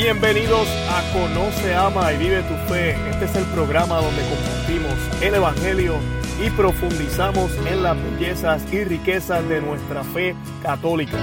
Bienvenidos 0.00 0.68
a 0.88 1.02
Conoce, 1.12 1.74
Ama 1.74 2.12
y 2.12 2.18
Vive 2.18 2.40
tu 2.42 2.54
Fe. 2.72 2.90
Este 3.10 3.24
es 3.24 3.34
el 3.34 3.44
programa 3.46 3.96
donde 3.96 4.22
compartimos 4.28 4.94
el 5.20 5.34
Evangelio 5.34 5.96
y 6.40 6.50
profundizamos 6.50 7.50
en 7.66 7.82
las 7.82 7.96
bellezas 8.00 8.62
y 8.72 8.84
riquezas 8.84 9.48
de 9.48 9.60
nuestra 9.60 10.04
fe 10.04 10.36
católica. 10.62 11.18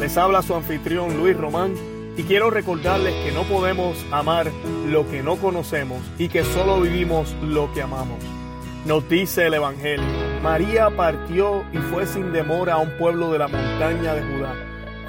Les 0.00 0.16
habla 0.16 0.40
su 0.40 0.54
anfitrión 0.54 1.18
Luis 1.18 1.36
Román 1.36 1.74
y 2.16 2.22
quiero 2.22 2.48
recordarles 2.48 3.12
que 3.22 3.32
no 3.32 3.42
podemos 3.42 3.98
amar 4.10 4.50
lo 4.88 5.06
que 5.10 5.22
no 5.22 5.36
conocemos 5.36 6.00
y 6.16 6.28
que 6.28 6.42
solo 6.42 6.80
vivimos 6.80 7.36
lo 7.42 7.70
que 7.74 7.82
amamos. 7.82 8.18
Nos 8.86 9.06
dice 9.10 9.44
el 9.44 9.52
Evangelio, 9.52 10.06
María 10.42 10.88
partió 10.88 11.66
y 11.70 11.76
fue 11.76 12.06
sin 12.06 12.32
demora 12.32 12.74
a 12.74 12.78
un 12.78 12.96
pueblo 12.96 13.30
de 13.30 13.40
la 13.40 13.48
montaña 13.48 14.14
de 14.14 14.22
Judá. 14.22 14.54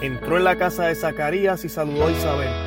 Entró 0.02 0.36
en 0.36 0.44
la 0.44 0.58
casa 0.58 0.88
de 0.88 0.96
Zacarías 0.96 1.64
y 1.64 1.70
saludó 1.70 2.08
a 2.08 2.12
Isabel. 2.12 2.67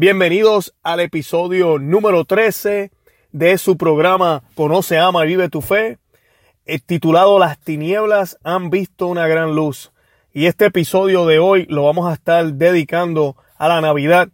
Bienvenidos 0.00 0.76
al 0.84 1.00
episodio 1.00 1.80
número 1.80 2.24
13 2.24 2.92
de 3.32 3.58
su 3.58 3.76
programa 3.76 4.44
Conoce, 4.54 4.96
Ama 4.96 5.24
y 5.24 5.30
Vive 5.30 5.48
tu 5.48 5.60
Fe, 5.60 5.98
eh, 6.66 6.78
titulado 6.78 7.40
Las 7.40 7.58
tinieblas 7.58 8.38
han 8.44 8.70
visto 8.70 9.08
una 9.08 9.26
gran 9.26 9.56
luz. 9.56 9.90
Y 10.32 10.46
este 10.46 10.66
episodio 10.66 11.26
de 11.26 11.40
hoy 11.40 11.66
lo 11.68 11.82
vamos 11.82 12.08
a 12.08 12.14
estar 12.14 12.46
dedicando 12.52 13.34
a 13.56 13.66
la 13.66 13.80
Navidad. 13.80 14.28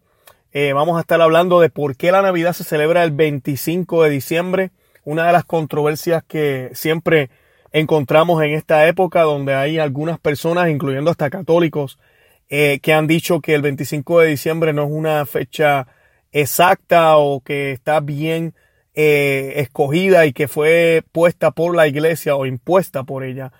Eh, 0.52 0.74
vamos 0.74 0.98
a 0.98 1.00
estar 1.00 1.22
hablando 1.22 1.60
de 1.60 1.70
por 1.70 1.96
qué 1.96 2.12
la 2.12 2.20
Navidad 2.20 2.52
se 2.52 2.64
celebra 2.64 3.02
el 3.02 3.12
25 3.12 4.02
de 4.02 4.10
diciembre 4.10 4.70
una 5.02 5.26
de 5.26 5.32
las 5.32 5.46
controversias 5.46 6.22
que 6.24 6.72
siempre 6.74 7.30
encontramos 7.72 8.42
en 8.42 8.50
esta 8.50 8.86
época 8.86 9.22
donde 9.22 9.54
hay 9.54 9.78
algunas 9.78 10.18
personas, 10.18 10.68
incluyendo 10.68 11.10
hasta 11.10 11.30
católicos, 11.30 11.98
eh, 12.56 12.78
que 12.78 12.92
han 12.92 13.08
dicho 13.08 13.40
que 13.40 13.56
el 13.56 13.62
25 13.62 14.20
de 14.20 14.28
diciembre 14.28 14.72
no 14.72 14.84
es 14.84 14.90
una 14.92 15.26
fecha 15.26 15.88
exacta 16.30 17.16
o 17.16 17.40
que 17.40 17.72
está 17.72 17.98
bien 17.98 18.54
eh, 18.94 19.54
escogida 19.56 20.24
y 20.24 20.32
que 20.32 20.46
fue 20.46 21.02
puesta 21.10 21.50
por 21.50 21.74
la 21.74 21.88
iglesia 21.88 22.36
o 22.36 22.46
impuesta 22.46 23.02
por 23.02 23.24
ella 23.24 23.50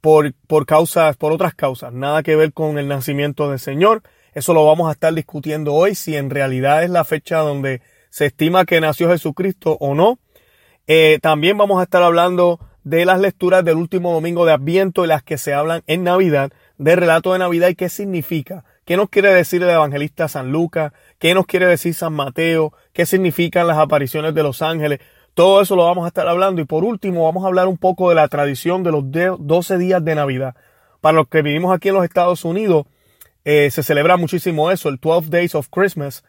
por, 0.00 0.32
por 0.46 0.64
causas, 0.64 1.18
por 1.18 1.30
otras 1.30 1.52
causas, 1.52 1.92
nada 1.92 2.22
que 2.22 2.36
ver 2.36 2.54
con 2.54 2.78
el 2.78 2.88
nacimiento 2.88 3.50
del 3.50 3.58
Señor. 3.58 4.02
Eso 4.32 4.54
lo 4.54 4.64
vamos 4.64 4.88
a 4.88 4.92
estar 4.92 5.12
discutiendo 5.12 5.74
hoy, 5.74 5.94
si 5.94 6.16
en 6.16 6.30
realidad 6.30 6.82
es 6.84 6.88
la 6.88 7.04
fecha 7.04 7.40
donde 7.40 7.82
se 8.08 8.24
estima 8.24 8.64
que 8.64 8.80
nació 8.80 9.10
Jesucristo 9.10 9.76
o 9.78 9.94
no. 9.94 10.18
Eh, 10.86 11.18
también 11.20 11.58
vamos 11.58 11.80
a 11.80 11.82
estar 11.82 12.02
hablando 12.02 12.60
de 12.82 13.04
las 13.04 13.20
lecturas 13.20 13.62
del 13.62 13.76
último 13.76 14.14
domingo 14.14 14.46
de 14.46 14.54
Adviento 14.54 15.04
y 15.04 15.08
las 15.08 15.22
que 15.22 15.36
se 15.36 15.52
hablan 15.52 15.82
en 15.86 16.02
Navidad, 16.02 16.50
de 16.78 16.96
relato 16.96 17.32
de 17.32 17.40
Navidad 17.40 17.68
y 17.68 17.74
qué 17.74 17.88
significa. 17.88 18.64
¿Qué 18.84 18.96
nos 18.96 19.10
quiere 19.10 19.34
decir 19.34 19.62
el 19.62 19.68
evangelista 19.68 20.28
San 20.28 20.50
Lucas? 20.50 20.92
¿Qué 21.18 21.34
nos 21.34 21.46
quiere 21.46 21.66
decir 21.66 21.92
San 21.94 22.14
Mateo? 22.14 22.72
¿Qué 22.92 23.04
significan 23.04 23.66
las 23.66 23.78
apariciones 23.78 24.34
de 24.34 24.42
los 24.42 24.62
ángeles? 24.62 25.00
Todo 25.34 25.60
eso 25.60 25.76
lo 25.76 25.84
vamos 25.84 26.04
a 26.04 26.08
estar 26.08 26.26
hablando. 26.26 26.62
Y 26.62 26.64
por 26.64 26.84
último, 26.84 27.24
vamos 27.24 27.44
a 27.44 27.48
hablar 27.48 27.68
un 27.68 27.76
poco 27.76 28.08
de 28.08 28.14
la 28.14 28.28
tradición 28.28 28.82
de 28.82 28.92
los 28.92 29.04
12 29.10 29.78
días 29.78 30.04
de 30.04 30.14
Navidad. 30.14 30.54
Para 31.00 31.16
los 31.16 31.28
que 31.28 31.42
vivimos 31.42 31.74
aquí 31.74 31.88
en 31.88 31.94
los 31.94 32.04
Estados 32.04 32.44
Unidos, 32.44 32.86
eh, 33.44 33.70
se 33.70 33.82
celebra 33.82 34.16
muchísimo 34.16 34.70
eso, 34.70 34.88
el 34.88 34.96
12 34.96 35.28
Days 35.30 35.54
of 35.54 35.68
Christmas. 35.70 36.24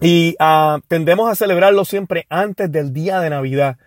Y 0.00 0.36
uh, 0.38 0.80
tendemos 0.86 1.30
a 1.30 1.34
celebrarlo 1.34 1.84
siempre 1.84 2.26
antes 2.28 2.70
del 2.70 2.92
día 2.92 3.20
de 3.20 3.30
Navidad, 3.30 3.78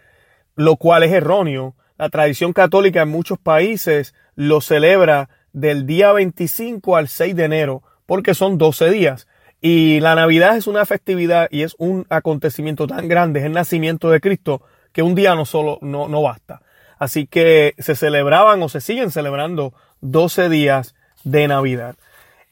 lo 0.56 0.78
cual 0.78 1.04
es 1.04 1.12
erróneo. 1.12 1.76
La 1.98 2.10
tradición 2.10 2.54
católica 2.54 3.04
en 3.04 3.10
muchos 3.10 3.38
países 3.38 4.14
lo 4.36 4.60
celebra 4.62 5.30
del 5.54 5.86
día 5.86 6.12
25 6.12 6.96
al 6.96 7.08
6 7.08 7.36
de 7.36 7.44
enero, 7.44 7.84
porque 8.06 8.34
son 8.34 8.58
12 8.58 8.90
días. 8.90 9.28
Y 9.62 10.00
la 10.00 10.16
Navidad 10.16 10.58
es 10.58 10.68
una 10.68 10.86
festividad 10.86 11.48
y 11.52 11.62
es 11.62 11.76
un 11.78 12.06
acontecimiento 12.10 12.88
tan 12.88 13.08
grande, 13.08 13.42
es 13.42 13.46
el 13.46 13.52
nacimiento 13.52 14.10
de 14.10 14.20
Cristo, 14.20 14.64
que 14.92 15.04
un 15.04 15.16
día 15.16 15.36
no 15.36 15.46
solo 15.46 15.78
no, 15.82 16.08
no 16.08 16.22
basta. 16.22 16.62
Así 16.98 17.28
que 17.28 17.74
se 17.80 17.96
celebraban 17.96 18.62
o 18.62 18.70
se 18.70 18.82
siguen 18.82 19.12
celebrando 19.12 19.74
12 20.02 20.50
días 20.50 20.96
de 21.24 21.48
Navidad. 21.48 21.96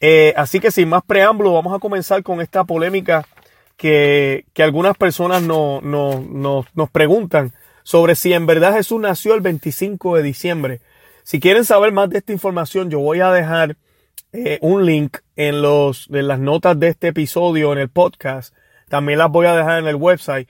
Eh, 0.01 0.33
así 0.37 0.59
que 0.59 0.71
sin 0.71 0.89
más 0.89 1.03
preámbulo, 1.03 1.53
vamos 1.53 1.75
a 1.75 1.79
comenzar 1.79 2.23
con 2.23 2.41
esta 2.41 2.63
polémica 2.63 3.25
que, 3.75 4.45
que 4.53 4.63
algunas 4.63 4.95
personas 4.97 5.41
no, 5.41 5.81
no, 5.81 6.65
nos 6.73 6.89
preguntan 6.89 7.53
sobre 7.83 8.15
si 8.15 8.33
en 8.33 8.45
verdad 8.45 8.73
Jesús 8.73 8.99
nació 8.99 9.33
el 9.35 9.41
25 9.41 10.17
de 10.17 10.23
diciembre. 10.23 10.81
Si 11.29 11.39
quieren 11.39 11.63
saber 11.63 11.91
más 11.91 12.09
de 12.09 12.17
esta 12.17 12.33
información, 12.33 12.89
yo 12.89 13.01
voy 13.01 13.19
a 13.19 13.31
dejar 13.31 13.77
eh, 14.33 14.57
un 14.63 14.87
link 14.87 15.17
en, 15.35 15.61
los, 15.61 16.07
las 16.09 16.39
notas 16.39 16.79
de 16.79 16.87
este 16.87 17.09
episodio 17.09 17.71
en 17.71 17.77
el 17.77 17.87
podcast. 17.87 18.51
También 18.87 19.19
las 19.19 19.29
voy 19.29 19.45
a 19.45 19.55
dejar 19.55 19.77
en 19.77 19.87
el 19.87 19.95
website. 19.95 20.49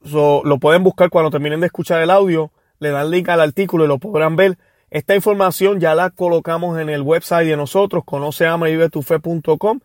lo 0.00 0.58
pueden 0.58 0.82
buscar 0.82 1.10
cuando 1.10 1.30
terminen 1.30 1.60
de 1.60 1.66
escuchar 1.66 2.00
el 2.00 2.08
audio. 2.08 2.50
Le 2.78 2.92
dan 2.92 3.10
link 3.10 3.28
al 3.28 3.42
artículo 3.42 3.84
y 3.84 3.88
lo 3.88 3.98
podrán 3.98 4.36
ver. 4.36 4.56
Esta 4.88 5.14
información 5.14 5.80
ya 5.80 5.94
la 5.94 6.08
colocamos 6.08 6.80
en 6.80 6.88
el 6.88 7.02
website 7.02 7.46
de 7.46 7.58
nosotros, 7.58 8.02
conoceamavivetufe.com 8.06 9.80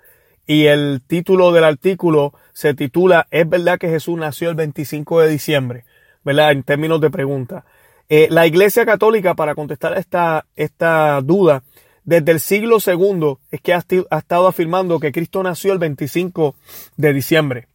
y 0.47 0.67
el 0.67 1.01
título 1.05 1.51
del 1.51 1.65
artículo 1.65 2.33
se 2.53 2.73
titula 2.73 3.27
¿Es 3.31 3.49
verdad 3.49 3.77
que 3.77 3.89
Jesús 3.89 4.17
nació 4.17 4.49
el 4.51 4.55
25 4.55 5.19
de 5.19 5.27
diciembre? 5.27 5.83
¿Verdad? 6.23 6.53
En 6.53 6.63
términos 6.63 7.01
de 7.01 7.09
pregunta. 7.09 7.65
Eh, 8.09 8.27
la 8.29 8.45
Iglesia 8.47 8.85
Católica, 8.85 9.35
para 9.35 9.55
contestar 9.55 9.97
esta, 9.97 10.45
esta 10.55 11.21
duda, 11.21 11.63
desde 12.03 12.31
el 12.31 12.39
siglo 12.39 12.77
II 12.85 13.37
es 13.51 13.61
que 13.61 13.73
ha, 13.73 13.77
estado 14.17 14.47
afirmando 14.47 14.99
que 14.99 15.11
Cristo 15.11 15.43
nació 15.43 15.73
el 15.73 15.79
25 15.79 16.55
de 16.97 17.13
diciembre. 17.13 17.67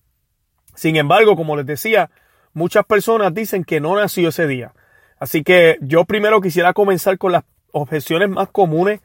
Sin 0.75 0.97
embargo, 0.97 1.37
como 1.37 1.57
les 1.57 1.67
decía, 1.67 2.11
muchas 2.53 2.85
personas 2.85 3.33
dicen 3.33 3.65
que 3.65 3.81
no 3.81 3.97
nació 3.97 4.29
ese 4.29 4.47
día. 4.47 4.73
Así 5.19 5.43
que 5.43 5.79
yo 5.81 6.05
primero 6.05 6.41
quisiera 6.41 6.75
comenzar 6.75 7.17
con 7.19 7.33
las 7.33 7.45
objeciones 7.73 8.29
más 8.29 8.49
comunes 8.49 9.01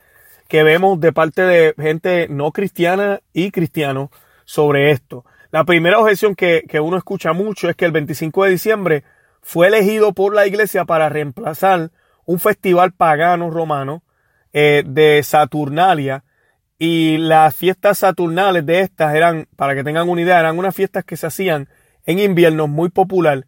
que 0.48 0.64
vemos 0.64 1.00
de 1.00 1.14
parte 1.14 1.44
de 1.44 1.74
gente 1.78 2.28
no 2.30 2.52
cristiana 2.52 3.22
y 3.32 3.52
cristiano 3.52 4.12
sobre 4.44 4.92
esto. 4.92 5.24
La 5.52 5.64
primera 5.64 6.00
objeción 6.00 6.36
que, 6.36 6.66
uno 6.82 6.98
escucha 6.98 7.32
mucho 7.34 7.70
es 7.70 7.76
que 7.76 7.86
el 7.86 7.92
25 7.92 8.46
de 8.46 8.50
diciembre 8.52 9.04
fue 9.42 9.68
elegido 9.68 10.14
por 10.14 10.34
la 10.34 10.48
iglesia 10.48 10.86
para 10.86 11.10
reemplazar 11.10 11.92
un 12.26 12.40
festival 12.40 12.94
pagano 12.94 13.50
romano 13.50 14.04
eh, 14.54 14.84
de 14.86 15.22
Saturnalia 15.24 16.24
y 16.78 17.18
las 17.18 17.56
fiestas 17.56 18.00
saturnales 18.00 18.66
de 18.66 18.82
estas 18.82 19.16
eran, 19.16 19.48
para 19.56 19.76
que 19.76 19.84
tengan 19.84 20.10
una 20.10 20.22
idea, 20.22 20.40
eran 20.40 20.58
unas 20.58 20.76
fiestas 20.76 21.04
que 21.04 21.18
se 21.18 21.28
hacían 21.28 21.70
en 22.06 22.20
invierno 22.20 22.68
muy 22.68 22.90
popular 22.90 23.46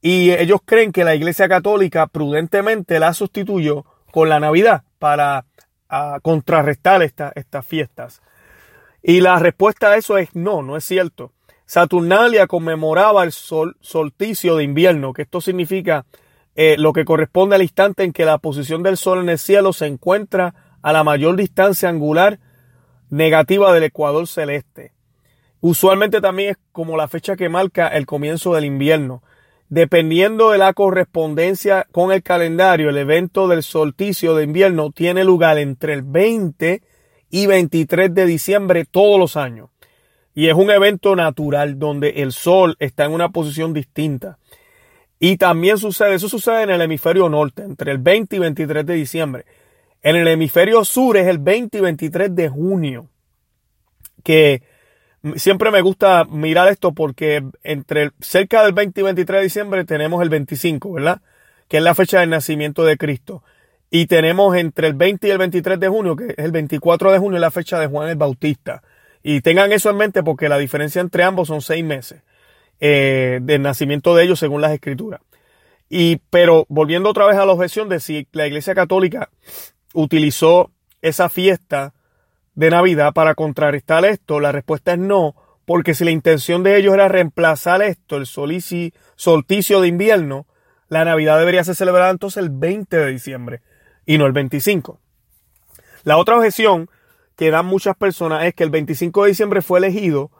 y 0.00 0.30
ellos 0.32 0.60
creen 0.64 0.92
que 0.92 1.04
la 1.04 1.14
iglesia 1.14 1.48
católica 1.48 2.06
prudentemente 2.06 2.98
la 2.98 3.12
sustituyó 3.12 3.84
con 4.10 4.28
la 4.28 4.40
Navidad 4.40 4.84
para 4.98 5.44
a 5.90 6.20
contrarrestar 6.22 7.02
estas 7.02 7.66
fiestas? 7.66 8.22
Y 9.02 9.20
la 9.20 9.38
respuesta 9.38 9.90
a 9.90 9.96
eso 9.96 10.16
es 10.16 10.34
no, 10.34 10.62
no 10.62 10.76
es 10.76 10.84
cierto. 10.84 11.32
Saturnalia 11.70 12.48
conmemoraba 12.48 13.22
el 13.22 13.30
sol, 13.30 13.76
solsticio 13.80 14.56
de 14.56 14.64
invierno, 14.64 15.12
que 15.12 15.22
esto 15.22 15.40
significa 15.40 16.04
eh, 16.56 16.74
lo 16.76 16.92
que 16.92 17.04
corresponde 17.04 17.54
al 17.54 17.62
instante 17.62 18.02
en 18.02 18.12
que 18.12 18.24
la 18.24 18.38
posición 18.38 18.82
del 18.82 18.96
sol 18.96 19.20
en 19.20 19.28
el 19.28 19.38
cielo 19.38 19.72
se 19.72 19.86
encuentra 19.86 20.52
a 20.82 20.92
la 20.92 21.04
mayor 21.04 21.36
distancia 21.36 21.88
angular 21.88 22.40
negativa 23.08 23.72
del 23.72 23.84
ecuador 23.84 24.26
celeste. 24.26 24.94
Usualmente 25.60 26.20
también 26.20 26.50
es 26.50 26.56
como 26.72 26.96
la 26.96 27.06
fecha 27.06 27.36
que 27.36 27.48
marca 27.48 27.86
el 27.86 28.04
comienzo 28.04 28.52
del 28.52 28.64
invierno. 28.64 29.22
Dependiendo 29.68 30.50
de 30.50 30.58
la 30.58 30.72
correspondencia 30.72 31.86
con 31.92 32.10
el 32.10 32.24
calendario, 32.24 32.90
el 32.90 32.98
evento 32.98 33.46
del 33.46 33.62
solsticio 33.62 34.34
de 34.34 34.42
invierno 34.42 34.90
tiene 34.90 35.22
lugar 35.22 35.56
entre 35.56 35.92
el 35.92 36.02
20 36.02 36.82
y 37.30 37.46
23 37.46 38.12
de 38.12 38.26
diciembre 38.26 38.86
todos 38.86 39.20
los 39.20 39.36
años. 39.36 39.70
Y 40.40 40.48
es 40.48 40.54
un 40.54 40.70
evento 40.70 41.14
natural 41.16 41.78
donde 41.78 42.22
el 42.22 42.32
sol 42.32 42.74
está 42.78 43.04
en 43.04 43.12
una 43.12 43.28
posición 43.28 43.74
distinta. 43.74 44.38
Y 45.18 45.36
también 45.36 45.76
sucede, 45.76 46.14
eso 46.14 46.30
sucede 46.30 46.62
en 46.62 46.70
el 46.70 46.80
hemisferio 46.80 47.28
norte, 47.28 47.62
entre 47.62 47.92
el 47.92 47.98
20 47.98 48.36
y 48.36 48.38
23 48.38 48.86
de 48.86 48.94
diciembre. 48.94 49.44
En 50.00 50.16
el 50.16 50.26
hemisferio 50.26 50.82
sur 50.86 51.18
es 51.18 51.26
el 51.26 51.36
20 51.36 51.76
y 51.76 51.80
23 51.82 52.34
de 52.34 52.48
junio, 52.48 53.10
que 54.24 54.62
siempre 55.36 55.70
me 55.70 55.82
gusta 55.82 56.24
mirar 56.24 56.68
esto 56.68 56.92
porque 56.92 57.44
entre 57.62 58.12
cerca 58.20 58.64
del 58.64 58.72
20 58.72 58.98
y 58.98 59.04
23 59.04 59.40
de 59.40 59.44
diciembre 59.44 59.84
tenemos 59.84 60.22
el 60.22 60.30
25, 60.30 60.90
¿verdad? 60.90 61.20
Que 61.68 61.76
es 61.76 61.82
la 61.82 61.94
fecha 61.94 62.20
del 62.20 62.30
nacimiento 62.30 62.82
de 62.82 62.96
Cristo. 62.96 63.42
Y 63.90 64.06
tenemos 64.06 64.56
entre 64.56 64.86
el 64.86 64.94
20 64.94 65.28
y 65.28 65.30
el 65.32 65.36
23 65.36 65.78
de 65.78 65.88
junio, 65.88 66.16
que 66.16 66.28
es 66.28 66.38
el 66.38 66.52
24 66.52 67.12
de 67.12 67.18
junio, 67.18 67.38
la 67.38 67.50
fecha 67.50 67.78
de 67.78 67.88
Juan 67.88 68.08
el 68.08 68.16
Bautista. 68.16 68.80
Y 69.22 69.40
tengan 69.42 69.72
eso 69.72 69.90
en 69.90 69.96
mente 69.96 70.22
porque 70.22 70.48
la 70.48 70.58
diferencia 70.58 71.00
entre 71.00 71.24
ambos 71.24 71.48
son 71.48 71.60
seis 71.60 71.84
meses 71.84 72.22
eh, 72.80 73.40
del 73.42 73.62
nacimiento 73.62 74.14
de 74.14 74.24
ellos 74.24 74.38
según 74.38 74.60
las 74.60 74.72
escrituras. 74.72 75.20
Y, 75.88 76.20
pero 76.30 76.66
volviendo 76.68 77.10
otra 77.10 77.26
vez 77.26 77.36
a 77.36 77.44
la 77.44 77.52
objeción 77.52 77.88
de 77.88 78.00
si 78.00 78.26
la 78.32 78.46
Iglesia 78.46 78.74
Católica 78.74 79.30
utilizó 79.92 80.70
esa 81.02 81.28
fiesta 81.28 81.94
de 82.54 82.70
Navidad 82.70 83.12
para 83.12 83.34
contrarrestar 83.34 84.04
esto, 84.04 84.40
la 84.40 84.52
respuesta 84.52 84.92
es 84.92 84.98
no, 84.98 85.34
porque 85.66 85.94
si 85.94 86.04
la 86.04 86.10
intención 86.10 86.62
de 86.62 86.76
ellos 86.76 86.94
era 86.94 87.08
reemplazar 87.08 87.82
esto, 87.82 88.16
el 88.16 88.26
solsticio 88.26 89.80
de 89.80 89.88
invierno, 89.88 90.46
la 90.88 91.04
Navidad 91.04 91.38
debería 91.38 91.64
ser 91.64 91.76
celebrada 91.76 92.10
entonces 92.10 92.42
el 92.42 92.50
20 92.50 92.96
de 92.96 93.10
diciembre 93.10 93.62
y 94.06 94.18
no 94.18 94.26
el 94.26 94.32
25. 94.32 95.00
La 96.04 96.16
otra 96.16 96.36
objeción 96.36 96.88
que 97.40 97.50
dan 97.50 97.64
muchas 97.64 97.96
personas 97.96 98.44
es 98.44 98.52
que 98.52 98.64
el 98.64 98.68
25 98.68 99.22
de 99.22 99.28
diciembre 99.30 99.62
fue 99.62 99.78
elegido 99.78 100.30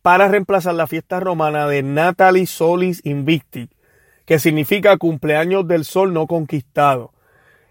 para 0.00 0.26
reemplazar 0.26 0.72
la 0.72 0.86
fiesta 0.86 1.20
romana 1.20 1.66
de 1.66 1.82
Natalis 1.82 2.48
Solis 2.48 3.04
Invicti, 3.04 3.68
que 4.24 4.38
significa 4.38 4.96
cumpleaños 4.96 5.68
del 5.68 5.84
sol 5.84 6.14
no 6.14 6.26
conquistado. 6.26 7.12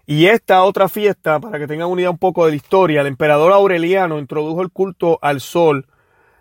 Y 0.06 0.26
esta 0.26 0.62
otra 0.62 0.88
fiesta, 0.88 1.40
para 1.40 1.58
que 1.58 1.66
tengan 1.66 1.88
unida 1.88 2.10
un 2.10 2.18
poco 2.18 2.44
de 2.44 2.52
la 2.52 2.56
historia, 2.58 3.00
el 3.00 3.08
emperador 3.08 3.52
Aureliano 3.52 4.20
introdujo 4.20 4.62
el 4.62 4.70
culto 4.70 5.18
al 5.20 5.40
sol 5.40 5.88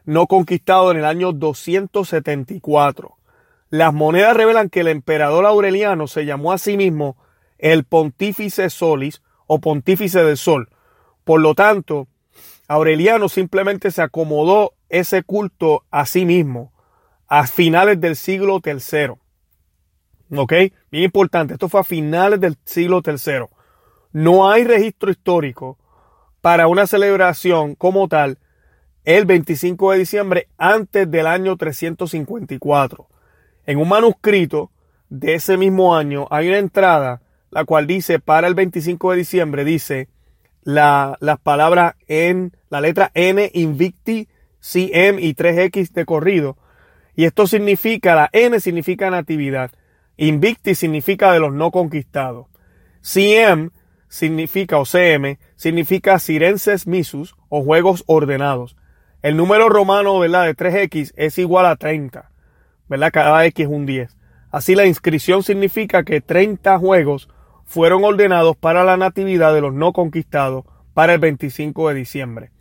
no 0.03 0.27
conquistado 0.27 0.91
en 0.91 0.97
el 0.97 1.05
año 1.05 1.31
274. 1.31 3.17
Las 3.71 3.91
monedas 3.91 4.37
revelan 4.37 4.69
que 4.69 4.81
el 4.81 4.89
emperador 4.89 5.47
Aureliano 5.47 6.05
se 6.05 6.27
llamó 6.27 6.51
a 6.51 6.59
sí 6.59 6.77
mismo 6.77 7.17
el 7.57 7.85
Pontífice 7.85 8.69
Solis 8.69 9.23
o 9.47 9.57
Pontífice 9.57 10.23
del 10.23 10.37
Sol. 10.37 10.69
Por 11.23 11.41
lo 11.41 11.55
tanto, 11.55 12.07
Aureliano 12.67 13.29
simplemente 13.29 13.91
se 13.91 14.01
acomodó 14.01 14.73
ese 14.89 15.23
culto 15.23 15.85
a 15.91 16.05
sí 16.05 16.25
mismo 16.25 16.73
a 17.27 17.47
finales 17.47 17.99
del 17.99 18.15
siglo 18.15 18.61
III. 18.63 19.13
¿Ok? 20.35 20.53
Bien 20.91 21.03
importante, 21.03 21.53
esto 21.53 21.69
fue 21.69 21.81
a 21.81 21.83
finales 21.83 22.39
del 22.39 22.57
siglo 22.65 23.01
III. 23.05 23.45
No 24.11 24.49
hay 24.49 24.63
registro 24.63 25.11
histórico 25.11 25.77
para 26.41 26.67
una 26.67 26.87
celebración 26.87 27.75
como 27.75 28.07
tal 28.07 28.39
el 29.03 29.25
25 29.25 29.91
de 29.91 29.99
diciembre 29.99 30.47
antes 30.57 31.09
del 31.09 31.27
año 31.27 31.57
354. 31.57 33.07
En 33.65 33.77
un 33.77 33.89
manuscrito 33.89 34.71
de 35.09 35.35
ese 35.35 35.57
mismo 35.57 35.95
año 35.95 36.27
hay 36.31 36.47
una 36.47 36.57
entrada 36.57 37.21
la 37.51 37.65
cual 37.65 37.87
dice 37.87 38.19
para 38.19 38.47
el 38.47 38.53
25 38.53 39.11
de 39.11 39.17
diciembre, 39.17 39.63
dice 39.63 40.09
la, 40.65 41.15
las 41.21 41.39
palabras 41.39 41.95
en 42.07 42.51
la 42.69 42.81
letra 42.81 43.11
N, 43.13 43.49
Invicti, 43.53 44.27
CM 44.59 45.21
y 45.21 45.33
3X 45.33 45.93
de 45.93 46.05
corrido. 46.05 46.57
Y 47.15 47.23
esto 47.23 47.47
significa, 47.47 48.15
la 48.15 48.29
N 48.33 48.59
significa 48.59 49.09
natividad. 49.09 49.71
Invicti 50.17 50.75
significa 50.75 51.31
de 51.31 51.39
los 51.39 51.53
no 51.53 51.71
conquistados. 51.71 52.47
CM 52.99 53.69
significa, 54.09 54.79
o 54.79 54.85
CM, 54.85 55.37
significa 55.55 56.19
Sirenses 56.19 56.87
Misus 56.87 57.35
o 57.47 57.63
juegos 57.63 58.03
ordenados. 58.07 58.75
El 59.21 59.37
número 59.37 59.69
romano, 59.69 60.19
¿verdad? 60.19 60.45
De 60.45 60.55
3X 60.55 61.13
es 61.15 61.37
igual 61.37 61.67
a 61.67 61.75
30. 61.75 62.31
¿Verdad? 62.89 63.11
Cada 63.13 63.45
X 63.45 63.65
es 63.65 63.71
un 63.71 63.85
10. 63.85 64.17
Así 64.51 64.73
la 64.73 64.85
inscripción 64.85 65.43
significa 65.43 66.03
que 66.03 66.21
30 66.21 66.79
juegos 66.79 67.29
fueron 67.75 68.05
ordenados 68.05 68.55
para 68.55 68.85
la 68.85 68.95
natividad 68.95 69.53
de 69.53 69.59
los 69.59 69.73
no 69.73 69.91
conquistados 69.91 70.63
para 70.93 71.13
el 71.13 71.19
25 71.19 71.89
de 71.89 71.95
diciembre. 71.95 72.51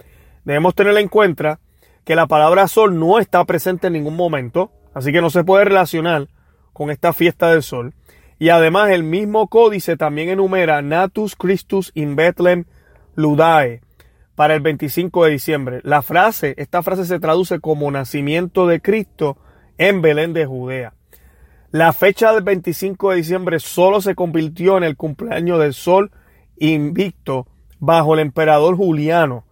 Debemos 0.43 0.75
tener 0.75 0.99
en 0.99 1.07
cuenta 1.07 1.61
que 2.03 2.17
la 2.17 2.27
palabra 2.27 2.67
sol 2.67 2.99
no 2.99 3.21
está 3.21 3.45
presente 3.45 3.87
en 3.87 3.93
ningún 3.93 4.17
momento, 4.17 4.73
así 4.93 5.13
que 5.13 5.21
no 5.21 5.31
se 5.31 5.45
puede 5.45 5.67
relacionar 5.67 6.27
con 6.73 6.91
esta 6.91 7.13
fiesta 7.13 7.53
del 7.53 7.63
sol. 7.63 7.95
Y 8.41 8.49
además 8.49 8.91
el 8.91 9.05
mismo 9.05 9.47
códice 9.47 9.97
también 9.97 10.31
enumera 10.31 10.83
Natus 10.83 11.37
Christus 11.37 11.93
in 11.95 12.17
Bethlehem 12.17 12.65
Ludae 13.15 13.83
para 14.35 14.57
el 14.57 14.63
25 14.63 15.27
de 15.27 15.31
diciembre. 15.31 15.81
La 15.85 16.03
frase, 16.03 16.57
esta 16.59 16.83
frase 16.83 17.05
se 17.05 17.21
traduce 17.21 17.61
como 17.61 17.89
nacimiento 17.89 18.67
de 18.67 18.81
Cristo 18.81 19.39
en 19.79 20.03
Belén 20.03 20.33
de 20.33 20.45
Judea. 20.45 20.93
La 21.75 21.93
fecha 21.93 22.33
del 22.33 22.45
25 22.45 23.11
de 23.11 23.17
diciembre 23.17 23.59
solo 23.59 24.01
se 24.01 24.15
convirtió 24.15 24.77
en 24.77 24.85
el 24.85 24.97
cumpleaños 24.97 25.59
del 25.59 25.75
sol 25.75 26.13
invicto 26.57 27.49
bajo 27.81 28.15
el 28.15 28.21
emperador 28.21 28.77
Juliano. 28.77 29.45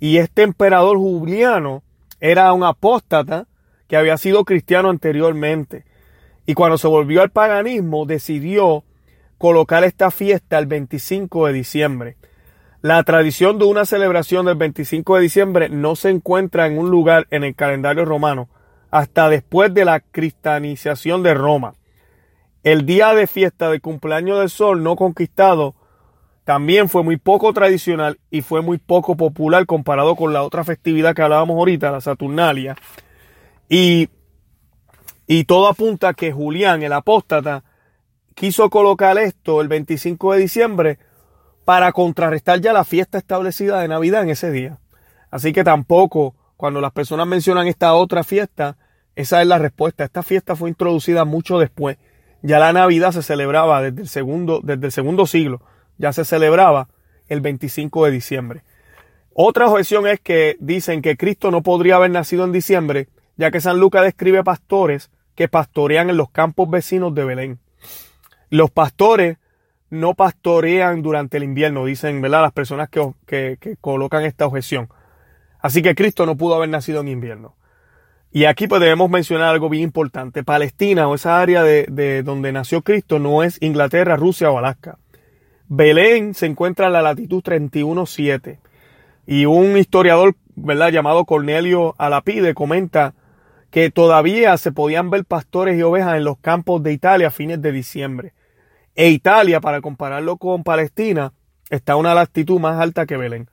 Y 0.00 0.16
este 0.16 0.42
emperador 0.42 0.96
Juliano 0.96 1.84
era 2.18 2.52
un 2.54 2.64
apóstata 2.64 3.46
que 3.86 3.96
había 3.96 4.18
sido 4.18 4.44
cristiano 4.44 4.90
anteriormente. 4.90 5.84
Y 6.44 6.54
cuando 6.54 6.76
se 6.76 6.88
volvió 6.88 7.22
al 7.22 7.30
paganismo, 7.30 8.04
decidió 8.04 8.82
colocar 9.38 9.84
esta 9.84 10.10
fiesta 10.10 10.58
el 10.58 10.66
25 10.66 11.46
de 11.46 11.52
diciembre. 11.52 12.16
La 12.82 13.00
tradición 13.04 13.60
de 13.60 13.66
una 13.66 13.84
celebración 13.84 14.46
del 14.46 14.56
25 14.56 15.14
de 15.14 15.22
diciembre 15.22 15.68
no 15.68 15.94
se 15.94 16.10
encuentra 16.10 16.66
en 16.66 16.78
un 16.78 16.90
lugar 16.90 17.28
en 17.30 17.44
el 17.44 17.54
calendario 17.54 18.04
romano, 18.04 18.48
hasta 18.90 19.28
después 19.28 19.72
de 19.72 19.84
la 19.84 20.00
cristianización 20.00 21.22
de 21.22 21.34
Roma. 21.34 21.74
El 22.62 22.84
día 22.84 23.14
de 23.14 23.26
fiesta 23.26 23.70
de 23.70 23.80
cumpleaños 23.80 24.38
del 24.38 24.50
sol 24.50 24.82
no 24.82 24.96
conquistado 24.96 25.74
también 26.44 26.88
fue 26.88 27.02
muy 27.02 27.16
poco 27.16 27.52
tradicional 27.52 28.18
y 28.30 28.42
fue 28.42 28.60
muy 28.60 28.78
poco 28.78 29.16
popular 29.16 29.66
comparado 29.66 30.16
con 30.16 30.32
la 30.32 30.42
otra 30.42 30.64
festividad 30.64 31.14
que 31.14 31.22
hablábamos 31.22 31.56
ahorita, 31.56 31.90
la 31.90 32.00
Saturnalia. 32.00 32.76
Y, 33.68 34.08
y 35.26 35.44
todo 35.44 35.68
apunta 35.68 36.08
a 36.08 36.14
que 36.14 36.32
Julián, 36.32 36.82
el 36.82 36.92
apóstata, 36.92 37.62
quiso 38.34 38.68
colocar 38.68 39.16
esto 39.18 39.60
el 39.60 39.68
25 39.68 40.32
de 40.32 40.38
diciembre 40.40 40.98
para 41.64 41.92
contrarrestar 41.92 42.60
ya 42.60 42.72
la 42.72 42.84
fiesta 42.84 43.18
establecida 43.18 43.80
de 43.80 43.88
Navidad 43.88 44.22
en 44.22 44.30
ese 44.30 44.50
día. 44.50 44.80
Así 45.30 45.52
que 45.52 45.62
tampoco 45.62 46.34
cuando 46.60 46.82
las 46.82 46.92
personas 46.92 47.26
mencionan 47.26 47.68
esta 47.68 47.94
otra 47.94 48.22
fiesta, 48.22 48.76
esa 49.16 49.40
es 49.40 49.48
la 49.48 49.56
respuesta. 49.56 50.04
Esta 50.04 50.22
fiesta 50.22 50.54
fue 50.54 50.68
introducida 50.68 51.24
mucho 51.24 51.58
después. 51.58 51.96
Ya 52.42 52.58
la 52.58 52.70
Navidad 52.74 53.12
se 53.12 53.22
celebraba 53.22 53.80
desde 53.80 54.02
el 54.02 54.08
segundo, 54.08 54.60
desde 54.62 54.84
el 54.84 54.92
segundo 54.92 55.24
siglo. 55.24 55.62
Ya 55.96 56.12
se 56.12 56.26
celebraba 56.26 56.88
el 57.28 57.40
25 57.40 58.04
de 58.04 58.10
diciembre. 58.10 58.62
Otra 59.32 59.68
objeción 59.68 60.06
es 60.06 60.20
que 60.20 60.58
dicen 60.60 61.00
que 61.00 61.16
Cristo 61.16 61.50
no 61.50 61.62
podría 61.62 61.96
haber 61.96 62.10
nacido 62.10 62.44
en 62.44 62.52
diciembre, 62.52 63.08
ya 63.38 63.50
que 63.50 63.62
San 63.62 63.80
Lucas 63.80 64.02
describe 64.02 64.44
pastores 64.44 65.10
que 65.34 65.48
pastorean 65.48 66.10
en 66.10 66.18
los 66.18 66.28
campos 66.28 66.68
vecinos 66.68 67.14
de 67.14 67.24
Belén. 67.24 67.58
Los 68.50 68.70
pastores 68.70 69.38
no 69.88 70.12
pastorean 70.12 71.00
durante 71.00 71.38
el 71.38 71.44
invierno, 71.44 71.86
dicen 71.86 72.20
¿verdad? 72.20 72.42
las 72.42 72.52
personas 72.52 72.90
que, 72.90 73.14
que 73.26 73.76
colocan 73.80 74.24
esta 74.24 74.44
objeción. 74.44 74.90
Así 75.62 75.82
que 75.82 75.94
Cristo 75.94 76.26
no 76.26 76.36
pudo 76.36 76.54
haber 76.54 76.68
nacido 76.68 77.00
en 77.00 77.08
invierno. 77.08 77.54
Y 78.32 78.44
aquí 78.44 78.68
pues 78.68 78.80
debemos 78.80 79.10
mencionar 79.10 79.48
algo 79.48 79.68
bien 79.68 79.82
importante. 79.82 80.44
Palestina 80.44 81.08
o 81.08 81.14
esa 81.14 81.40
área 81.40 81.64
de, 81.64 82.22
donde 82.22 82.52
nació 82.52 82.82
Cristo 82.82 83.18
no 83.18 83.42
es 83.42 83.60
Inglaterra, 83.60 84.16
Rusia 84.16 84.50
o 84.50 84.58
Alaska. 84.58 84.98
Belén 85.66 86.34
se 86.34 86.46
encuentra 86.46 86.86
en 86.86 86.92
la 86.92 87.02
latitud 87.02 87.42
31.7. 87.42 88.58
Y 89.26 89.46
un 89.46 89.76
historiador, 89.76 90.36
¿verdad?, 90.54 90.90
llamado 90.90 91.24
Cornelio 91.24 91.94
Alapide 91.98 92.54
comenta 92.54 93.14
que 93.70 93.90
todavía 93.90 94.56
se 94.56 94.72
podían 94.72 95.10
ver 95.10 95.24
pastores 95.24 95.78
y 95.78 95.82
ovejas 95.82 96.16
en 96.16 96.24
los 96.24 96.38
campos 96.38 96.82
de 96.82 96.92
Italia 96.92 97.28
a 97.28 97.30
fines 97.30 97.60
de 97.62 97.72
diciembre. 97.72 98.32
E 98.94 99.10
Italia, 99.10 99.60
para 99.60 99.80
compararlo 99.80 100.36
con 100.36 100.64
Palestina, 100.64 101.32
está 101.68 101.92
a 101.92 101.96
una 101.96 102.14
latitud 102.14 102.58
más 102.58 102.80
alta 102.80 103.06
que 103.06 103.16
Belén. 103.16 103.48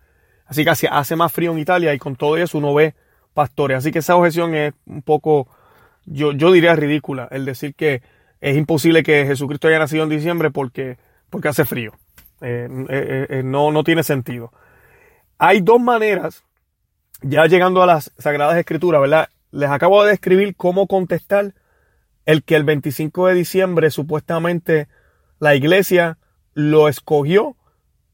Así 0.47 0.63
que 0.63 0.71
hace 0.89 1.15
más 1.15 1.31
frío 1.31 1.51
en 1.51 1.59
Italia 1.59 1.93
y 1.93 1.99
con 1.99 2.15
todo 2.15 2.37
eso 2.37 2.57
uno 2.57 2.73
ve 2.73 2.95
pastores. 3.33 3.77
Así 3.77 3.91
que 3.91 3.99
esa 3.99 4.15
objeción 4.15 4.55
es 4.55 4.73
un 4.85 5.01
poco, 5.01 5.47
yo, 6.05 6.31
yo 6.31 6.51
diría 6.51 6.75
ridícula, 6.75 7.27
el 7.31 7.45
decir 7.45 7.75
que 7.75 8.01
es 8.39 8.57
imposible 8.57 9.03
que 9.03 9.25
Jesucristo 9.25 9.67
haya 9.67 9.79
nacido 9.79 10.03
en 10.03 10.09
diciembre 10.09 10.51
porque, 10.51 10.97
porque 11.29 11.49
hace 11.49 11.65
frío. 11.65 11.93
Eh, 12.41 12.67
eh, 12.89 13.27
eh, 13.29 13.43
no, 13.43 13.71
no 13.71 13.83
tiene 13.83 14.03
sentido. 14.03 14.51
Hay 15.37 15.61
dos 15.61 15.81
maneras, 15.81 16.43
ya 17.21 17.45
llegando 17.45 17.83
a 17.83 17.85
las 17.85 18.11
Sagradas 18.17 18.57
Escrituras, 18.57 19.01
¿verdad? 19.01 19.29
Les 19.51 19.69
acabo 19.69 20.03
de 20.03 20.11
describir 20.11 20.55
cómo 20.55 20.87
contestar 20.87 21.53
el 22.25 22.43
que 22.43 22.55
el 22.55 22.63
25 22.63 23.27
de 23.27 23.33
diciembre 23.33 23.91
supuestamente 23.91 24.87
la 25.39 25.55
iglesia 25.55 26.17
lo 26.53 26.87
escogió 26.87 27.55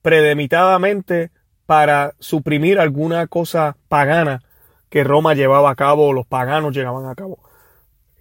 premeditadamente 0.01 1.31
para 1.65 2.13
suprimir 2.19 2.79
alguna 2.79 3.27
cosa 3.27 3.77
pagana 3.87 4.41
que 4.89 5.03
Roma 5.03 5.33
llevaba 5.33 5.71
a 5.71 5.75
cabo 5.75 6.07
o 6.07 6.13
los 6.13 6.27
paganos 6.27 6.75
llevaban 6.75 7.05
a 7.07 7.15
cabo. 7.15 7.39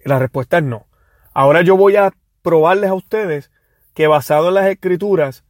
La 0.03 0.19
respuesta 0.19 0.57
es 0.57 0.63
no. 0.63 0.87
Ahora 1.33 1.61
yo 1.61 1.77
voy 1.77 1.95
a 1.95 2.13
probarles 2.41 2.89
a 2.89 2.95
ustedes 2.95 3.51
que 3.93 4.07
basado 4.07 4.49
en 4.49 4.55
las 4.55 4.67
escrituras 4.67 5.43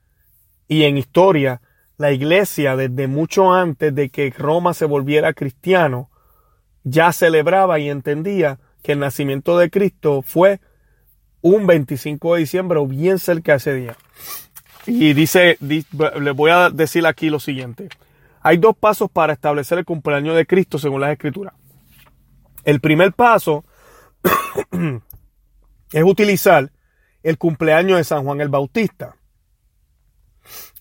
y 0.68 0.84
en 0.84 0.98
historia, 0.98 1.62
la 1.98 2.12
iglesia 2.12 2.76
desde 2.76 3.08
mucho 3.08 3.54
antes 3.54 3.94
de 3.94 4.10
que 4.10 4.34
Roma 4.38 4.74
se 4.74 4.86
volviera 4.86 5.34
cristiano, 5.34 6.10
ya 6.84 7.12
celebraba 7.14 7.80
y 7.80 7.90
entendía 7.90 8.60
que 8.82 8.94
el 8.94 9.00
nacimiento 9.00 9.58
de 9.58 9.70
Cristo 9.70 10.22
fue 10.22 10.60
un 11.42 11.68
25 11.68 12.34
de 12.34 12.40
diciembre 12.42 12.80
o 12.80 12.88
bien 12.88 13.20
cerca 13.20 13.54
de 13.54 13.58
ese 13.58 13.74
día. 13.74 13.98
Y 14.86 15.14
dice, 15.14 15.58
les 15.60 16.36
voy 16.36 16.52
a 16.52 16.70
decir 16.70 17.06
aquí 17.06 17.30
lo 17.30 17.40
siguiente. 17.40 17.90
Hay 18.42 18.58
dos 18.58 18.76
pasos 18.76 19.10
para 19.10 19.34
establecer 19.34 19.78
el 19.78 19.86
cumpleaños 19.86 20.36
de 20.36 20.46
Cristo 20.46 20.78
según 20.78 21.02
las 21.02 21.12
escrituras. 21.12 21.54
El 22.66 22.80
primer 22.82 23.14
paso 23.14 23.64
es 25.94 26.04
utilizar 26.04 26.72
el 27.24 27.38
cumpleaños 27.38 27.98
de 27.98 28.04
San 28.04 28.24
Juan 28.24 28.42
el 28.42 28.50
Bautista. 28.50 29.16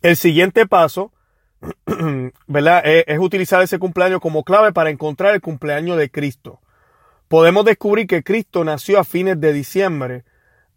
El 0.03 0.17
siguiente 0.17 0.67
paso, 0.67 1.13
¿verdad? 2.47 2.83
Es, 2.85 3.19
utilizar 3.21 3.63
ese 3.63 3.79
cumpleaños 3.79 4.21
como 4.21 4.43
clave 4.43 4.73
para 4.73 4.91
encontrar 4.91 5.35
el 5.35 5.41
cumpleaños 5.41 5.97
de 5.97 6.11
Cristo. 6.11 6.61
Podemos 7.29 7.65
descubrir 7.65 8.09
que 8.09 8.25
Cristo 8.25 8.65
nació 8.65 8.99
a 8.99 9.05
fines 9.05 9.41
de 9.41 9.53
diciembre 9.53 10.25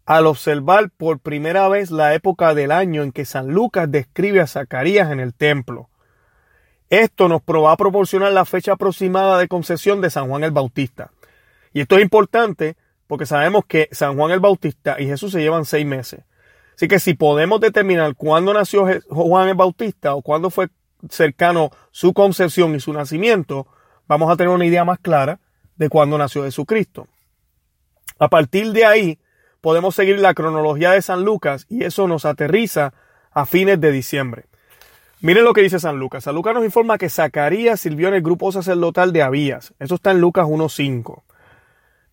al 0.06 0.26
observar 0.26 0.90
por 0.96 1.18
primera 1.18 1.68
vez 1.68 1.90
la 1.90 2.14
época 2.14 2.54
del 2.54 2.70
año 2.70 3.02
en 3.02 3.10
que 3.10 3.24
San 3.24 3.48
Lucas 3.48 3.90
describe 3.90 4.40
a 4.40 4.46
Zacarías 4.46 5.10
en 5.10 5.18
el 5.18 5.34
templo. 5.34 5.90
Esto 6.88 7.28
nos 7.28 7.42
va 7.42 7.72
a 7.72 7.76
proporcionar 7.76 8.32
la 8.32 8.44
fecha 8.44 8.74
aproximada 8.74 9.38
de 9.38 9.48
concesión 9.48 10.00
de 10.00 10.08
San 10.08 10.28
Juan 10.28 10.44
el 10.44 10.52
Bautista. 10.52 11.10
Y 11.72 11.80
esto 11.80 11.96
es 11.96 12.02
importante 12.02 12.76
porque 13.08 13.26
sabemos 13.26 13.64
que 13.66 13.88
San 13.90 14.16
Juan 14.16 14.30
el 14.30 14.38
Bautista 14.38 14.96
y 15.00 15.06
Jesús 15.06 15.32
se 15.32 15.40
llevan 15.40 15.64
seis 15.64 15.84
meses. 15.84 16.20
Así 16.76 16.86
que 16.86 17.00
si 17.00 17.14
podemos 17.14 17.60
determinar 17.60 18.14
cuándo 18.14 18.54
nació 18.54 18.86
Juan 19.08 19.48
el 19.48 19.54
Bautista 19.54 20.14
o 20.14 20.22
cuándo 20.22 20.50
fue 20.50 20.68
cercano 21.10 21.70
su 21.90 22.12
concepción 22.12 22.76
y 22.76 22.80
su 22.80 22.92
nacimiento, 22.92 23.66
vamos 24.06 24.30
a 24.30 24.36
tener 24.36 24.54
una 24.54 24.66
idea 24.66 24.84
más 24.84 25.00
clara 25.00 25.40
de 25.74 25.88
cuándo 25.88 26.16
nació 26.16 26.44
Jesucristo. 26.44 27.08
A 28.18 28.28
partir 28.28 28.72
de 28.72 28.84
ahí, 28.84 29.18
podemos 29.66 29.96
seguir 29.96 30.20
la 30.20 30.32
cronología 30.32 30.92
de 30.92 31.02
San 31.02 31.24
Lucas 31.24 31.66
y 31.68 31.82
eso 31.82 32.06
nos 32.06 32.24
aterriza 32.24 32.94
a 33.32 33.46
fines 33.46 33.80
de 33.80 33.90
diciembre. 33.90 34.44
Miren 35.20 35.42
lo 35.42 35.54
que 35.54 35.62
dice 35.62 35.80
San 35.80 35.98
Lucas. 35.98 36.22
San 36.22 36.36
Lucas 36.36 36.54
nos 36.54 36.64
informa 36.64 36.98
que 36.98 37.08
Zacarías 37.08 37.80
sirvió 37.80 38.06
en 38.06 38.14
el 38.14 38.22
grupo 38.22 38.52
sacerdotal 38.52 39.12
de 39.12 39.22
Abías. 39.22 39.74
Eso 39.80 39.96
está 39.96 40.12
en 40.12 40.20
Lucas 40.20 40.46
1.5 40.46 41.24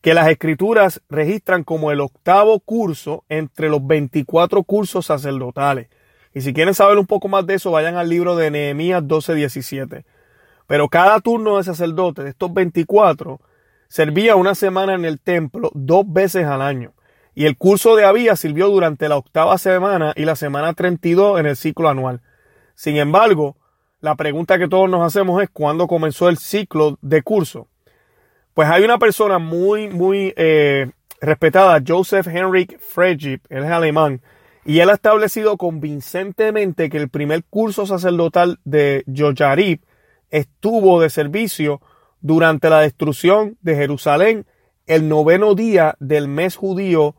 que 0.01 0.15
las 0.15 0.29
escrituras 0.29 1.03
registran 1.09 1.63
como 1.63 1.91
el 1.91 2.01
octavo 2.01 2.59
curso 2.59 3.23
entre 3.29 3.69
los 3.69 3.85
24 3.85 4.63
cursos 4.63 5.05
sacerdotales. 5.05 5.89
Y 6.33 6.41
si 6.41 6.53
quieren 6.53 6.73
saber 6.73 6.97
un 6.97 7.05
poco 7.05 7.27
más 7.27 7.45
de 7.45 7.53
eso, 7.53 7.69
vayan 7.69 7.97
al 7.97 8.09
libro 8.09 8.35
de 8.35 8.49
Nehemías 8.49 9.03
12:17. 9.03 10.05
Pero 10.65 10.89
cada 10.89 11.19
turno 11.19 11.57
de 11.57 11.65
sacerdote 11.65 12.23
de 12.23 12.31
estos 12.31 12.51
24 12.51 13.39
servía 13.89 14.37
una 14.37 14.55
semana 14.55 14.95
en 14.95 15.05
el 15.05 15.19
templo 15.19 15.69
dos 15.75 16.11
veces 16.11 16.47
al 16.47 16.63
año. 16.63 16.93
Y 17.35 17.45
el 17.45 17.57
curso 17.57 17.95
de 17.95 18.05
Abías 18.05 18.39
sirvió 18.39 18.69
durante 18.69 19.09
la 19.09 19.17
octava 19.17 19.57
semana 19.57 20.13
y 20.15 20.25
la 20.25 20.35
semana 20.35 20.73
32 20.73 21.39
en 21.39 21.45
el 21.47 21.55
ciclo 21.55 21.89
anual. 21.89 22.21
Sin 22.75 22.97
embargo, 22.97 23.57
la 24.01 24.15
pregunta 24.15 24.59
que 24.59 24.67
todos 24.67 24.89
nos 24.89 25.01
hacemos 25.01 25.41
es 25.41 25.49
cuándo 25.49 25.87
comenzó 25.87 26.29
el 26.29 26.37
ciclo 26.37 26.97
de 27.01 27.21
curso. 27.23 27.67
Pues 28.53 28.69
hay 28.69 28.83
una 28.83 28.99
persona 28.99 29.39
muy, 29.39 29.87
muy 29.89 30.33
eh, 30.35 30.91
respetada, 31.21 31.81
Joseph 31.85 32.27
Henrik 32.27 32.79
Frejip, 32.79 33.45
él 33.49 33.63
es 33.63 33.71
alemán, 33.71 34.21
y 34.65 34.79
él 34.79 34.89
ha 34.89 34.93
establecido 34.93 35.57
convincentemente 35.57 36.89
que 36.89 36.97
el 36.97 37.09
primer 37.09 37.43
curso 37.45 37.85
sacerdotal 37.85 38.59
de 38.63 39.03
Yoyarib 39.07 39.81
estuvo 40.29 41.01
de 41.01 41.09
servicio 41.09 41.81
durante 42.21 42.69
la 42.69 42.81
destrucción 42.81 43.57
de 43.61 43.75
Jerusalén 43.75 44.45
el 44.85 45.07
noveno 45.07 45.55
día 45.55 45.95
del 45.99 46.27
mes 46.27 46.55
judío 46.55 47.15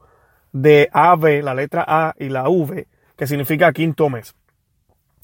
de 0.54 0.88
Ave, 0.92 1.42
la 1.42 1.52
letra 1.52 1.84
A 1.86 2.14
y 2.16 2.28
la 2.28 2.48
V, 2.48 2.86
que 3.16 3.26
significa 3.26 3.72
quinto 3.72 4.08
mes. 4.08 4.34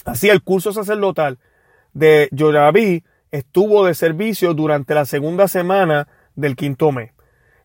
Así 0.05 0.29
el 0.29 0.43
curso 0.43 0.73
sacerdotal 0.73 1.39
de 1.93 2.29
Yoyarib 2.33 3.05
estuvo 3.31 3.87
de 3.87 3.95
servicio 3.95 4.55
durante 4.55 4.93
la 4.93 5.05
segunda 5.05 5.47
semana 5.47 6.09
del 6.35 6.57
quinto 6.57 6.91
mes. 6.91 7.13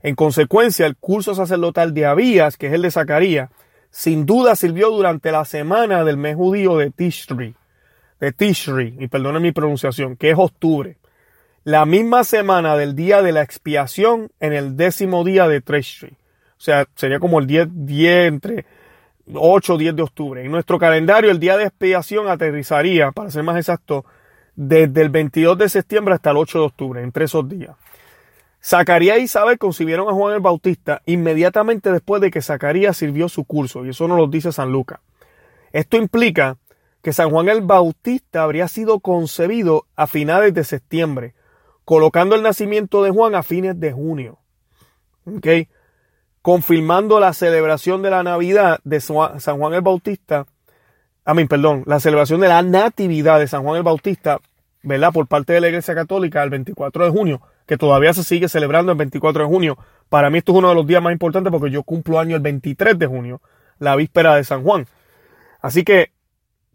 En 0.04 0.14
consecuencia, 0.14 0.86
el 0.86 0.96
curso 0.96 1.34
sacerdotal 1.34 1.96
de 1.96 2.06
Abías, 2.06 2.56
que 2.56 2.68
es 2.68 2.74
el 2.74 2.84
de 2.84 2.92
Zacarías, 2.92 3.50
sin 3.90 4.28
duda 4.28 4.56
sirvió 4.56 4.92
durante 4.92 5.32
la 5.32 5.44
semana 5.44 6.04
del 6.04 6.18
mes 6.18 6.36
judío 6.36 6.78
de 6.78 6.92
Tishri, 6.92 7.56
de 8.20 8.32
Tishri, 8.32 8.96
y 9.00 9.08
perdonen 9.08 9.42
mi 9.42 9.52
pronunciación, 9.52 10.18
que 10.18 10.30
es 10.30 10.38
octubre. 10.38 10.98
La 11.64 11.88
misma 11.88 12.24
semana 12.26 12.78
del 12.78 12.94
día 12.94 13.24
de 13.24 13.32
la 13.32 13.42
expiación 13.42 14.32
en 14.40 14.54
el 14.54 14.78
décimo 14.78 15.24
día 15.24 15.48
de 15.48 15.62
Tishri. 15.62 16.16
Sea, 16.66 16.88
sería 16.96 17.20
como 17.20 17.38
el 17.38 17.46
10, 17.46 17.68
10 17.72 18.28
entre 18.28 18.66
8 19.32 19.74
o 19.76 19.78
10 19.78 19.96
de 19.96 20.02
octubre. 20.02 20.44
En 20.44 20.52
nuestro 20.52 20.80
calendario, 20.80 21.30
el 21.30 21.40
día 21.40 21.58
de 21.58 21.66
expiación 21.66 22.28
aterrizaría, 22.28 23.12
para 23.12 23.30
ser 23.30 23.44
más 23.44 23.56
exacto, 23.56 24.04
desde 24.56 25.04
el 25.04 25.10
22 25.10 25.60
de 25.60 25.70
septiembre 25.70 26.16
hasta 26.16 26.32
el 26.32 26.38
8 26.38 26.58
de 26.58 26.66
octubre, 26.66 27.04
entre 27.04 27.26
esos 27.26 27.48
días. 27.48 27.76
Zacarías 28.64 29.20
y 29.20 29.24
Isabel 29.26 29.60
concibieron 29.60 30.10
a 30.10 30.14
Juan 30.14 30.34
el 30.34 30.40
Bautista 30.40 31.04
inmediatamente 31.06 31.92
después 31.92 32.20
de 32.20 32.32
que 32.32 32.42
Zacarías 32.42 32.98
sirvió 32.98 33.30
su 33.30 33.44
curso, 33.46 33.86
y 33.86 33.90
eso 33.90 34.08
nos 34.08 34.18
lo 34.18 34.26
dice 34.26 34.52
San 34.52 34.72
Lucas. 34.72 35.02
Esto 35.72 35.98
implica 35.98 36.58
que 37.04 37.14
San 37.14 37.30
Juan 37.30 37.48
el 37.48 37.62
Bautista 37.62 38.42
habría 38.42 38.68
sido 38.68 39.02
concebido 39.02 39.86
a 39.96 40.08
finales 40.08 40.52
de 40.56 40.64
septiembre, 40.64 41.36
colocando 41.84 42.36
el 42.36 42.42
nacimiento 42.42 43.04
de 43.04 43.12
Juan 43.12 43.36
a 43.36 43.44
fines 43.44 43.80
de 43.80 43.92
junio. 43.92 44.40
Confirmando 46.46 47.20
la 47.20 47.34
celebración 47.34 48.04
de 48.04 48.12
la 48.12 48.22
Navidad 48.22 48.80
de 48.84 49.02
San 49.02 49.58
Juan 49.58 49.74
el 49.74 49.82
Bautista 49.82 50.46
a 51.28 51.34
mí, 51.34 51.46
perdón, 51.46 51.84
la 51.88 52.00
celebración 52.00 52.40
de 52.40 52.48
la 52.48 52.62
Natividad 52.62 53.40
de 53.40 53.48
San 53.48 53.64
Juan 53.64 53.78
el 53.78 53.84
Bautista, 53.84 54.40
¿verdad? 54.84 55.12
Por 55.12 55.26
parte 55.26 55.54
de 55.54 55.60
la 55.60 55.70
Iglesia 55.70 55.96
Católica 55.96 56.44
el 56.44 56.52
24 56.52 57.06
de 57.06 57.10
junio, 57.10 57.42
que 57.66 57.78
todavía 57.78 58.14
se 58.14 58.24
sigue 58.24 58.48
celebrando 58.48 58.92
el 58.92 58.98
24 59.00 59.42
de 59.42 59.50
junio. 59.50 59.78
Para 60.08 60.30
mí 60.30 60.38
esto 60.38 60.52
es 60.52 60.60
uno 60.60 60.70
de 60.70 60.76
los 60.76 60.86
días 60.86 61.02
más 61.02 61.14
importantes 61.14 61.52
porque 61.52 61.72
yo 61.72 61.82
cumplo 61.82 62.20
año 62.20 62.36
el 62.36 62.44
23 62.44 63.00
de 63.00 63.08
junio, 63.08 63.42
la 63.80 63.96
víspera 63.96 64.36
de 64.36 64.44
San 64.44 64.62
Juan. 64.62 64.86
Así 65.62 65.84
que 65.84 66.12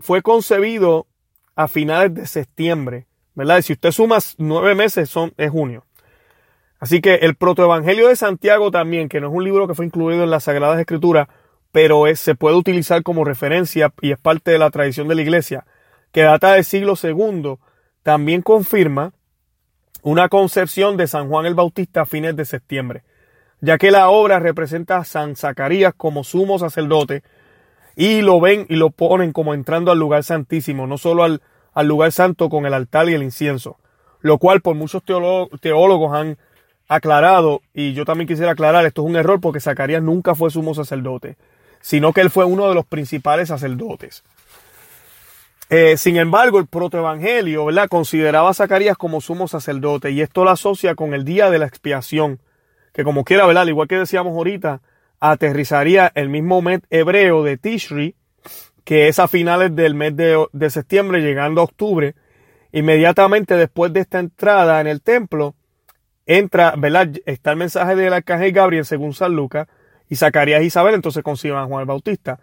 fue 0.00 0.20
concebido 0.20 1.06
a 1.54 1.68
finales 1.68 2.12
de 2.12 2.26
septiembre, 2.26 3.06
¿verdad? 3.36 3.58
Y 3.58 3.62
si 3.62 3.74
usted 3.74 3.92
suma 3.92 4.18
nueve 4.38 4.74
meses, 4.74 5.08
son, 5.08 5.32
es 5.36 5.48
junio. 5.48 5.84
Así 6.80 7.02
que 7.02 7.16
el 7.16 7.36
protoevangelio 7.36 8.08
de 8.08 8.16
Santiago 8.16 8.70
también, 8.70 9.10
que 9.10 9.20
no 9.20 9.28
es 9.28 9.34
un 9.34 9.44
libro 9.44 9.68
que 9.68 9.74
fue 9.74 9.84
incluido 9.84 10.24
en 10.24 10.30
las 10.30 10.44
Sagradas 10.44 10.80
Escrituras, 10.80 11.28
pero 11.72 12.04
se 12.16 12.34
puede 12.34 12.56
utilizar 12.56 13.02
como 13.02 13.22
referencia 13.22 13.92
y 14.00 14.12
es 14.12 14.18
parte 14.18 14.50
de 14.50 14.58
la 14.58 14.70
tradición 14.70 15.06
de 15.06 15.14
la 15.14 15.22
iglesia, 15.22 15.66
que 16.10 16.22
data 16.22 16.54
del 16.54 16.64
siglo 16.64 16.94
II, 17.00 17.56
también 18.02 18.40
confirma 18.40 19.12
una 20.02 20.30
concepción 20.30 20.96
de 20.96 21.06
San 21.06 21.28
Juan 21.28 21.44
el 21.44 21.54
Bautista 21.54 22.00
a 22.00 22.06
fines 22.06 22.34
de 22.34 22.46
septiembre, 22.46 23.02
ya 23.60 23.76
que 23.76 23.90
la 23.90 24.08
obra 24.08 24.38
representa 24.38 24.96
a 24.96 25.04
San 25.04 25.36
Zacarías 25.36 25.92
como 25.94 26.24
sumo 26.24 26.58
sacerdote 26.58 27.22
y 27.94 28.22
lo 28.22 28.40
ven 28.40 28.64
y 28.70 28.76
lo 28.76 28.88
ponen 28.88 29.32
como 29.32 29.52
entrando 29.52 29.92
al 29.92 29.98
lugar 29.98 30.24
santísimo, 30.24 30.86
no 30.86 30.96
solo 30.96 31.24
al, 31.24 31.42
al 31.74 31.86
lugar 31.86 32.10
santo 32.10 32.48
con 32.48 32.64
el 32.64 32.72
altar 32.72 33.10
y 33.10 33.14
el 33.14 33.22
incienso, 33.22 33.76
lo 34.20 34.38
cual 34.38 34.62
por 34.62 34.74
muchos 34.76 35.02
teólogos 35.04 36.14
han 36.14 36.38
aclarado, 36.90 37.62
y 37.72 37.94
yo 37.94 38.04
también 38.04 38.28
quisiera 38.28 38.52
aclarar, 38.52 38.84
esto 38.84 39.02
es 39.02 39.08
un 39.08 39.16
error 39.16 39.40
porque 39.40 39.60
Zacarías 39.60 40.02
nunca 40.02 40.34
fue 40.34 40.50
sumo 40.50 40.74
sacerdote 40.74 41.36
sino 41.80 42.12
que 42.12 42.20
él 42.20 42.30
fue 42.30 42.44
uno 42.44 42.68
de 42.68 42.74
los 42.74 42.86
principales 42.86 43.48
sacerdotes. 43.48 44.22
Eh, 45.70 45.96
sin 45.96 46.16
embargo, 46.16 46.58
el 46.58 46.66
protoevangelio, 46.66 47.66
¿verdad? 47.66 47.88
Consideraba 47.88 48.50
a 48.50 48.54
Zacarías 48.54 48.96
como 48.96 49.20
sumo 49.20 49.46
sacerdote 49.46 50.10
y 50.10 50.20
esto 50.20 50.44
lo 50.44 50.50
asocia 50.50 50.94
con 50.94 51.14
el 51.14 51.24
día 51.24 51.48
de 51.48 51.58
la 51.58 51.66
expiación, 51.66 52.40
que 52.92 53.04
como 53.04 53.24
quiera, 53.24 53.46
¿verdad? 53.46 53.66
igual 53.66 53.86
que 53.86 53.98
decíamos 53.98 54.32
ahorita, 54.34 54.82
aterrizaría 55.20 56.10
el 56.14 56.28
mismo 56.28 56.60
mes 56.60 56.80
hebreo 56.90 57.44
de 57.44 57.56
Tishri, 57.56 58.16
que 58.84 59.06
es 59.06 59.18
a 59.20 59.28
finales 59.28 59.76
del 59.76 59.94
mes 59.94 60.16
de, 60.16 60.44
de 60.52 60.70
septiembre, 60.70 61.20
llegando 61.20 61.60
a 61.60 61.64
octubre. 61.64 62.14
Inmediatamente 62.72 63.54
después 63.56 63.92
de 63.92 64.00
esta 64.00 64.18
entrada 64.18 64.80
en 64.80 64.88
el 64.88 65.02
templo, 65.02 65.54
entra, 66.30 66.74
¿verdad? 66.78 67.10
Está 67.26 67.50
el 67.50 67.56
mensaje 67.56 67.96
del 67.96 68.12
arcángel 68.12 68.52
Gabriel 68.52 68.84
según 68.84 69.14
San 69.14 69.34
Lucas, 69.34 69.66
y 70.08 70.14
Zacarías 70.14 70.62
y 70.62 70.66
Isabel 70.66 70.94
entonces 70.94 71.24
conciben 71.24 71.58
a 71.58 71.64
Juan 71.64 71.80
el 71.80 71.86
Bautista. 71.86 72.38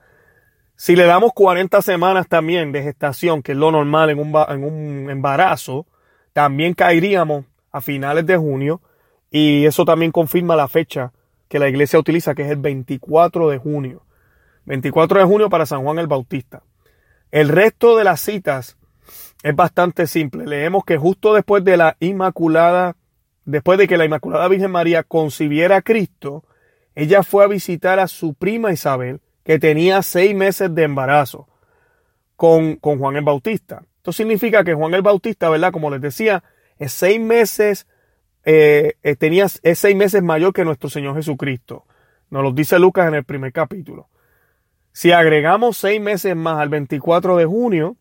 Si 0.76 0.96
le 0.96 1.06
damos 1.06 1.32
40 1.34 1.82
semanas 1.82 2.28
también 2.28 2.74
de 2.74 2.84
gestación, 2.84 3.42
que 3.42 3.54
es 3.54 3.58
lo 3.58 3.72
normal 3.72 4.10
en 4.10 4.20
un, 4.20 4.36
en 4.50 4.64
un 4.64 5.10
embarazo, 5.10 5.86
también 6.34 6.74
caeríamos 6.74 7.46
a 7.72 7.80
finales 7.80 8.26
de 8.26 8.36
junio 8.36 8.82
y 9.32 9.66
eso 9.66 9.86
también 9.86 10.12
confirma 10.12 10.58
la 10.58 10.68
fecha 10.68 11.14
que 11.48 11.58
la 11.58 11.70
iglesia 11.70 11.98
utiliza, 11.98 12.36
que 12.36 12.44
es 12.44 12.52
el 12.52 12.58
24 12.58 13.50
de 13.50 13.58
junio. 13.58 14.04
24 14.66 15.20
de 15.20 15.26
junio 15.26 15.50
para 15.50 15.66
San 15.66 15.84
Juan 15.84 15.98
el 15.98 16.08
Bautista. 16.08 16.62
El 17.32 17.48
resto 17.48 17.96
de 17.96 18.04
las 18.04 18.20
citas 18.20 18.78
es 19.44 19.56
bastante 19.56 20.08
simple. 20.08 20.46
Leemos 20.46 20.84
que 20.84 20.98
justo 20.98 21.34
después 21.34 21.64
de 21.64 21.78
la 21.78 21.96
Inmaculada, 22.02 22.98
después 23.48 23.80
de 23.80 23.88
que 23.88 23.98
la 23.98 24.06
Inmaculada 24.06 24.48
Virgen 24.50 24.72
María 24.72 25.04
concibiera 25.04 25.78
a 25.78 25.82
Cristo, 25.82 26.44
ella 26.96 27.24
fue 27.24 27.46
a 27.46 27.48
visitar 27.48 28.00
a 28.00 28.08
su 28.08 28.34
prima 28.34 28.72
Isabel, 28.72 29.22
que 29.44 29.58
tenía 29.58 30.02
seis 30.02 30.36
meses 30.36 30.76
de 30.76 30.84
embarazo 30.84 31.48
con, 32.36 32.76
con 32.76 33.00
Juan 33.00 33.16
el 33.16 33.24
Bautista. 33.24 33.84
Esto 33.96 34.12
significa 34.12 34.64
que 34.64 34.74
Juan 34.74 34.94
el 34.94 35.02
Bautista, 35.02 35.50
¿verdad? 35.50 35.72
Como 35.72 35.90
les 35.90 36.02
decía, 36.02 36.44
es 36.78 36.92
seis 36.92 37.22
meses, 37.22 37.88
eh, 38.44 38.96
eh, 39.02 39.16
tenía, 39.16 39.46
es 39.46 39.80
seis 39.80 39.96
meses 39.96 40.22
mayor 40.22 40.52
que 40.52 40.66
nuestro 40.66 40.90
Señor 40.90 41.16
Jesucristo. 41.16 41.86
Nos 42.30 42.44
lo 42.44 42.52
dice 42.52 42.78
Lucas 42.78 43.08
en 43.08 43.16
el 43.16 43.24
primer 43.24 43.54
capítulo. 43.54 44.10
Si 44.92 45.14
agregamos 45.14 45.78
seis 45.78 46.02
meses 46.02 46.36
más 46.36 46.60
al 46.60 46.68
24 46.68 47.38
de 47.38 47.46
junio, 47.46 47.96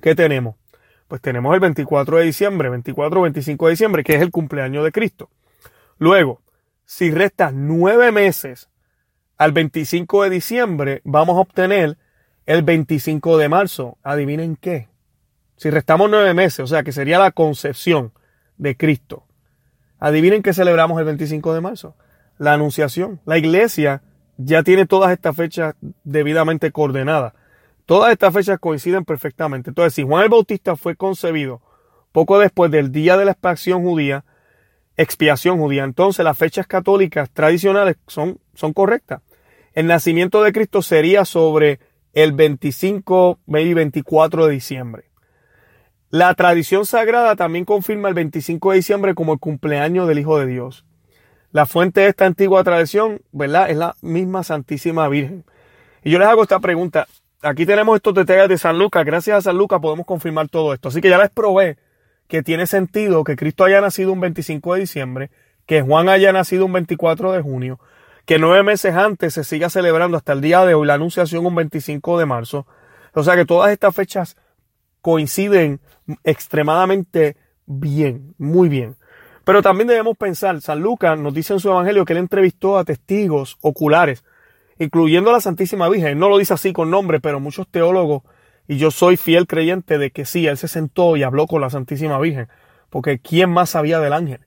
¿qué 0.00 0.16
tenemos? 0.16 0.56
Pues 1.08 1.22
tenemos 1.22 1.54
el 1.54 1.60
24 1.60 2.18
de 2.18 2.24
diciembre, 2.24 2.68
24 2.68 3.18
o 3.18 3.22
25 3.22 3.66
de 3.66 3.70
diciembre, 3.70 4.04
que 4.04 4.14
es 4.14 4.22
el 4.22 4.30
cumpleaños 4.30 4.84
de 4.84 4.92
Cristo. 4.92 5.30
Luego, 5.98 6.42
si 6.84 7.10
restas 7.10 7.52
nueve 7.54 8.12
meses 8.12 8.68
al 9.38 9.52
25 9.52 10.24
de 10.24 10.30
diciembre, 10.30 11.00
vamos 11.04 11.36
a 11.36 11.40
obtener 11.40 11.96
el 12.44 12.62
25 12.62 13.38
de 13.38 13.48
marzo. 13.48 13.98
Adivinen 14.02 14.56
qué. 14.56 14.88
Si 15.56 15.70
restamos 15.70 16.10
nueve 16.10 16.34
meses, 16.34 16.60
o 16.60 16.66
sea 16.66 16.82
que 16.82 16.92
sería 16.92 17.18
la 17.18 17.32
concepción 17.32 18.12
de 18.58 18.76
Cristo. 18.76 19.24
Adivinen 19.98 20.42
qué 20.42 20.52
celebramos 20.52 20.98
el 20.98 21.06
25 21.06 21.54
de 21.54 21.60
marzo. 21.60 21.96
La 22.36 22.52
anunciación. 22.52 23.20
La 23.24 23.38
iglesia 23.38 24.02
ya 24.36 24.62
tiene 24.62 24.86
todas 24.86 25.10
estas 25.10 25.34
fechas 25.34 25.74
debidamente 26.04 26.70
coordenadas. 26.70 27.32
Todas 27.88 28.12
estas 28.12 28.34
fechas 28.34 28.58
coinciden 28.58 29.06
perfectamente. 29.06 29.70
Entonces, 29.70 29.94
si 29.94 30.02
Juan 30.02 30.22
el 30.22 30.28
Bautista 30.28 30.76
fue 30.76 30.94
concebido 30.94 31.62
poco 32.12 32.38
después 32.38 32.70
del 32.70 32.92
día 32.92 33.16
de 33.16 33.24
la 33.24 33.30
expiación 33.30 33.82
judía, 33.82 34.26
expiación 34.98 35.58
judía, 35.58 35.84
entonces 35.84 36.22
las 36.22 36.36
fechas 36.36 36.66
católicas 36.66 37.30
tradicionales 37.30 37.96
son, 38.06 38.40
son 38.52 38.74
correctas. 38.74 39.22
El 39.72 39.86
nacimiento 39.86 40.42
de 40.42 40.52
Cristo 40.52 40.82
sería 40.82 41.24
sobre 41.24 41.80
el 42.12 42.32
25, 42.32 43.38
maybe 43.46 43.72
24 43.72 44.48
de 44.48 44.52
diciembre. 44.52 45.04
La 46.10 46.34
tradición 46.34 46.84
sagrada 46.84 47.36
también 47.36 47.64
confirma 47.64 48.10
el 48.10 48.14
25 48.14 48.72
de 48.72 48.76
diciembre 48.76 49.14
como 49.14 49.32
el 49.32 49.38
cumpleaños 49.38 50.06
del 50.06 50.18
Hijo 50.18 50.38
de 50.38 50.44
Dios. 50.44 50.84
La 51.52 51.64
fuente 51.64 52.02
de 52.02 52.08
esta 52.08 52.26
antigua 52.26 52.62
tradición, 52.64 53.22
¿verdad? 53.32 53.70
Es 53.70 53.78
la 53.78 53.96
misma 54.02 54.44
Santísima 54.44 55.08
Virgen. 55.08 55.46
Y 56.04 56.10
yo 56.10 56.18
les 56.18 56.28
hago 56.28 56.42
esta 56.42 56.60
pregunta. 56.60 57.06
Aquí 57.40 57.66
tenemos 57.66 57.94
estos 57.94 58.14
detalles 58.14 58.48
de 58.48 58.58
San 58.58 58.78
Lucas. 58.78 59.04
Gracias 59.04 59.38
a 59.38 59.42
San 59.42 59.56
Lucas 59.56 59.80
podemos 59.80 60.06
confirmar 60.06 60.48
todo 60.48 60.74
esto. 60.74 60.88
Así 60.88 61.00
que 61.00 61.08
ya 61.08 61.18
les 61.18 61.30
probé 61.30 61.78
que 62.26 62.42
tiene 62.42 62.66
sentido 62.66 63.22
que 63.22 63.36
Cristo 63.36 63.64
haya 63.64 63.80
nacido 63.80 64.12
un 64.12 64.20
25 64.20 64.74
de 64.74 64.80
diciembre, 64.80 65.30
que 65.64 65.80
Juan 65.82 66.08
haya 66.08 66.32
nacido 66.32 66.66
un 66.66 66.72
24 66.72 67.32
de 67.32 67.40
junio, 67.40 67.78
que 68.26 68.38
nueve 68.38 68.62
meses 68.62 68.94
antes 68.94 69.34
se 69.34 69.44
siga 69.44 69.70
celebrando 69.70 70.16
hasta 70.16 70.32
el 70.32 70.40
día 70.40 70.64
de 70.64 70.74
hoy 70.74 70.86
la 70.86 70.94
anunciación 70.94 71.46
un 71.46 71.54
25 71.54 72.18
de 72.18 72.26
marzo. 72.26 72.66
O 73.14 73.22
sea 73.22 73.36
que 73.36 73.46
todas 73.46 73.70
estas 73.70 73.94
fechas 73.94 74.36
coinciden 75.00 75.80
extremadamente 76.24 77.36
bien, 77.66 78.34
muy 78.36 78.68
bien. 78.68 78.96
Pero 79.44 79.62
también 79.62 79.88
debemos 79.88 80.16
pensar, 80.16 80.60
San 80.60 80.80
Lucas 80.80 81.18
nos 81.18 81.32
dice 81.32 81.54
en 81.54 81.60
su 81.60 81.70
evangelio 81.70 82.04
que 82.04 82.12
él 82.12 82.18
entrevistó 82.18 82.76
a 82.76 82.84
testigos 82.84 83.56
oculares, 83.60 84.24
incluyendo 84.78 85.30
a 85.30 85.34
la 85.34 85.40
Santísima 85.40 85.88
Virgen. 85.88 86.18
no 86.18 86.28
lo 86.28 86.38
dice 86.38 86.54
así 86.54 86.72
con 86.72 86.90
nombre, 86.90 87.20
pero 87.20 87.40
muchos 87.40 87.68
teólogos, 87.68 88.22
y 88.66 88.76
yo 88.76 88.90
soy 88.90 89.16
fiel 89.16 89.46
creyente 89.46 89.98
de 89.98 90.10
que 90.10 90.24
sí, 90.24 90.46
él 90.46 90.58
se 90.58 90.68
sentó 90.68 91.16
y 91.16 91.22
habló 91.22 91.46
con 91.46 91.60
la 91.60 91.70
Santísima 91.70 92.18
Virgen, 92.18 92.48
porque 92.90 93.18
¿quién 93.18 93.50
más 93.50 93.70
sabía 93.70 94.00
del 94.00 94.12
ángel? 94.12 94.40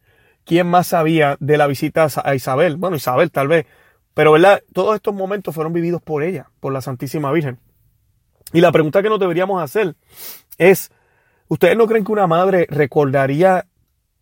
¿Quién 0.45 0.67
más 0.67 0.87
sabía 0.87 1.37
de 1.39 1.57
la 1.57 1.67
visita 1.67 2.07
a 2.23 2.35
Isabel? 2.35 2.77
Bueno, 2.77 2.95
Isabel 2.95 3.31
tal 3.31 3.47
vez, 3.47 3.65
pero 4.13 4.31
¿verdad? 4.31 4.61
Todos 4.73 4.95
estos 4.95 5.13
momentos 5.13 5.53
fueron 5.55 5.73
vividos 5.73 6.01
por 6.01 6.23
ella, 6.23 6.49
por 6.59 6.73
la 6.73 6.81
Santísima 6.81 7.31
Virgen. 7.31 7.59
Y 8.53 8.61
la 8.61 8.71
pregunta 8.71 9.01
que 9.01 9.09
nos 9.09 9.19
deberíamos 9.19 9.61
hacer 9.61 9.95
es, 10.57 10.91
¿ustedes 11.47 11.77
no 11.77 11.87
creen 11.87 12.03
que 12.03 12.11
una 12.11 12.27
madre 12.27 12.67
recordaría 12.69 13.67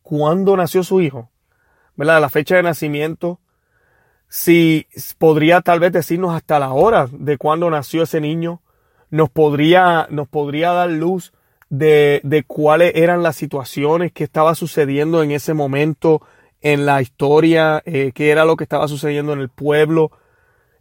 cuándo 0.02 0.56
nació 0.56 0.84
su 0.84 1.02
hijo, 1.02 1.30
¿verdad? 1.95 2.22
La 2.22 2.30
fecha 2.30 2.56
de 2.56 2.63
nacimiento, 2.63 3.39
si 4.30 4.88
podría 5.18 5.62
tal 5.62 5.80
vez 5.80 5.92
decirnos 5.92 6.36
hasta 6.36 6.60
la 6.60 6.72
hora 6.72 7.08
de 7.12 7.38
cuándo 7.38 7.70
nació 7.70 8.04
ese 8.04 8.22
niño, 8.22 8.62
nos 9.10 9.30
podría, 9.30 10.08
nos 10.12 10.28
podría 10.28 10.72
dar 10.72 10.92
luz 10.92 11.34
de, 11.70 12.22
de 12.24 12.44
cuáles 12.44 12.96
eran 12.96 13.24
las 13.24 13.36
situaciones 13.36 14.12
que 14.12 14.24
estaba 14.24 14.54
sucediendo 14.54 15.24
en 15.24 15.32
ese 15.32 15.56
momento 15.56 16.22
en 16.62 16.86
la 16.86 17.02
historia, 17.02 17.82
eh, 17.86 18.12
qué 18.13 18.30
era 18.30 18.46
lo 18.46 18.56
que 18.56 18.65
estaba 18.65 18.88
sucediendo 18.88 19.34
en 19.34 19.39
el 19.39 19.50
pueblo. 19.50 20.12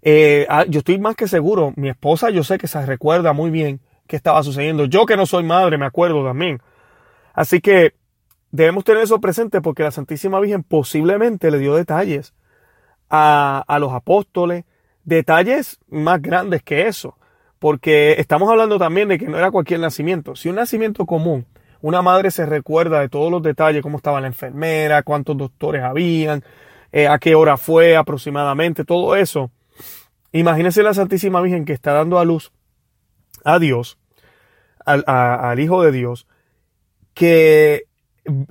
Eh, 0.02 0.46
ah, 0.50 0.64
yo 0.68 0.80
estoy 0.80 0.98
más 0.98 1.16
que 1.16 1.26
seguro, 1.26 1.72
mi 1.76 1.88
esposa 1.88 2.30
yo 2.30 2.44
sé 2.44 2.58
que 2.58 2.68
se 2.68 2.84
recuerda 2.84 3.32
muy 3.32 3.50
bien 3.50 3.80
qué 4.06 4.16
estaba 4.16 4.42
sucediendo. 4.42 4.84
Yo 4.84 5.06
que 5.06 5.16
no 5.16 5.24
soy 5.24 5.44
madre 5.44 5.78
me 5.78 5.86
acuerdo 5.86 6.24
también. 6.24 6.60
Así 7.32 7.60
que 7.60 7.94
debemos 8.50 8.84
tener 8.84 9.02
eso 9.02 9.20
presente 9.20 9.60
porque 9.60 9.84
la 9.84 9.90
Santísima 9.90 10.40
Virgen 10.40 10.64
posiblemente 10.64 11.50
le 11.50 11.58
dio 11.58 11.74
detalles 11.74 12.34
a, 13.10 13.64
a 13.66 13.78
los 13.78 13.92
apóstoles, 13.92 14.64
detalles 15.04 15.78
más 15.88 16.20
grandes 16.20 16.62
que 16.62 16.86
eso, 16.86 17.16
porque 17.58 18.16
estamos 18.18 18.50
hablando 18.50 18.78
también 18.78 19.08
de 19.08 19.18
que 19.18 19.26
no 19.26 19.38
era 19.38 19.50
cualquier 19.50 19.80
nacimiento. 19.80 20.36
Si 20.36 20.48
un 20.48 20.56
nacimiento 20.56 21.06
común, 21.06 21.46
una 21.80 22.02
madre 22.02 22.30
se 22.30 22.44
recuerda 22.44 23.00
de 23.00 23.08
todos 23.08 23.30
los 23.30 23.42
detalles, 23.42 23.82
cómo 23.82 23.98
estaba 23.98 24.20
la 24.20 24.26
enfermera, 24.26 25.02
cuántos 25.02 25.36
doctores 25.36 25.82
habían, 25.82 26.42
eh, 26.92 27.08
a 27.08 27.18
qué 27.18 27.34
hora 27.34 27.56
fue 27.56 27.96
aproximadamente, 27.96 28.84
todo 28.84 29.16
eso. 29.16 29.50
Imagínense 30.32 30.82
la 30.82 30.94
Santísima 30.94 31.40
Virgen 31.40 31.64
que 31.64 31.72
está 31.72 31.92
dando 31.92 32.18
a 32.18 32.24
luz 32.24 32.52
a 33.44 33.58
Dios, 33.58 33.98
al, 34.84 35.04
al 35.06 35.60
Hijo 35.60 35.82
de 35.82 35.92
Dios, 35.92 36.26
que 37.14 37.84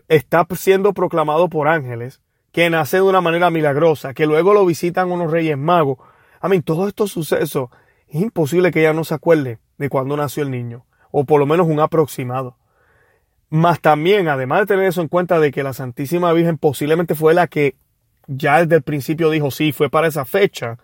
está 0.07 0.45
siendo 0.55 0.93
proclamado 0.93 1.49
por 1.49 1.67
ángeles, 1.67 2.21
que 2.57 2.71
nace 2.71 2.97
de 2.97 3.03
una 3.03 3.21
manera 3.21 3.51
milagrosa, 3.51 4.15
que 4.15 4.25
luego 4.25 4.51
lo 4.51 4.65
visitan 4.65 5.11
unos 5.11 5.29
reyes 5.29 5.55
magos. 5.55 5.99
A 6.41 6.49
mí, 6.49 6.59
todos 6.59 6.87
estos 6.87 7.11
sucesos, 7.11 7.69
es 8.07 8.19
imposible 8.19 8.71
que 8.71 8.79
ella 8.79 8.93
no 8.93 9.03
se 9.03 9.13
acuerde 9.13 9.59
de 9.77 9.89
cuándo 9.89 10.17
nació 10.17 10.41
el 10.41 10.49
niño, 10.49 10.83
o 11.11 11.23
por 11.23 11.39
lo 11.39 11.45
menos 11.45 11.67
un 11.67 11.79
aproximado. 11.79 12.57
Más 13.51 13.79
también, 13.79 14.27
además 14.27 14.61
de 14.61 14.65
tener 14.65 14.87
eso 14.87 15.01
en 15.01 15.07
cuenta 15.07 15.39
de 15.39 15.51
que 15.51 15.61
la 15.61 15.73
Santísima 15.73 16.33
Virgen 16.33 16.57
posiblemente 16.57 17.13
fue 17.13 17.35
la 17.35 17.45
que 17.45 17.75
ya 18.25 18.59
desde 18.61 18.77
el 18.77 18.81
principio 18.81 19.29
dijo 19.29 19.51
sí, 19.51 19.71
fue 19.71 19.91
para 19.91 20.07
esa 20.07 20.25
fecha, 20.25 20.79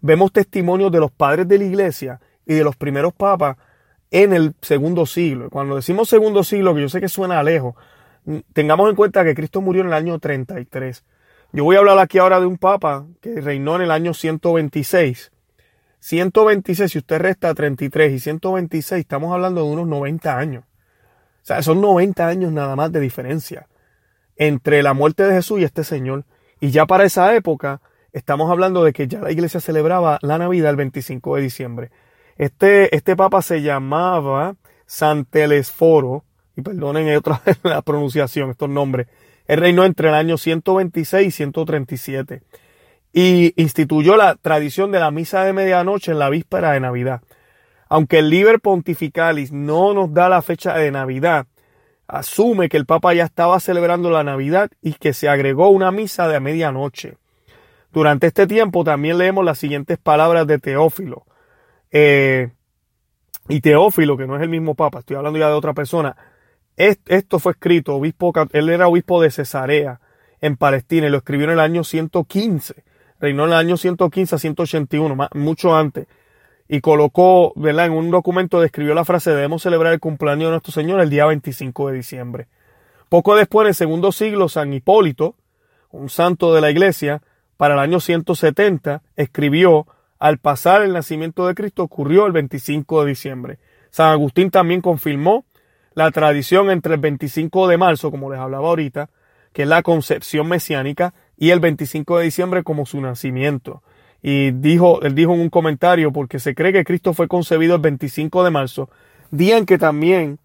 vemos 0.00 0.32
testimonios 0.32 0.90
de 0.90 1.00
los 1.00 1.10
padres 1.10 1.46
de 1.46 1.58
la 1.58 1.64
iglesia 1.64 2.20
y 2.46 2.54
de 2.54 2.64
los 2.64 2.76
primeros 2.76 3.12
papas 3.12 3.58
en 4.10 4.32
el 4.32 4.54
segundo 4.62 5.04
siglo. 5.04 5.50
Cuando 5.50 5.76
decimos 5.76 6.08
segundo 6.08 6.44
siglo, 6.44 6.74
que 6.74 6.80
yo 6.80 6.88
sé 6.88 6.98
que 6.98 7.08
suena 7.08 7.42
lejos, 7.42 7.74
tengamos 8.52 8.88
en 8.90 8.96
cuenta 8.96 9.24
que 9.24 9.34
Cristo 9.34 9.60
murió 9.60 9.82
en 9.82 9.88
el 9.88 9.94
año 9.94 10.18
33. 10.18 11.04
Yo 11.52 11.64
voy 11.64 11.76
a 11.76 11.80
hablar 11.80 11.98
aquí 11.98 12.18
ahora 12.18 12.40
de 12.40 12.46
un 12.46 12.58
papa 12.58 13.06
que 13.20 13.40
reinó 13.40 13.76
en 13.76 13.82
el 13.82 13.90
año 13.90 14.14
126. 14.14 15.32
126, 16.00 16.92
si 16.92 16.98
usted 16.98 17.18
resta 17.18 17.54
33 17.54 18.12
y 18.12 18.20
126, 18.20 19.00
estamos 19.00 19.32
hablando 19.32 19.64
de 19.64 19.70
unos 19.70 19.86
90 19.86 20.36
años. 20.36 20.64
O 20.64 21.46
sea, 21.46 21.62
son 21.62 21.80
90 21.80 22.26
años 22.26 22.52
nada 22.52 22.76
más 22.76 22.92
de 22.92 23.00
diferencia 23.00 23.66
entre 24.36 24.82
la 24.82 24.94
muerte 24.94 25.24
de 25.24 25.34
Jesús 25.34 25.60
y 25.60 25.64
este 25.64 25.84
Señor. 25.84 26.24
Y 26.60 26.70
ya 26.70 26.86
para 26.86 27.04
esa 27.04 27.34
época, 27.34 27.80
estamos 28.12 28.50
hablando 28.50 28.84
de 28.84 28.92
que 28.92 29.08
ya 29.08 29.20
la 29.20 29.32
iglesia 29.32 29.60
celebraba 29.60 30.18
la 30.22 30.38
Navidad 30.38 30.70
el 30.70 30.76
25 30.76 31.36
de 31.36 31.42
diciembre. 31.42 31.90
Este, 32.36 32.94
este 32.96 33.16
papa 33.16 33.42
se 33.42 33.60
llamaba 33.60 34.56
Santelesforo, 34.86 36.24
y 36.60 36.62
perdonen 36.62 37.16
otra 37.16 37.42
la 37.62 37.82
pronunciación, 37.82 38.50
estos 38.50 38.68
nombres, 38.68 39.08
él 39.46 39.58
reinó 39.58 39.84
entre 39.84 40.08
el 40.08 40.14
año 40.14 40.38
126 40.38 41.26
y 41.26 41.30
137 41.30 42.42
y 43.12 43.52
instituyó 43.60 44.16
la 44.16 44.36
tradición 44.36 44.92
de 44.92 45.00
la 45.00 45.10
misa 45.10 45.44
de 45.44 45.52
medianoche 45.52 46.12
en 46.12 46.18
la 46.18 46.30
víspera 46.30 46.72
de 46.72 46.80
Navidad. 46.80 47.22
Aunque 47.88 48.20
el 48.20 48.30
Liber 48.30 48.60
Pontificalis 48.60 49.50
no 49.50 49.92
nos 49.94 50.14
da 50.14 50.28
la 50.28 50.42
fecha 50.42 50.74
de 50.74 50.92
Navidad, 50.92 51.46
asume 52.06 52.68
que 52.68 52.76
el 52.76 52.86
Papa 52.86 53.14
ya 53.14 53.24
estaba 53.24 53.58
celebrando 53.58 54.10
la 54.10 54.22
Navidad 54.22 54.70
y 54.80 54.92
que 54.92 55.12
se 55.12 55.28
agregó 55.28 55.70
una 55.70 55.90
misa 55.90 56.28
de 56.28 56.38
medianoche. 56.38 57.16
Durante 57.92 58.28
este 58.28 58.46
tiempo 58.46 58.84
también 58.84 59.18
leemos 59.18 59.44
las 59.44 59.58
siguientes 59.58 59.98
palabras 59.98 60.46
de 60.46 60.58
Teófilo. 60.58 61.24
Eh, 61.90 62.50
y 63.48 63.60
Teófilo, 63.60 64.16
que 64.16 64.28
no 64.28 64.36
es 64.36 64.42
el 64.42 64.48
mismo 64.48 64.76
Papa, 64.76 65.00
estoy 65.00 65.16
hablando 65.16 65.38
ya 65.40 65.48
de 65.48 65.54
otra 65.54 65.72
persona, 65.72 66.16
Esto 66.80 67.38
fue 67.38 67.52
escrito, 67.52 67.94
obispo, 67.94 68.32
él 68.52 68.70
era 68.70 68.88
obispo 68.88 69.20
de 69.20 69.30
Cesarea, 69.30 70.00
en 70.40 70.56
Palestina, 70.56 71.08
y 71.08 71.10
lo 71.10 71.18
escribió 71.18 71.44
en 71.44 71.52
el 71.52 71.60
año 71.60 71.84
115. 71.84 72.74
Reinó 73.20 73.44
en 73.44 73.50
el 73.50 73.56
año 73.56 73.76
115 73.76 74.34
a 74.34 74.38
181, 74.38 75.28
mucho 75.34 75.76
antes. 75.76 76.06
Y 76.68 76.80
colocó, 76.80 77.52
¿verdad? 77.54 77.86
En 77.86 77.92
un 77.92 78.10
documento 78.10 78.62
describió 78.62 78.94
la 78.94 79.04
frase, 79.04 79.30
debemos 79.30 79.62
celebrar 79.62 79.92
el 79.92 80.00
cumpleaños 80.00 80.46
de 80.46 80.50
nuestro 80.52 80.72
Señor 80.72 81.00
el 81.00 81.10
día 81.10 81.26
25 81.26 81.88
de 81.88 81.96
diciembre. 81.96 82.48
Poco 83.10 83.36
después, 83.36 83.66
en 83.66 83.68
el 83.68 83.74
segundo 83.74 84.10
siglo, 84.10 84.48
San 84.48 84.72
Hipólito, 84.72 85.34
un 85.90 86.08
santo 86.08 86.54
de 86.54 86.62
la 86.62 86.70
iglesia, 86.70 87.20
para 87.58 87.74
el 87.74 87.80
año 87.80 88.00
170, 88.00 89.02
escribió, 89.16 89.86
al 90.18 90.38
pasar 90.38 90.80
el 90.80 90.94
nacimiento 90.94 91.46
de 91.46 91.54
Cristo 91.54 91.82
ocurrió 91.82 92.24
el 92.24 92.32
25 92.32 93.02
de 93.02 93.08
diciembre. 93.10 93.58
San 93.90 94.12
Agustín 94.12 94.50
también 94.50 94.80
confirmó 94.80 95.44
la 96.00 96.10
tradición 96.12 96.70
entre 96.70 96.94
el 96.94 97.00
25 97.00 97.68
de 97.68 97.76
marzo, 97.76 98.10
como 98.10 98.30
les 98.30 98.40
hablaba 98.40 98.68
ahorita, 98.68 99.10
que 99.52 99.62
es 99.62 99.68
la 99.68 99.82
concepción 99.82 100.48
mesiánica, 100.48 101.12
y 101.36 101.50
el 101.50 101.60
25 101.60 102.16
de 102.18 102.24
diciembre 102.24 102.62
como 102.62 102.86
su 102.86 103.02
nacimiento. 103.02 103.82
Y 104.22 104.50
dijo, 104.52 105.02
él 105.02 105.14
dijo 105.14 105.34
en 105.34 105.40
un 105.40 105.50
comentario, 105.50 106.10
porque 106.10 106.38
se 106.38 106.54
cree 106.54 106.72
que 106.72 106.84
Cristo 106.84 107.12
fue 107.12 107.28
concebido 107.28 107.74
el 107.74 107.82
25 107.82 108.44
de 108.44 108.50
marzo, 108.50 108.88
día 109.30 109.58
en 109.58 109.66
que 109.66 109.76
también 109.76 110.38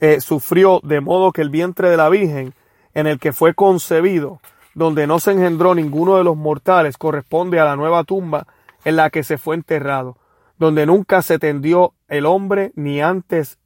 eh, 0.00 0.22
sufrió 0.22 0.80
de 0.82 1.02
modo 1.02 1.30
que 1.30 1.42
el 1.42 1.50
vientre 1.50 1.90
de 1.90 1.98
la 1.98 2.08
Virgen, 2.08 2.54
en 2.94 3.06
el 3.06 3.18
que 3.18 3.34
fue 3.34 3.52
concebido, 3.52 4.40
donde 4.74 5.06
no 5.06 5.18
se 5.18 5.32
engendró 5.32 5.74
ninguno 5.74 6.16
de 6.16 6.24
los 6.24 6.38
mortales, 6.38 6.96
corresponde 6.96 7.60
a 7.60 7.66
la 7.66 7.76
nueva 7.76 8.04
tumba 8.04 8.46
en 8.86 8.96
la 8.96 9.10
que 9.10 9.22
se 9.22 9.36
fue 9.36 9.56
enterrado, 9.56 10.16
donde 10.58 10.86
nunca 10.86 11.20
se 11.20 11.38
tendió 11.38 11.92
el 12.08 12.24
hombre 12.24 12.72
ni 12.76 13.02
antes, 13.02 13.58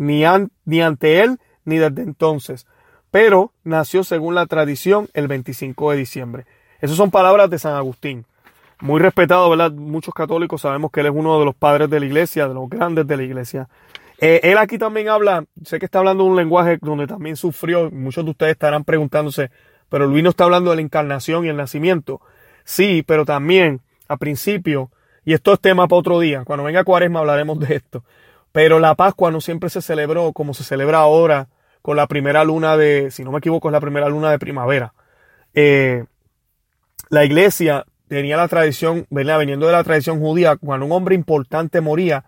ni, 0.00 0.24
ante 0.24 1.20
él, 1.20 1.38
ni 1.64 1.76
desde 1.76 2.02
entonces, 2.02 2.66
pero 3.10 3.52
nació 3.64 4.02
según 4.02 4.34
la 4.34 4.46
tradición 4.46 5.08
el 5.12 5.28
25 5.28 5.90
de 5.90 5.96
diciembre. 5.98 6.46
Esas 6.80 6.96
son 6.96 7.10
palabras 7.10 7.50
de 7.50 7.58
San 7.58 7.74
Agustín. 7.74 8.24
Muy 8.80 8.98
respetado, 8.98 9.50
¿verdad? 9.50 9.72
Muchos 9.72 10.14
católicos 10.14 10.62
sabemos 10.62 10.90
que 10.90 11.00
él 11.00 11.06
es 11.06 11.12
uno 11.14 11.38
de 11.38 11.44
los 11.44 11.54
padres 11.54 11.90
de 11.90 12.00
la 12.00 12.06
iglesia, 12.06 12.48
de 12.48 12.54
los 12.54 12.70
grandes 12.70 13.06
de 13.06 13.16
la 13.18 13.22
iglesia. 13.22 13.68
Eh, 14.18 14.40
él 14.42 14.56
aquí 14.56 14.78
también 14.78 15.10
habla, 15.10 15.44
sé 15.64 15.78
que 15.78 15.84
está 15.84 15.98
hablando 15.98 16.24
un 16.24 16.36
lenguaje 16.36 16.78
donde 16.80 17.06
también 17.06 17.36
sufrió, 17.36 17.90
muchos 17.90 18.24
de 18.24 18.30
ustedes 18.30 18.52
estarán 18.52 18.84
preguntándose, 18.84 19.50
pero 19.90 20.06
Luis 20.06 20.24
no 20.24 20.30
está 20.30 20.44
hablando 20.44 20.70
de 20.70 20.76
la 20.76 20.82
encarnación 20.82 21.44
y 21.44 21.48
el 21.48 21.56
nacimiento. 21.56 22.22
Sí, 22.64 23.04
pero 23.06 23.26
también, 23.26 23.82
a 24.08 24.16
principio, 24.16 24.90
y 25.26 25.34
esto 25.34 25.52
es 25.52 25.60
tema 25.60 25.88
para 25.88 25.98
otro 25.98 26.20
día, 26.20 26.44
cuando 26.44 26.64
venga 26.64 26.84
Cuaresma 26.84 27.20
hablaremos 27.20 27.58
de 27.58 27.76
esto, 27.76 28.02
pero 28.52 28.78
la 28.78 28.94
Pascua 28.94 29.30
no 29.30 29.40
siempre 29.40 29.70
se 29.70 29.82
celebró 29.82 30.32
como 30.32 30.54
se 30.54 30.64
celebra 30.64 30.98
ahora, 30.98 31.48
con 31.82 31.96
la 31.96 32.06
primera 32.06 32.44
luna 32.44 32.76
de, 32.76 33.10
si 33.10 33.24
no 33.24 33.32
me 33.32 33.38
equivoco, 33.38 33.68
es 33.68 33.72
la 33.72 33.80
primera 33.80 34.08
luna 34.08 34.30
de 34.30 34.38
primavera. 34.38 34.92
Eh, 35.54 36.04
la 37.08 37.24
iglesia 37.24 37.86
tenía 38.08 38.36
la 38.36 38.48
tradición, 38.48 39.06
venía 39.08 39.36
veniendo 39.36 39.66
de 39.66 39.72
la 39.72 39.84
tradición 39.84 40.20
judía, 40.20 40.56
cuando 40.56 40.86
un 40.86 40.92
hombre 40.92 41.14
importante 41.14 41.80
moría, 41.80 42.24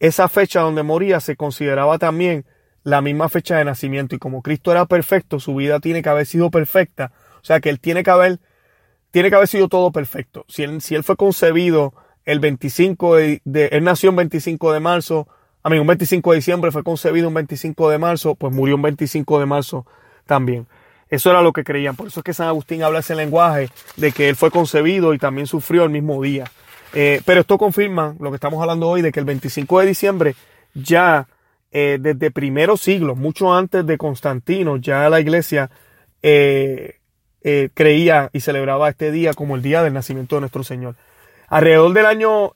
esa 0.00 0.28
fecha 0.28 0.60
donde 0.60 0.82
moría 0.82 1.20
se 1.20 1.36
consideraba 1.36 1.98
también 1.98 2.46
la 2.84 3.00
misma 3.02 3.28
fecha 3.28 3.56
de 3.58 3.64
nacimiento. 3.64 4.14
Y 4.14 4.18
como 4.18 4.42
Cristo 4.42 4.70
era 4.70 4.86
perfecto, 4.86 5.40
su 5.40 5.54
vida 5.54 5.80
tiene 5.80 6.02
que 6.02 6.08
haber 6.08 6.26
sido 6.26 6.50
perfecta. 6.50 7.12
O 7.40 7.44
sea 7.44 7.60
que 7.60 7.68
él 7.68 7.80
tiene 7.80 8.02
que 8.02 8.10
haber, 8.10 8.38
tiene 9.10 9.28
que 9.30 9.36
haber 9.36 9.48
sido 9.48 9.68
todo 9.68 9.92
perfecto. 9.92 10.44
Si 10.48 10.62
él, 10.62 10.80
si 10.80 10.94
él 10.94 11.04
fue 11.04 11.16
concebido 11.16 11.94
el 12.24 12.40
25 12.40 13.16
de, 13.16 13.40
él 13.72 13.84
nació 13.84 14.10
el 14.10 14.16
25 14.16 14.72
de 14.72 14.80
marzo, 14.80 15.28
a 15.68 15.70
mí 15.70 15.78
un 15.78 15.86
25 15.86 16.30
de 16.30 16.36
diciembre 16.36 16.72
fue 16.72 16.82
concebido 16.82 17.28
un 17.28 17.34
25 17.34 17.90
de 17.90 17.98
marzo, 17.98 18.34
pues 18.34 18.54
murió 18.54 18.76
un 18.76 18.80
25 18.80 19.38
de 19.38 19.44
marzo 19.44 19.86
también. 20.24 20.66
Eso 21.10 21.30
era 21.30 21.42
lo 21.42 21.52
que 21.52 21.62
creían. 21.62 21.94
Por 21.94 22.08
eso 22.08 22.20
es 22.20 22.24
que 22.24 22.32
San 22.32 22.48
Agustín 22.48 22.82
habla 22.82 23.00
ese 23.00 23.14
lenguaje 23.14 23.68
de 23.96 24.12
que 24.12 24.30
él 24.30 24.36
fue 24.36 24.50
concebido 24.50 25.12
y 25.12 25.18
también 25.18 25.46
sufrió 25.46 25.84
el 25.84 25.90
mismo 25.90 26.22
día. 26.22 26.44
Eh, 26.94 27.20
pero 27.26 27.42
esto 27.42 27.58
confirma 27.58 28.14
lo 28.18 28.30
que 28.30 28.36
estamos 28.36 28.62
hablando 28.62 28.88
hoy 28.88 29.02
de 29.02 29.12
que 29.12 29.20
el 29.20 29.26
25 29.26 29.80
de 29.80 29.86
diciembre 29.86 30.34
ya 30.72 31.28
eh, 31.70 31.98
desde 32.00 32.30
primeros 32.30 32.80
siglos, 32.80 33.18
mucho 33.18 33.52
antes 33.52 33.84
de 33.84 33.98
Constantino, 33.98 34.78
ya 34.78 35.10
la 35.10 35.20
iglesia 35.20 35.70
eh, 36.22 36.94
creía 37.74 38.30
y 38.32 38.40
celebraba 38.40 38.88
este 38.88 39.12
día 39.12 39.34
como 39.34 39.54
el 39.54 39.60
día 39.60 39.82
del 39.82 39.92
nacimiento 39.92 40.36
de 40.36 40.40
nuestro 40.40 40.64
Señor. 40.64 40.96
Alrededor 41.48 41.94
del 41.94 42.06
año 42.06 42.52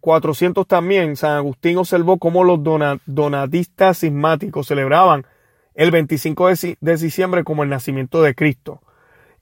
400 0.00 0.66
también, 0.66 1.16
San 1.16 1.32
Agustín 1.32 1.78
observó 1.78 2.18
cómo 2.18 2.44
los 2.44 2.60
donatistas 3.06 3.98
sismáticos 3.98 4.66
celebraban 4.66 5.26
el 5.74 5.90
25 5.90 6.48
de, 6.48 6.96
diciembre 6.96 7.44
como 7.44 7.62
el 7.62 7.70
nacimiento 7.70 8.20
de 8.22 8.34
Cristo. 8.34 8.82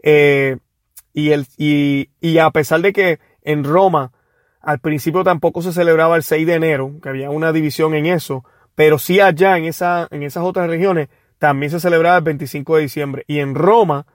y, 0.03 1.31
el, 1.31 1.47
y, 1.57 2.39
a 2.39 2.51
pesar 2.51 2.81
de 2.81 2.93
que 2.93 3.19
en 3.43 3.65
Roma 3.65 4.13
al 4.61 4.79
principio 4.79 5.25
tampoco 5.25 5.63
se 5.63 5.73
celebraba 5.73 6.17
el 6.17 6.23
6 6.23 6.47
de 6.47 6.55
enero, 6.55 6.93
que 7.03 7.09
había 7.09 7.31
una 7.31 7.53
división 7.53 7.95
en 7.95 8.07
eso, 8.07 8.45
pero 8.75 8.99
sí 8.99 9.19
allá 9.19 9.57
en 9.57 9.65
esas 9.65 10.09
otras 10.37 10.69
regiones 10.69 11.09
también 11.39 11.71
se 11.71 11.81
celebraba 11.81 12.19
el 12.19 12.25
25 12.25 12.77
de 12.77 12.83
diciembre. 12.83 13.25
Y 13.27 13.39
en 13.39 13.55
Roma 13.55 14.07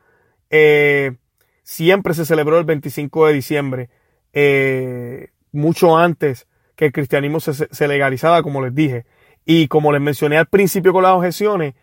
eh, 0.49 1.15
siempre 1.63 2.13
se 2.13 2.25
celebró 2.25 2.59
el 2.59 2.65
25 2.65 3.27
de 3.27 3.33
diciembre, 3.33 3.89
eh, 4.33 5.29
mucho 5.51 5.97
antes 5.97 6.47
que 6.75 6.85
el 6.85 6.91
cristianismo 6.91 7.39
se, 7.39 7.53
se, 7.53 7.87
legalizaba, 7.87 8.41
como 8.43 8.61
les 8.61 8.73
dije. 8.73 9.05
Y 9.45 9.67
como 9.67 9.91
les 9.91 10.01
mencioné 10.01 10.37
al 10.37 10.47
principio 10.47 10.93
con 10.93 11.03
las 11.03 11.13
objeciones, 11.13 11.75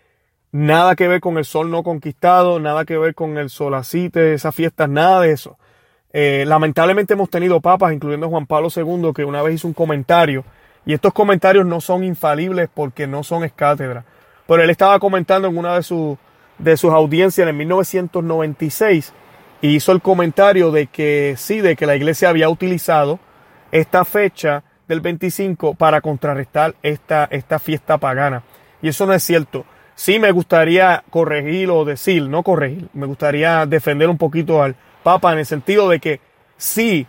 nada 0.52 0.96
que 0.96 1.08
ver 1.08 1.20
con 1.20 1.38
el 1.38 1.44
sol 1.44 1.70
no 1.70 1.82
conquistado, 1.82 2.58
nada 2.60 2.84
que 2.84 2.98
ver 2.98 3.14
con 3.14 3.38
el 3.38 3.50
solacite, 3.50 4.34
esas 4.34 4.54
fiestas, 4.54 4.88
nada 4.88 5.20
de 5.20 5.32
eso. 5.32 5.58
Eh, 6.12 6.44
lamentablemente 6.46 7.14
hemos 7.14 7.30
tenido 7.30 7.60
papas, 7.60 7.92
incluyendo 7.92 8.28
Juan 8.28 8.46
Pablo 8.46 8.68
II, 8.74 9.12
que 9.14 9.24
una 9.24 9.42
vez 9.42 9.56
hizo 9.56 9.68
un 9.68 9.74
comentario, 9.74 10.44
y 10.84 10.94
estos 10.94 11.12
comentarios 11.12 11.66
no 11.66 11.80
son 11.80 12.02
infalibles 12.02 12.68
porque 12.72 13.06
no 13.06 13.22
son 13.22 13.44
escátedra. 13.44 14.04
Pero 14.46 14.62
él 14.62 14.70
estaba 14.70 14.98
comentando 14.98 15.46
en 15.46 15.56
una 15.56 15.78
de, 15.78 16.16
de 16.58 16.76
sus 16.76 16.92
audiencias 16.92 17.46
en 17.46 17.56
1996 17.56 19.12
y 19.62 19.76
hizo 19.76 19.92
el 19.92 20.00
comentario 20.00 20.70
de 20.70 20.86
que 20.86 21.34
sí, 21.36 21.60
de 21.60 21.76
que 21.76 21.86
la 21.86 21.96
iglesia 21.96 22.28
había 22.28 22.48
utilizado 22.48 23.18
esta 23.72 24.04
fecha 24.04 24.64
del 24.88 25.00
25 25.00 25.74
para 25.74 26.00
contrarrestar 26.00 26.74
esta, 26.82 27.28
esta 27.30 27.58
fiesta 27.58 27.98
pagana. 27.98 28.42
Y 28.82 28.88
eso 28.88 29.06
no 29.06 29.12
es 29.12 29.22
cierto. 29.22 29.64
Sí 29.94 30.18
me 30.18 30.32
gustaría 30.32 31.04
corregir 31.10 31.70
o 31.70 31.84
decir, 31.84 32.22
no 32.22 32.42
corregir, 32.42 32.88
me 32.94 33.06
gustaría 33.06 33.66
defender 33.66 34.08
un 34.08 34.16
poquito 34.16 34.62
al, 34.62 34.74
Papa, 35.02 35.32
en 35.32 35.38
el 35.38 35.46
sentido 35.46 35.88
de 35.88 35.98
que 35.98 36.20
sí, 36.56 37.06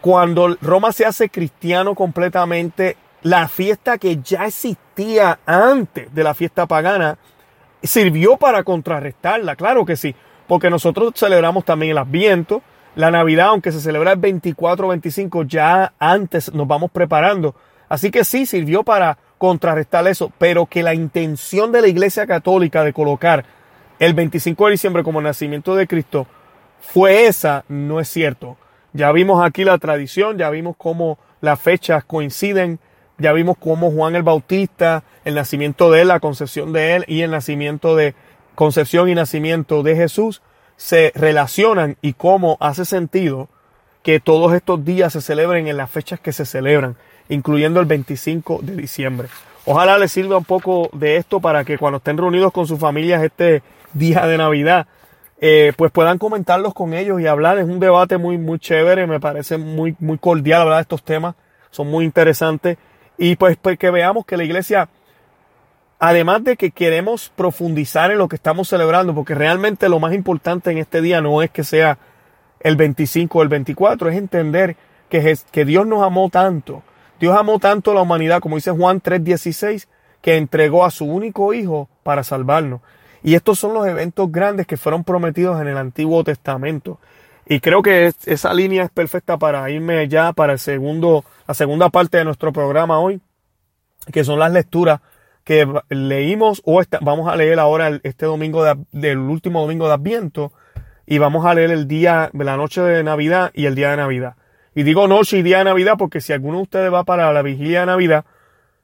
cuando 0.00 0.56
Roma 0.60 0.92
se 0.92 1.06
hace 1.06 1.28
cristiano 1.28 1.94
completamente, 1.94 2.96
la 3.22 3.48
fiesta 3.48 3.98
que 3.98 4.18
ya 4.22 4.46
existía 4.46 5.38
antes 5.46 6.14
de 6.14 6.24
la 6.24 6.34
fiesta 6.34 6.66
pagana 6.66 7.18
sirvió 7.82 8.36
para 8.36 8.62
contrarrestarla, 8.62 9.56
claro 9.56 9.84
que 9.86 9.96
sí, 9.96 10.14
porque 10.50 10.68
nosotros 10.68 11.12
celebramos 11.14 11.64
también 11.64 11.92
el 11.92 11.98
Adviento, 11.98 12.60
la 12.96 13.12
Navidad, 13.12 13.50
aunque 13.50 13.70
se 13.70 13.78
celebra 13.78 14.10
el 14.10 14.18
24 14.18 14.84
o 14.84 14.90
25, 14.90 15.44
ya 15.44 15.92
antes 16.00 16.52
nos 16.52 16.66
vamos 16.66 16.90
preparando. 16.90 17.54
Así 17.88 18.10
que 18.10 18.24
sí, 18.24 18.46
sirvió 18.46 18.82
para 18.82 19.16
contrarrestar 19.38 20.08
eso, 20.08 20.32
pero 20.38 20.66
que 20.66 20.82
la 20.82 20.92
intención 20.92 21.70
de 21.70 21.82
la 21.82 21.86
Iglesia 21.86 22.26
Católica 22.26 22.82
de 22.82 22.92
colocar 22.92 23.44
el 24.00 24.12
25 24.12 24.64
de 24.64 24.72
diciembre 24.72 25.04
como 25.04 25.22
nacimiento 25.22 25.76
de 25.76 25.86
Cristo 25.86 26.26
fue 26.80 27.28
esa, 27.28 27.64
no 27.68 28.00
es 28.00 28.08
cierto. 28.08 28.56
Ya 28.92 29.12
vimos 29.12 29.46
aquí 29.46 29.62
la 29.62 29.78
tradición, 29.78 30.36
ya 30.36 30.50
vimos 30.50 30.74
cómo 30.76 31.16
las 31.40 31.60
fechas 31.60 32.02
coinciden, 32.02 32.80
ya 33.18 33.32
vimos 33.32 33.56
cómo 33.56 33.92
Juan 33.92 34.16
el 34.16 34.24
Bautista, 34.24 35.04
el 35.24 35.36
nacimiento 35.36 35.92
de 35.92 36.00
él, 36.00 36.08
la 36.08 36.18
concepción 36.18 36.72
de 36.72 36.96
él 36.96 37.04
y 37.06 37.20
el 37.20 37.30
nacimiento 37.30 37.94
de 37.94 38.16
concepción 38.60 39.08
y 39.08 39.14
nacimiento 39.14 39.82
de 39.82 39.96
Jesús 39.96 40.42
se 40.76 41.12
relacionan 41.14 41.96
y 42.02 42.12
cómo 42.12 42.58
hace 42.60 42.84
sentido 42.84 43.48
que 44.02 44.20
todos 44.20 44.52
estos 44.52 44.84
días 44.84 45.14
se 45.14 45.22
celebren 45.22 45.66
en 45.66 45.78
las 45.78 45.90
fechas 45.90 46.20
que 46.20 46.30
se 46.30 46.44
celebran, 46.44 46.96
incluyendo 47.30 47.80
el 47.80 47.86
25 47.86 48.60
de 48.62 48.76
diciembre. 48.76 49.28
Ojalá 49.64 49.96
les 49.96 50.12
sirva 50.12 50.36
un 50.36 50.44
poco 50.44 50.90
de 50.92 51.16
esto 51.16 51.40
para 51.40 51.64
que 51.64 51.78
cuando 51.78 51.96
estén 51.96 52.18
reunidos 52.18 52.52
con 52.52 52.66
sus 52.66 52.78
familias 52.78 53.22
este 53.22 53.62
día 53.94 54.26
de 54.26 54.36
Navidad 54.36 54.86
eh, 55.40 55.72
pues 55.74 55.90
puedan 55.90 56.18
comentarlos 56.18 56.74
con 56.74 56.92
ellos 56.92 57.18
y 57.18 57.26
hablar. 57.26 57.56
Es 57.56 57.64
un 57.64 57.80
debate 57.80 58.18
muy, 58.18 58.36
muy 58.36 58.58
chévere, 58.58 59.06
me 59.06 59.20
parece 59.20 59.56
muy, 59.56 59.96
muy 60.00 60.18
cordial 60.18 60.60
hablar 60.60 60.76
de 60.76 60.82
estos 60.82 61.02
temas, 61.02 61.34
son 61.70 61.86
muy 61.86 62.04
interesantes. 62.04 62.76
Y 63.16 63.36
pues, 63.36 63.56
pues 63.56 63.78
que 63.78 63.90
veamos 63.90 64.26
que 64.26 64.36
la 64.36 64.44
iglesia, 64.44 64.90
además 66.00 66.42
de 66.42 66.56
que 66.56 66.70
queremos 66.70 67.30
profundizar 67.36 68.10
en 68.10 68.18
lo 68.18 68.26
que 68.26 68.36
estamos 68.36 68.68
celebrando, 68.68 69.14
porque 69.14 69.34
realmente 69.34 69.88
lo 69.88 70.00
más 70.00 70.14
importante 70.14 70.70
en 70.70 70.78
este 70.78 71.02
día 71.02 71.20
no 71.20 71.42
es 71.42 71.50
que 71.50 71.62
sea 71.62 71.98
el 72.60 72.76
25 72.76 73.38
o 73.38 73.42
el 73.42 73.48
24, 73.48 74.08
es 74.08 74.16
entender 74.16 74.76
que, 75.10 75.36
que 75.52 75.64
Dios 75.66 75.86
nos 75.86 76.02
amó 76.02 76.30
tanto. 76.30 76.82
Dios 77.20 77.36
amó 77.36 77.58
tanto 77.58 77.90
a 77.90 77.94
la 77.94 78.02
humanidad, 78.02 78.40
como 78.40 78.56
dice 78.56 78.70
Juan 78.70 79.02
3:16, 79.02 79.88
que 80.22 80.36
entregó 80.36 80.86
a 80.86 80.90
su 80.90 81.04
único 81.04 81.52
hijo 81.52 81.88
para 82.02 82.24
salvarnos. 82.24 82.80
Y 83.22 83.34
estos 83.34 83.58
son 83.58 83.74
los 83.74 83.86
eventos 83.86 84.32
grandes 84.32 84.66
que 84.66 84.78
fueron 84.78 85.04
prometidos 85.04 85.60
en 85.60 85.68
el 85.68 85.76
Antiguo 85.76 86.24
Testamento. 86.24 86.98
Y 87.46 87.60
creo 87.60 87.82
que 87.82 88.10
esa 88.24 88.54
línea 88.54 88.84
es 88.84 88.90
perfecta 88.90 89.36
para 89.36 89.68
irme 89.68 90.08
ya 90.08 90.32
para 90.32 90.54
el 90.54 90.58
segundo, 90.58 91.24
la 91.46 91.52
segunda 91.52 91.90
parte 91.90 92.16
de 92.16 92.24
nuestro 92.24 92.52
programa 92.52 92.98
hoy, 93.00 93.20
que 94.12 94.24
son 94.24 94.38
las 94.38 94.52
lecturas 94.52 95.00
que 95.50 95.66
leímos 95.88 96.62
o 96.64 96.80
vamos 97.00 97.28
a 97.28 97.34
leer 97.34 97.58
ahora 97.58 97.98
este 98.04 98.24
domingo 98.24 98.64
del 98.92 99.18
último 99.18 99.62
domingo 99.62 99.88
de 99.88 99.94
Adviento 99.94 100.52
y 101.06 101.18
vamos 101.18 101.44
a 101.44 101.54
leer 101.54 101.72
el 101.72 101.88
día 101.88 102.30
la 102.34 102.56
noche 102.56 102.80
de 102.82 103.02
Navidad 103.02 103.50
y 103.52 103.66
el 103.66 103.74
día 103.74 103.90
de 103.90 103.96
Navidad. 103.96 104.36
Y 104.76 104.84
digo 104.84 105.08
noche 105.08 105.38
y 105.38 105.42
día 105.42 105.58
de 105.58 105.64
Navidad 105.64 105.94
porque 105.98 106.20
si 106.20 106.32
alguno 106.32 106.58
de 106.58 106.62
ustedes 106.62 106.92
va 106.92 107.02
para 107.02 107.32
la 107.32 107.42
vigilia 107.42 107.80
de 107.80 107.86
Navidad, 107.86 108.24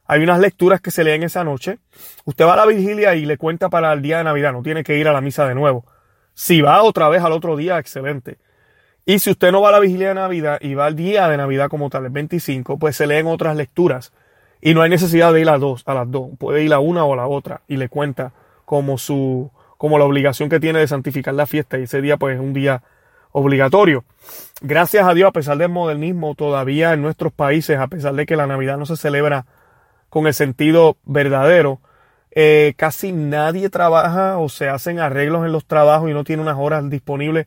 hay 0.07 0.25
unas 0.25 0.41
lecturas 0.41 0.81
que 0.81 0.91
se 0.91 1.05
leen 1.05 1.23
esa 1.23 1.45
noche. 1.45 1.79
Usted 2.25 2.45
va 2.45 2.55
a 2.55 2.57
la 2.57 2.67
vigilia 2.67 3.15
y 3.15 3.27
le 3.27 3.39
cuenta 3.39 3.69
para 3.69 3.93
el 3.93 4.03
día 4.03 4.19
de 4.19 4.25
Navidad, 4.25 4.53
no 4.53 4.65
tiene 4.65 4.83
que 4.83 4.99
ir 4.99 5.07
a 5.07 5.13
la 5.13 5.21
misa 5.21 5.47
de 5.47 5.55
nuevo. 5.55 5.85
Si 6.35 6.63
va 6.63 6.83
otra 6.83 7.09
vez 7.09 7.23
al 7.23 7.31
otro 7.31 7.57
día, 7.57 7.79
excelente. 7.79 8.39
Y 9.05 9.21
si 9.21 9.31
usted 9.31 9.53
no 9.53 9.61
va 9.61 9.69
a 9.69 9.73
la 9.73 9.79
vigilia 9.79 10.09
de 10.09 10.15
Navidad 10.15 10.59
y 10.61 10.75
va 10.75 10.87
al 10.87 10.97
día 10.97 11.29
de 11.29 11.37
Navidad 11.37 11.69
como 11.69 11.91
tal, 11.91 12.07
el 12.07 12.11
25, 12.11 12.77
pues 12.77 12.97
se 12.97 13.07
leen 13.07 13.29
otras 13.29 13.55
lecturas. 13.55 14.13
Y 14.61 14.75
no 14.75 14.83
hay 14.83 14.91
necesidad 14.91 15.33
de 15.33 15.41
ir 15.41 15.49
a, 15.49 15.59
dos, 15.59 15.83
a 15.87 15.95
las 15.95 16.11
dos. 16.11 16.31
Puede 16.39 16.65
ir 16.65 16.73
a 16.73 16.81
una 16.81 17.05
o 17.05 17.13
a 17.13 17.17
la 17.17 17.27
otra 17.27 17.63
y 17.69 17.77
le 17.77 17.89
cuenta 17.89 18.33
como 18.65 18.99
su, 18.99 19.51
como 19.77 19.99
la 19.99 20.05
obligación 20.05 20.49
que 20.49 20.61
tiene 20.61 20.79
de 20.79 20.89
santificar 20.89 21.35
la 21.35 21.47
fiesta. 21.47 21.79
Y 21.79 21.83
ese 21.83 22.01
día, 22.01 22.17
pues, 22.17 22.37
es 22.37 22.41
un 22.41 22.53
día 22.53 22.83
obligatorio. 23.33 24.05
Gracias 24.63 25.07
a 25.07 25.13
Dios, 25.13 25.29
a 25.29 25.33
pesar 25.33 25.59
del 25.59 25.69
modernismo, 25.69 26.35
todavía 26.35 26.95
en 26.95 27.03
nuestros 27.03 27.33
países, 27.33 27.79
a 27.79 27.89
pesar 27.89 28.15
de 28.15 28.25
que 28.25 28.37
la 28.37 28.47
Navidad 28.47 28.79
no 28.79 28.87
se 28.87 28.97
celebra 28.97 29.45
con 30.09 30.27
el 30.27 30.33
sentido 30.33 30.97
verdadero, 31.05 31.81
eh, 32.31 32.75
casi 32.77 33.13
nadie 33.13 33.69
trabaja 33.69 34.39
o 34.39 34.49
se 34.49 34.69
hacen 34.69 35.01
arreglos 35.01 35.45
en 35.45 35.53
los 35.53 35.67
trabajos 35.67 36.11
y 36.11 36.15
no 36.15 36.25
tiene 36.25 36.43
unas 36.43 36.57
horas 36.59 36.89
disponibles. 36.89 37.47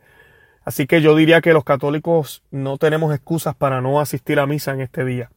Así 0.64 0.86
que 0.86 1.02
yo 1.02 1.16
diría 1.16 1.42
que 1.42 1.54
los 1.54 1.64
católicos 1.64 2.44
no 2.52 2.78
tenemos 2.78 3.14
excusas 3.14 3.56
para 3.56 3.82
no 3.82 4.00
asistir 4.00 4.40
a 4.40 4.46
misa 4.46 4.72
en 4.72 4.82
este 4.82 5.06
día. 5.06 5.32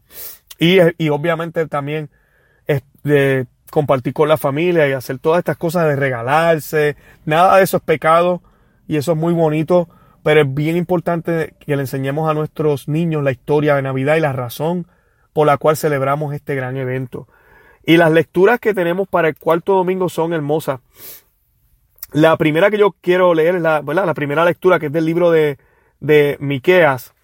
Y, 0.63 1.09
obviamente 1.09 1.67
también 1.67 2.09
es 2.69 2.85
de 3.03 3.49
compartir 3.73 4.13
con 4.13 4.29
la 4.29 4.37
familia 4.37 4.89
y 4.89 4.93
hacer 4.93 5.19
todas 5.19 5.41
estas 5.41 5.57
cosas 5.57 5.89
de 5.89 5.97
regalarse. 5.97 6.97
Nada 7.25 7.57
de 7.57 7.65
eso 7.65 7.79
es 7.79 7.83
pecado 7.83 8.43
y 8.87 8.97
eso 8.97 9.11
es 9.11 9.19
muy 9.19 9.35
bonito, 9.35 9.89
pero 10.23 10.43
es 10.43 10.55
bien 10.55 10.77
importante 10.77 11.55
que 11.59 11.75
le 11.75 11.83
enseñemos 11.83 12.31
a 12.31 12.35
nuestros 12.35 12.87
niños 12.87 13.25
la 13.25 13.33
historia 13.33 13.75
de 13.75 13.83
Navidad 13.83 14.15
y 14.15 14.21
la 14.21 14.33
razón 14.33 14.87
por 15.33 15.49
la 15.49 15.57
cual 15.57 15.77
celebramos 15.77 16.33
este 16.33 16.55
gran 16.55 16.77
evento. 16.77 17.27
Y 17.85 17.97
las 17.97 18.13
lecturas 18.13 18.61
que 18.61 18.73
tenemos 18.73 19.09
para 19.09 19.27
el 19.27 19.37
cuarto 19.37 19.75
domingo 19.75 20.09
son 20.09 20.33
hermosas. 20.33 20.79
La 22.13 22.37
primera 22.37 22.71
que 22.71 22.79
yo 22.79 22.95
quiero 23.01 23.35
leer 23.35 23.57
es 23.57 23.63
la, 23.63 23.83
la 23.83 24.15
primera 24.15 24.45
lectura 24.45 24.79
que 24.79 24.87
es 24.87 24.93
del 24.93 25.07
libro 25.07 25.33
de, 25.33 25.59
de 25.99 26.37
Miqueas. 26.39 27.15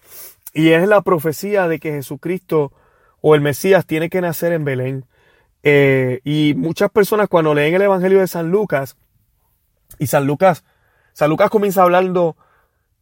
Y 0.53 0.71
es 0.71 0.85
la 0.89 1.03
profecía 1.03 1.69
de 1.69 1.79
que 1.79 1.93
Jesucristo 1.93 2.73
o 3.21 3.35
el 3.35 3.41
Mesías 3.41 3.85
tiene 3.85 4.09
que 4.09 4.21
nacer 4.21 4.53
en 4.53 4.65
Belén. 4.65 5.05
Eh, 5.63 6.21
y 6.23 6.53
muchas 6.55 6.89
personas 6.89 7.27
cuando 7.27 7.53
leen 7.53 7.75
el 7.75 7.81
Evangelio 7.81 8.19
de 8.19 8.27
San 8.27 8.49
Lucas, 8.49 8.95
y 9.97 10.07
San 10.07 10.25
Lucas, 10.25 10.63
San 11.13 11.29
Lucas 11.29 11.49
comienza 11.49 11.83
hablando 11.83 12.37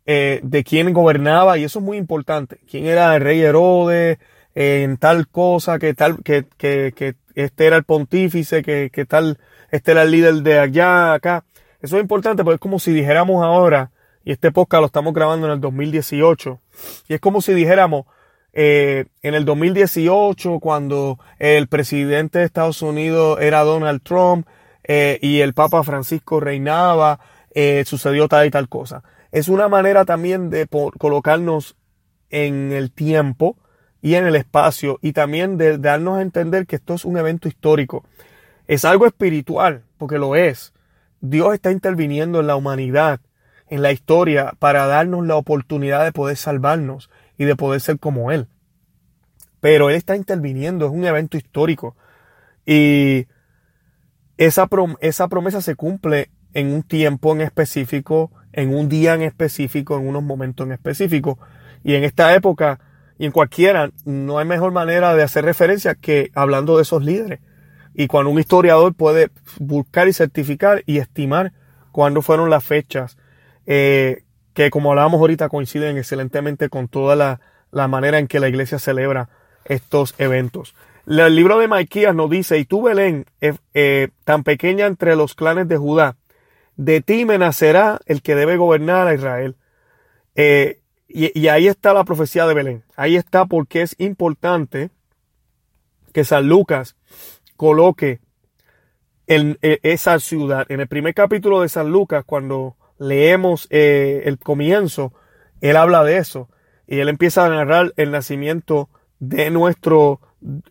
eh, 0.05 0.39
de 0.43 0.63
quién 0.63 0.91
gobernaba, 0.93 1.57
y 1.57 1.63
eso 1.63 1.79
es 1.79 1.85
muy 1.85 1.97
importante. 1.97 2.59
Quién 2.69 2.85
era 2.85 3.15
el 3.15 3.21
rey 3.21 3.41
Herodes, 3.41 4.17
en 4.55 4.97
tal 4.97 5.27
cosa, 5.27 5.77
que 5.77 5.93
tal, 5.93 6.23
que, 6.23 6.45
que, 6.57 6.93
que 6.95 7.15
este 7.35 7.67
era 7.67 7.75
el 7.75 7.83
pontífice, 7.83 8.63
que, 8.63 8.89
que 8.91 9.05
tal, 9.05 9.37
este 9.69 9.91
era 9.91 10.01
el 10.01 10.11
líder 10.11 10.35
de 10.35 10.59
allá, 10.59 11.13
acá. 11.13 11.45
Eso 11.79 11.97
es 11.97 12.01
importante 12.01 12.43
porque 12.43 12.55
es 12.55 12.61
como 12.61 12.79
si 12.79 12.91
dijéramos 12.91 13.43
ahora, 13.43 13.91
y 14.23 14.31
este 14.31 14.51
podcast 14.51 14.81
lo 14.81 14.87
estamos 14.87 15.13
grabando 15.13 15.45
en 15.45 15.53
el 15.53 15.61
2018, 15.61 16.59
y 17.07 17.13
es 17.13 17.19
como 17.19 17.41
si 17.41 17.53
dijéramos, 17.53 18.05
eh, 18.59 19.05
en 19.21 19.35
el 19.35 19.45
2018, 19.45 20.59
cuando 20.59 21.19
el 21.37 21.67
presidente 21.67 22.39
de 22.39 22.45
Estados 22.45 22.81
Unidos 22.81 23.37
era 23.39 23.61
Donald 23.61 24.01
Trump 24.01 24.47
eh, 24.83 25.19
y 25.21 25.41
el 25.41 25.53
Papa 25.53 25.83
Francisco 25.83 26.39
reinaba, 26.39 27.19
eh, 27.53 27.83
sucedió 27.85 28.27
tal 28.27 28.47
y 28.47 28.49
tal 28.49 28.67
cosa. 28.67 29.03
Es 29.31 29.47
una 29.47 29.67
manera 29.67 30.05
también 30.05 30.49
de 30.49 30.67
colocarnos 30.97 31.75
en 32.31 32.71
el 32.71 32.91
tiempo 32.91 33.57
y 34.01 34.15
en 34.15 34.25
el 34.25 34.35
espacio 34.35 34.97
y 35.03 35.13
también 35.13 35.57
de 35.57 35.77
darnos 35.77 36.17
a 36.17 36.23
entender 36.23 36.65
que 36.65 36.77
esto 36.77 36.95
es 36.95 37.05
un 37.05 37.15
evento 37.15 37.47
histórico. 37.47 38.05
Es 38.65 38.85
algo 38.85 39.05
espiritual, 39.05 39.83
porque 39.99 40.17
lo 40.17 40.35
es. 40.35 40.73
Dios 41.21 41.53
está 41.53 41.69
interviniendo 41.69 42.39
en 42.39 42.47
la 42.47 42.55
humanidad, 42.55 43.19
en 43.67 43.83
la 43.83 43.91
historia, 43.91 44.53
para 44.57 44.87
darnos 44.87 45.27
la 45.27 45.35
oportunidad 45.35 46.05
de 46.05 46.11
poder 46.11 46.37
salvarnos 46.37 47.11
y 47.37 47.45
de 47.45 47.55
poder 47.55 47.81
ser 47.81 47.99
como 47.99 48.31
Él. 48.31 48.47
Pero 49.59 49.89
Él 49.89 49.95
está 49.95 50.15
interviniendo, 50.15 50.85
es 50.85 50.91
un 50.91 51.05
evento 51.05 51.37
histórico. 51.37 51.95
Y 52.65 53.27
esa, 54.37 54.67
esa 55.01 55.27
promesa 55.27 55.61
se 55.61 55.75
cumple 55.75 56.29
en 56.53 56.73
un 56.73 56.83
tiempo 56.83 57.33
en 57.33 57.41
específico, 57.41 58.31
en 58.53 58.73
un 58.73 58.89
día 58.89 59.13
en 59.13 59.21
específico, 59.21 59.97
en 59.97 60.07
unos 60.07 60.23
momentos 60.23 60.65
en 60.65 60.73
específico. 60.73 61.39
Y 61.83 61.95
en 61.95 62.03
esta 62.03 62.33
época 62.33 62.79
y 63.19 63.25
en 63.25 63.31
cualquiera, 63.31 63.91
no 64.05 64.37
hay 64.37 64.45
mejor 64.45 64.71
manera 64.71 65.15
de 65.15 65.23
hacer 65.23 65.43
referencia 65.43 65.95
que 65.95 66.31
hablando 66.35 66.75
de 66.75 66.83
esos 66.83 67.03
líderes. 67.03 67.39
Y 67.95 68.07
cuando 68.07 68.29
un 68.29 68.39
historiador 68.39 68.93
puede 68.93 69.31
buscar 69.59 70.07
y 70.07 70.13
certificar 70.13 70.83
y 70.85 70.99
estimar 70.99 71.53
cuándo 71.91 72.21
fueron 72.21 72.51
las 72.51 72.63
fechas, 72.63 73.17
eh, 73.65 74.23
que 74.57 74.71
como 74.71 74.89
hablábamos 74.89 75.19
ahorita 75.19 75.49
coinciden 75.49 75.99
excelentemente 75.99 76.67
con 76.67 76.87
toda 76.87 77.15
la, 77.15 77.87
manera 77.87 78.17
en 78.17 78.25
que 78.25 78.39
la 78.39 78.49
iglesia 78.49 78.79
celebra 78.79 79.29
estos 79.65 80.15
eventos. 80.17 80.73
El 81.05 81.35
libro 81.35 81.59
de 81.59 81.67
Maikías 81.67 82.15
nos 82.15 82.27
dice, 82.27 82.57
y 82.57 82.65
tú 82.65 82.81
Belén, 82.81 83.27
eh, 83.39 83.53
eh, 83.75 84.07
tan 84.23 84.43
pequeña 84.43 84.87
entre 84.87 85.15
los 85.15 85.35
clanes 85.35 85.67
de 85.67 85.77
Judá, 85.77 86.15
de 86.75 87.01
ti 87.01 87.23
me 87.23 87.37
nacerá 87.37 87.99
el 88.07 88.23
que 88.23 88.33
debe 88.33 88.57
gobernar 88.57 89.07
a 89.07 89.13
Israel. 89.13 89.57
Y, 91.07 91.47
ahí 91.49 91.67
está 91.67 91.93
la 91.93 92.03
profecía 92.03 92.47
de 92.47 92.55
Belén. 92.55 92.83
Ahí 92.95 93.15
está 93.15 93.45
porque 93.45 93.83
es 93.83 93.95
importante 93.99 94.89
que 96.13 96.23
San 96.23 96.49
Lucas 96.49 96.95
coloque 97.57 98.21
en, 99.27 99.59
e, 99.61 99.79
esa 99.83 100.19
ciudad. 100.19 100.65
En 100.69 100.79
el 100.79 100.87
primer 100.87 101.13
capítulo 101.13 101.61
de 101.61 101.69
San 101.69 101.91
Lucas, 101.91 102.23
cuando 102.25 102.75
leemos 102.99 103.67
eh, 103.69 104.23
el 104.25 104.39
comienzo, 104.39 105.13
él 105.61 105.75
habla 105.77 106.03
de 106.03 106.17
eso. 106.17 106.49
Y 106.87 106.99
él 106.99 107.09
empieza 107.09 107.45
a 107.45 107.49
narrar 107.49 107.93
el 107.97 108.11
nacimiento 108.11 108.89
de 109.19 109.49
nuestro, 109.49 110.21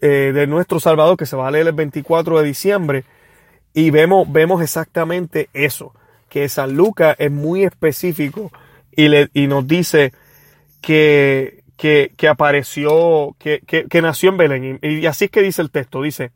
eh, 0.00 0.32
de 0.34 0.46
nuestro 0.46 0.80
Salvador, 0.80 1.16
que 1.16 1.26
se 1.26 1.36
va 1.36 1.48
a 1.48 1.50
leer 1.50 1.66
el 1.66 1.74
24 1.74 2.38
de 2.38 2.44
diciembre. 2.44 3.04
Y 3.74 3.90
vemos, 3.90 4.30
vemos 4.32 4.62
exactamente 4.62 5.50
eso, 5.52 5.92
que 6.30 6.48
San 6.48 6.74
Lucas 6.74 7.16
es 7.18 7.30
muy 7.30 7.64
específico 7.64 8.50
y, 8.90 9.08
le, 9.08 9.28
y 9.34 9.46
nos 9.46 9.66
dice 9.66 10.12
que, 10.80 11.62
que, 11.76 12.12
que 12.16 12.28
apareció, 12.28 13.36
que, 13.38 13.60
que, 13.60 14.02
nació 14.02 14.30
en 14.30 14.36
Belén. 14.38 14.78
Y, 14.82 15.06
así 15.06 15.26
es 15.26 15.30
que 15.30 15.42
dice 15.42 15.62
el 15.62 15.70
texto, 15.70 16.02
dice, 16.02 16.32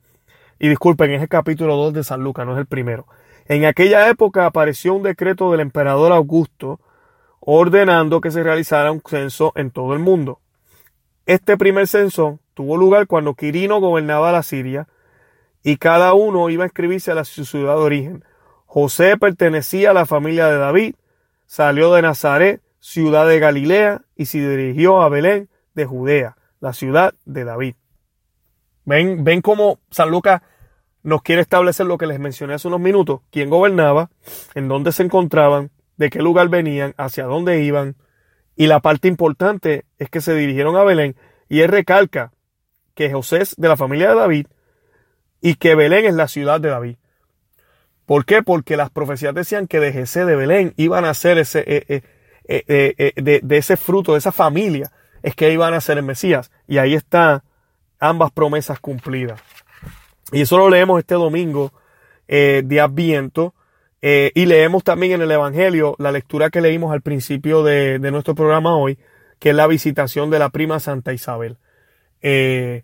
y 0.59 0.69
disculpen, 0.69 1.13
es 1.13 1.23
el 1.23 1.29
capítulo 1.29 1.77
2 1.77 1.95
de 1.95 2.05
San 2.05 2.23
Lucas, 2.23 2.47
no 2.47 2.53
es 2.53 2.59
el 2.59 2.67
primero. 2.67 3.07
En 3.51 3.65
aquella 3.65 4.09
época 4.09 4.47
apareció 4.47 4.95
un 4.95 5.03
decreto 5.03 5.51
del 5.51 5.59
emperador 5.59 6.13
Augusto 6.13 6.79
ordenando 7.41 8.21
que 8.21 8.31
se 8.31 8.45
realizara 8.45 8.93
un 8.93 9.03
censo 9.05 9.53
en 9.57 9.73
todo 9.73 9.93
el 9.93 9.99
mundo. 9.99 10.39
Este 11.27 11.57
primer 11.57 11.89
censo 11.89 12.39
tuvo 12.55 12.77
lugar 12.77 13.09
cuando 13.09 13.35
Quirino 13.35 13.81
gobernaba 13.81 14.31
la 14.31 14.45
Siria 14.45 14.87
y 15.65 15.79
cada 15.79 16.15
uno 16.15 16.49
iba 16.49 16.63
a 16.63 16.69
inscribirse 16.69 17.11
a 17.11 17.17
la 17.17 17.25
ciudad 17.25 17.75
de 17.75 17.83
origen. 17.83 18.25
José 18.67 19.17
pertenecía 19.17 19.91
a 19.91 19.95
la 19.95 20.07
familia 20.07 20.47
de 20.47 20.57
David, 20.57 20.95
salió 21.47 21.93
de 21.93 22.03
Nazaret, 22.03 22.63
ciudad 22.79 23.27
de 23.27 23.41
Galilea, 23.41 24.03
y 24.15 24.27
se 24.27 24.49
dirigió 24.49 25.03
a 25.03 25.09
Belén 25.09 25.49
de 25.75 25.87
Judea, 25.87 26.37
la 26.61 26.73
ciudad 26.73 27.15
de 27.25 27.43
David. 27.43 27.75
Ven, 28.85 29.25
ven 29.25 29.43
cómo 29.43 29.81
San 29.91 30.09
Lucas 30.09 30.41
nos 31.03 31.23
quiere 31.23 31.43
establecer 31.43 31.87
lo 31.87 31.99
que 31.99 32.07
les 32.07 32.21
mencioné 32.21 32.55
hace 32.55 32.69
unos 32.69 32.81
minutos, 32.81 33.21
quién 33.31 33.51
gobernaba, 33.51 34.11
en 34.55 34.69
dónde 34.69 34.93
se 34.93 35.03
encontraban, 35.03 35.71
de 35.97 36.11
qué 36.11 36.21
lugar 36.21 36.49
venían, 36.49 36.95
hacia 36.97 37.25
dónde 37.25 37.63
iban, 37.63 37.97
y 38.57 38.67
la 38.67 38.81
parte 38.81 39.09
importante 39.09 39.85
es 39.99 40.11
que 40.11 40.21
se 40.21 40.35
dirigieron 40.35 40.77
a 40.77 40.85
Belén, 40.85 41.17
y 41.49 41.61
él 41.61 41.69
recalca 41.69 42.33
que 42.95 43.13
José 43.13 43.43
es 43.43 43.57
de 43.57 43.69
la 43.69 43.77
familia 43.77 44.11
de 44.11 44.17
David 44.17 44.47
y 45.41 45.55
que 45.55 45.75
Belén 45.75 46.05
es 46.05 46.15
la 46.15 46.29
ciudad 46.29 46.61
de 46.61 46.69
David. 46.69 46.97
¿Por 48.05 48.25
qué? 48.25 48.43
Porque 48.43 48.77
las 48.77 48.91
profecías 48.91 49.35
decían 49.35 49.67
que 49.67 49.81
de 49.81 49.93
Jesé 49.93 50.25
de 50.25 50.37
Belén 50.37 50.75
iban 50.77 51.05
a 51.05 51.15
ser 51.15 51.39
ese, 51.39 51.65
eh, 51.67 52.03
eh, 52.53 52.65
eh, 52.67 53.13
eh, 53.17 53.41
de, 53.43 53.57
ese 53.57 53.77
fruto, 53.77 54.13
de 54.13 54.19
esa 54.19 54.33
familia, 54.33 54.91
es 55.23 55.37
que 55.37 55.53
iban 55.53 55.73
a 55.73 55.81
ser 55.81 55.99
el 55.99 56.05
Mesías. 56.05 56.51
Y 56.67 56.79
ahí 56.79 56.95
están 56.95 57.43
ambas 58.01 58.33
promesas 58.33 58.81
cumplidas. 58.81 59.41
Y 60.33 60.43
eso 60.43 60.59
lo 60.59 60.71
leemos 60.71 60.99
este 60.99 61.15
domingo 61.15 61.73
eh, 62.29 62.63
de 62.65 62.81
Adviento. 62.81 63.55
Eh, 64.03 64.33
y 64.35 64.47
leemos 64.47 64.83
también 64.83 65.13
en 65.13 65.23
el 65.23 65.31
Evangelio 65.31 65.95
la 65.99 66.13
lectura 66.13 66.49
que 66.49 66.61
leímos 66.61 66.93
al 66.93 67.03
principio 67.03 67.63
de, 67.63 67.99
nuestro 67.99 68.35
programa 68.35 68.77
hoy, 68.77 68.99
que 69.39 69.51
es 69.51 69.55
la 69.55 69.67
visitación 69.67 70.31
de 70.31 70.39
la 70.39 70.49
prima 70.49 70.81
Santa 70.81 71.13
Isabel. 71.13 71.59
Eh, 72.23 72.83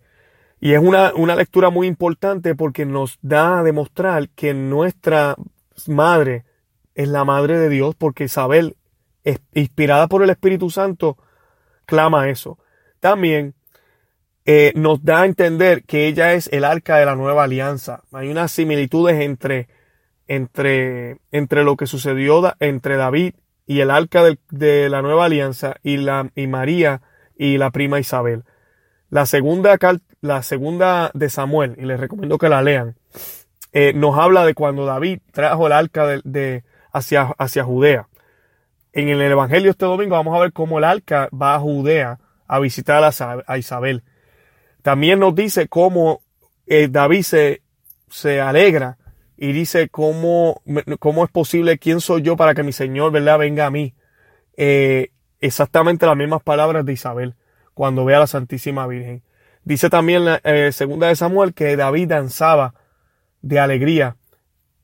y 0.60 0.72
es 0.72 0.80
una, 0.80 1.12
una, 1.14 1.36
lectura 1.36 1.70
muy 1.70 1.86
importante 1.86 2.54
porque 2.54 2.84
nos 2.84 3.18
da 3.22 3.58
a 3.58 3.62
demostrar 3.62 4.28
que 4.30 4.52
nuestra 4.52 5.36
madre 5.86 6.44
es 6.94 7.08
la 7.08 7.24
madre 7.24 7.58
de 7.58 7.68
Dios, 7.68 7.94
porque 7.94 8.24
Isabel, 8.24 8.76
inspirada 9.52 10.08
por 10.08 10.22
el 10.22 10.30
Espíritu 10.30 10.70
Santo, 10.70 11.18
clama 11.84 12.28
eso. 12.28 12.58
También 13.00 13.54
eh, 14.46 14.72
nos 14.76 15.04
da 15.04 15.22
a 15.22 15.26
entender 15.26 15.82
que 15.82 16.06
ella 16.06 16.34
es 16.34 16.48
el 16.52 16.64
arca 16.64 16.96
de 16.98 17.04
la 17.04 17.16
nueva 17.16 17.44
alianza. 17.44 18.04
Hay 18.12 18.28
unas 18.28 18.52
similitudes 18.52 19.20
entre, 19.20 19.68
entre, 20.28 21.18
entre 21.32 21.64
lo 21.64 21.76
que 21.76 21.88
sucedió 21.88 22.54
entre 22.60 22.96
David 22.96 23.34
y 23.66 23.80
el 23.80 23.90
arca 23.90 24.22
de 24.50 24.88
la 24.88 25.02
nueva 25.02 25.24
alianza 25.24 25.74
y, 25.82 25.96
la, 25.96 26.30
y 26.36 26.46
María 26.46 27.02
y 27.36 27.58
la 27.58 27.72
prima 27.72 27.98
Isabel. 27.98 28.44
La 29.10 29.26
segunda, 29.26 29.78
de 31.12 31.30
Samuel, 31.30 31.74
y 31.76 31.84
les 31.84 31.98
recomiendo 31.98 32.38
que 32.38 32.48
la 32.48 32.62
lean, 32.62 32.96
eh, 33.72 33.92
nos 33.94 34.16
habla 34.16 34.44
de 34.44 34.54
cuando 34.54 34.86
David 34.86 35.20
trajo 35.32 35.66
el 35.66 35.72
arca 35.72 36.06
de, 36.06 36.64
hacia, 36.92 37.34
hacia 37.38 37.64
Judea. 37.64 38.08
En 38.92 39.08
el 39.08 39.20
Evangelio 39.20 39.72
este 39.72 39.86
domingo 39.86 40.14
vamos 40.14 40.36
a 40.36 40.40
ver 40.40 40.52
cómo 40.52 40.78
el 40.78 40.84
arca 40.84 41.28
va 41.30 41.56
a 41.56 41.60
Judea 41.60 42.20
a 42.46 42.60
visitar 42.60 43.02
a 43.04 43.58
Isabel. 43.58 44.04
También 44.86 45.18
nos 45.18 45.34
dice 45.34 45.66
cómo 45.66 46.22
eh, 46.64 46.86
David 46.88 47.22
se, 47.22 47.62
se, 48.08 48.40
alegra 48.40 48.98
y 49.36 49.50
dice 49.50 49.88
cómo, 49.88 50.62
cómo, 51.00 51.24
es 51.24 51.30
posible, 51.32 51.76
quién 51.78 52.00
soy 52.00 52.22
yo 52.22 52.36
para 52.36 52.54
que 52.54 52.62
mi 52.62 52.70
Señor, 52.70 53.10
venga 53.10 53.66
a 53.66 53.70
mí. 53.72 53.94
Eh, 54.56 55.10
exactamente 55.40 56.06
las 56.06 56.16
mismas 56.16 56.40
palabras 56.40 56.84
de 56.86 56.92
Isabel 56.92 57.34
cuando 57.74 58.04
ve 58.04 58.14
a 58.14 58.20
la 58.20 58.26
Santísima 58.28 58.86
Virgen. 58.86 59.24
Dice 59.64 59.90
también 59.90 60.24
la 60.24 60.40
eh, 60.44 60.70
segunda 60.70 61.08
de 61.08 61.16
Samuel 61.16 61.52
que 61.52 61.74
David 61.74 62.10
danzaba 62.10 62.74
de 63.42 63.58
alegría. 63.58 64.14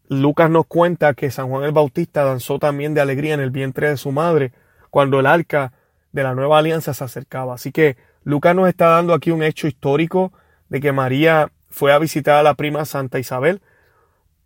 Lucas 0.08 0.50
nos 0.50 0.66
cuenta 0.66 1.14
que 1.14 1.30
San 1.30 1.48
Juan 1.48 1.62
el 1.62 1.70
Bautista 1.70 2.24
danzó 2.24 2.58
también 2.58 2.92
de 2.92 3.02
alegría 3.02 3.34
en 3.34 3.40
el 3.40 3.52
vientre 3.52 3.88
de 3.88 3.96
su 3.96 4.10
madre 4.10 4.50
cuando 4.90 5.20
el 5.20 5.26
arca 5.26 5.72
de 6.10 6.24
la 6.24 6.34
nueva 6.34 6.58
alianza 6.58 6.92
se 6.92 7.04
acercaba. 7.04 7.54
Así 7.54 7.70
que 7.70 7.96
Lucas 8.24 8.54
nos 8.54 8.68
está 8.68 8.86
dando 8.86 9.14
aquí 9.14 9.30
un 9.30 9.42
hecho 9.42 9.66
histórico 9.66 10.32
de 10.68 10.80
que 10.80 10.92
María 10.92 11.50
fue 11.70 11.92
a 11.92 11.98
visitar 11.98 12.36
a 12.36 12.42
la 12.42 12.54
prima 12.54 12.84
Santa 12.84 13.18
Isabel. 13.18 13.60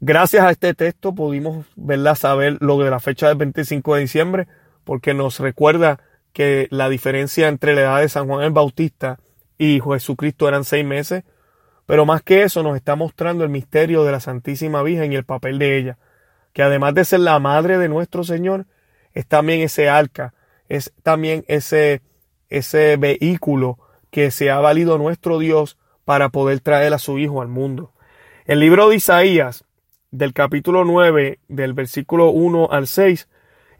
Gracias 0.00 0.44
a 0.44 0.50
este 0.50 0.74
texto 0.74 1.14
pudimos 1.14 1.66
verla 1.76 2.14
saber 2.14 2.58
lo 2.60 2.78
de 2.78 2.90
la 2.90 3.00
fecha 3.00 3.28
del 3.28 3.36
25 3.38 3.94
de 3.94 4.00
diciembre, 4.00 4.48
porque 4.84 5.14
nos 5.14 5.40
recuerda 5.40 6.00
que 6.32 6.68
la 6.70 6.88
diferencia 6.88 7.48
entre 7.48 7.74
la 7.74 7.80
edad 7.80 8.00
de 8.00 8.08
San 8.08 8.26
Juan 8.26 8.44
el 8.44 8.50
Bautista 8.50 9.18
y 9.58 9.80
Jesucristo 9.80 10.48
eran 10.48 10.64
seis 10.64 10.84
meses. 10.84 11.24
Pero 11.86 12.04
más 12.04 12.22
que 12.22 12.42
eso 12.42 12.62
nos 12.62 12.76
está 12.76 12.96
mostrando 12.96 13.44
el 13.44 13.50
misterio 13.50 14.04
de 14.04 14.12
la 14.12 14.20
Santísima 14.20 14.82
Virgen 14.82 15.12
y 15.12 15.16
el 15.16 15.24
papel 15.24 15.58
de 15.58 15.78
ella, 15.78 15.98
que 16.52 16.62
además 16.62 16.94
de 16.94 17.04
ser 17.04 17.20
la 17.20 17.38
madre 17.38 17.78
de 17.78 17.88
nuestro 17.88 18.24
Señor, 18.24 18.66
es 19.14 19.26
también 19.26 19.60
ese 19.60 19.88
arca, 19.88 20.34
es 20.68 20.92
también 21.02 21.44
ese 21.48 22.02
ese 22.48 22.96
vehículo 22.96 23.78
que 24.10 24.30
se 24.30 24.50
ha 24.50 24.58
valido 24.58 24.98
nuestro 24.98 25.38
Dios 25.38 25.76
para 26.04 26.28
poder 26.28 26.60
traer 26.60 26.94
a 26.94 26.98
su 26.98 27.18
Hijo 27.18 27.42
al 27.42 27.48
mundo. 27.48 27.92
El 28.44 28.60
libro 28.60 28.88
de 28.88 28.96
Isaías, 28.96 29.64
del 30.10 30.32
capítulo 30.32 30.84
9, 30.84 31.40
del 31.48 31.72
versículo 31.72 32.30
1 32.30 32.68
al 32.70 32.86
6, 32.86 33.28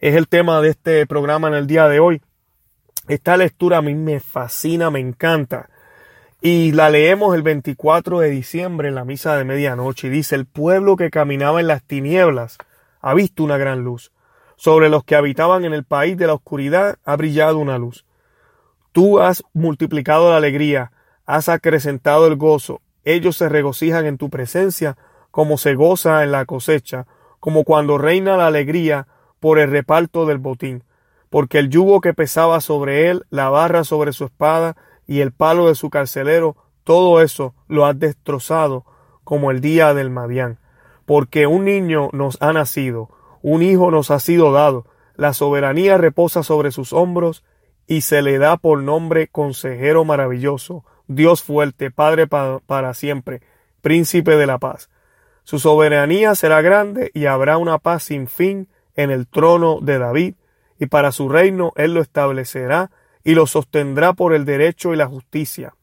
es 0.01 0.15
el 0.15 0.29
tema 0.29 0.61
de 0.61 0.71
este 0.71 1.07
programa 1.07 1.49
en 1.49 1.55
el 1.55 1.67
día 1.67 1.89
de 1.89 2.01
hoy. 2.01 2.21
Esta 3.09 3.37
lectura 3.37 3.79
a 3.79 3.83
mí 3.83 3.95
me 3.95 4.21
fascina, 4.21 4.91
me 4.91 5.01
encanta. 5.01 5.71
Y 6.43 6.73
la 6.73 6.91
leemos 6.91 7.35
el 7.35 7.43
24 7.43 8.21
de 8.21 8.31
diciembre 8.31 8.89
en 8.89 8.95
la 8.95 9.05
misa 9.05 9.37
de 9.37 9.45
medianoche. 9.45 10.11
Dice, 10.11 10.35
el 10.35 10.47
pueblo 10.47 10.97
que 10.97 11.11
caminaba 11.11 11.61
en 11.61 11.69
las 11.69 11.83
tinieblas 11.83 12.59
ha 13.01 13.15
visto 13.15 13.45
una 13.45 13.57
gran 13.57 13.85
luz. 13.85 14.13
Sobre 14.57 14.89
los 14.89 15.05
que 15.05 15.17
habitaban 15.17 15.65
en 15.65 15.73
el 15.73 15.85
país 15.85 16.17
de 16.17 16.27
la 16.27 16.35
oscuridad 16.35 16.97
ha 17.05 17.17
brillado 17.17 17.59
una 17.59 17.79
luz. 17.79 18.06
Tú 18.97 19.21
has 19.21 19.45
multiplicado 19.53 20.31
la 20.31 20.39
alegría, 20.39 20.91
has 21.27 21.51
acrecentado 21.51 22.27
el 22.27 22.37
gozo. 22.37 22.81
Ellos 23.05 23.37
se 23.37 23.51
regocijan 23.51 24.07
en 24.07 24.17
tu 24.17 24.31
presencia, 24.31 24.97
como 25.31 25.59
se 25.59 25.75
goza 25.75 26.25
en 26.25 26.33
la 26.33 26.47
cosecha, 26.47 27.07
como 27.39 27.65
cuando 27.65 27.99
reina 27.99 28.39
la 28.39 28.47
alegría 28.47 29.07
por 29.39 29.59
el 29.59 29.71
reparto 29.71 30.25
del 30.25 30.39
botín. 30.39 30.83
Porque 31.29 31.59
el 31.59 31.69
yugo 31.69 32.01
que 32.01 32.15
pesaba 32.15 32.63
sobre 32.63 33.11
él, 33.11 33.27
la 33.29 33.51
barra 33.51 33.85
sobre 33.85 34.15
su 34.15 34.25
espada 34.25 34.79
y 35.07 35.21
el 35.21 35.31
palo 35.31 35.69
de 35.69 35.75
su 35.75 35.91
carcelero, 35.91 36.57
todo 36.83 37.21
eso 37.21 37.55
lo 37.69 37.85
has 37.85 37.99
destrozado 37.99 38.87
como 39.25 39.51
el 39.51 39.61
día 39.61 39.93
del 39.93 40.09
Madián. 40.09 40.59
Porque 41.05 41.47
un 41.47 41.67
niño 41.67 42.09
nos 42.15 42.41
ha 42.41 42.55
nacido, 42.55 43.11
un 43.43 43.61
hijo 43.61 43.91
nos 43.91 44.11
ha 44.11 44.21
sido 44.21 44.53
dado, 44.53 44.87
la 45.17 45.35
soberanía 45.35 45.99
reposa 45.99 46.43
sobre 46.43 46.71
sus 46.71 46.95
hombros, 46.95 47.45
y 47.87 48.01
se 48.01 48.23
le 48.23 48.39
da 48.39 48.57
por 48.57 48.83
nombre 48.83 49.29
Consejero 49.29 50.05
maravilloso, 50.05 50.85
Dios 51.07 51.43
fuerte, 51.43 51.91
Padre 51.91 52.27
para 52.27 52.95
siempre, 52.95 53.43
Príncipe 53.81 54.37
de 54.37 54.47
la 54.47 54.59
paz. 54.59 54.91
Su 55.45 55.61
soberanía 55.61 56.35
será 56.35 56.61
grande 56.61 57.13
y 57.15 57.27
habrá 57.27 57.57
una 57.57 57.79
paz 57.79 58.05
sin 58.05 58.27
fin 58.27 58.69
en 58.97 59.11
el 59.11 59.29
trono 59.29 59.79
de 59.81 59.99
David, 59.99 60.35
y 60.79 60.87
para 60.87 61.13
su 61.13 61.29
reino 61.29 61.73
él 61.77 61.95
lo 61.95 62.01
establecerá 62.01 62.91
y 63.23 63.35
lo 63.35 63.47
sostendrá 63.47 64.13
por 64.13 64.35
el 64.35 64.45
derecho 64.45 64.93
y 64.93 64.97
la 64.97 65.07
justicia, 65.07 65.75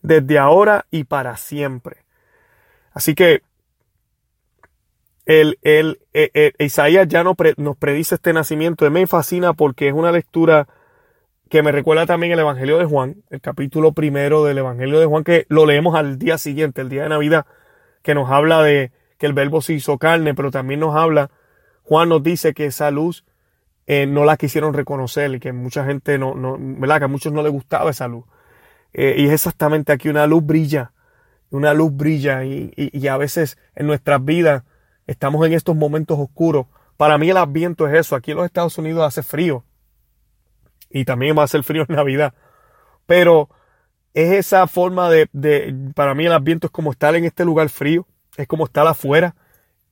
desde 0.00 0.38
ahora 0.38 0.86
y 0.90 1.04
para 1.04 1.36
siempre. 1.36 1.98
Así 2.92 3.14
que 3.14 3.42
el, 5.24 5.58
el, 5.62 6.00
e, 6.12 6.30
e, 6.34 6.64
Isaías 6.64 7.06
ya 7.08 7.22
no 7.22 7.36
nos 7.56 7.76
predice 7.76 8.16
este 8.16 8.32
nacimiento. 8.32 8.90
Me 8.90 9.06
fascina 9.06 9.52
porque 9.52 9.88
es 9.88 9.94
una 9.94 10.12
lectura 10.12 10.68
que 11.52 11.62
me 11.62 11.70
recuerda 11.70 12.06
también 12.06 12.32
el 12.32 12.38
Evangelio 12.38 12.78
de 12.78 12.86
Juan, 12.86 13.24
el 13.28 13.42
capítulo 13.42 13.92
primero 13.92 14.42
del 14.42 14.56
Evangelio 14.56 14.98
de 14.98 15.04
Juan, 15.04 15.22
que 15.22 15.44
lo 15.50 15.66
leemos 15.66 15.94
al 15.94 16.18
día 16.18 16.38
siguiente, 16.38 16.80
el 16.80 16.88
día 16.88 17.02
de 17.02 17.10
Navidad, 17.10 17.44
que 18.00 18.14
nos 18.14 18.30
habla 18.30 18.62
de 18.62 18.90
que 19.18 19.26
el 19.26 19.34
verbo 19.34 19.60
se 19.60 19.74
hizo 19.74 19.98
carne, 19.98 20.34
pero 20.34 20.50
también 20.50 20.80
nos 20.80 20.96
habla, 20.96 21.30
Juan 21.82 22.08
nos 22.08 22.22
dice 22.22 22.54
que 22.54 22.64
esa 22.64 22.90
luz 22.90 23.26
eh, 23.86 24.06
no 24.06 24.24
la 24.24 24.38
quisieron 24.38 24.72
reconocer 24.72 25.34
y 25.34 25.40
que 25.40 25.52
mucha 25.52 25.84
gente 25.84 26.16
no, 26.16 26.34
no, 26.34 26.56
¿verdad? 26.58 27.00
Que 27.00 27.04
a 27.04 27.08
muchos 27.08 27.34
no 27.34 27.42
les 27.42 27.52
gustaba 27.52 27.90
esa 27.90 28.08
luz. 28.08 28.24
Eh, 28.94 29.16
y 29.18 29.26
es 29.26 29.32
exactamente 29.32 29.92
aquí, 29.92 30.08
una 30.08 30.26
luz 30.26 30.46
brilla, 30.46 30.92
una 31.50 31.74
luz 31.74 31.94
brilla 31.94 32.46
y, 32.46 32.72
y 32.74 33.06
a 33.08 33.18
veces 33.18 33.58
en 33.74 33.88
nuestras 33.88 34.24
vidas 34.24 34.62
estamos 35.06 35.46
en 35.46 35.52
estos 35.52 35.76
momentos 35.76 36.18
oscuros. 36.18 36.64
Para 36.96 37.18
mí 37.18 37.28
el 37.28 37.36
adviento 37.36 37.86
es 37.86 38.00
eso, 38.00 38.16
aquí 38.16 38.30
en 38.30 38.38
los 38.38 38.46
Estados 38.46 38.78
Unidos 38.78 39.06
hace 39.06 39.22
frío 39.22 39.66
y 40.92 41.04
también 41.04 41.36
va 41.36 41.42
a 41.42 41.48
ser 41.48 41.62
frío 41.64 41.84
en 41.88 41.96
Navidad. 41.96 42.34
Pero 43.06 43.48
es 44.14 44.32
esa 44.32 44.66
forma 44.66 45.08
de, 45.08 45.28
de, 45.32 45.74
para 45.94 46.14
mí 46.14 46.26
el 46.26 46.32
ambiente 46.32 46.66
es 46.66 46.70
como 46.70 46.92
estar 46.92 47.14
en 47.16 47.24
este 47.24 47.44
lugar 47.44 47.68
frío, 47.68 48.06
es 48.36 48.46
como 48.46 48.64
estar 48.64 48.86
afuera. 48.86 49.34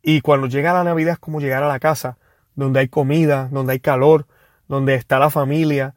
Y 0.03 0.21
cuando 0.21 0.47
llega 0.47 0.73
la 0.73 0.85
Navidad 0.85 1.15
es 1.15 1.19
como 1.19 1.41
llegar 1.41 1.63
a 1.63 1.69
la 1.69 1.81
casa, 1.81 2.19
donde 2.55 2.81
hay 2.81 2.89
comida, 2.89 3.49
donde 3.51 3.73
hay 3.73 3.81
calor, 3.81 4.27
donde 4.69 4.95
está 4.95 5.19
la 5.19 5.31
familia. 5.31 5.95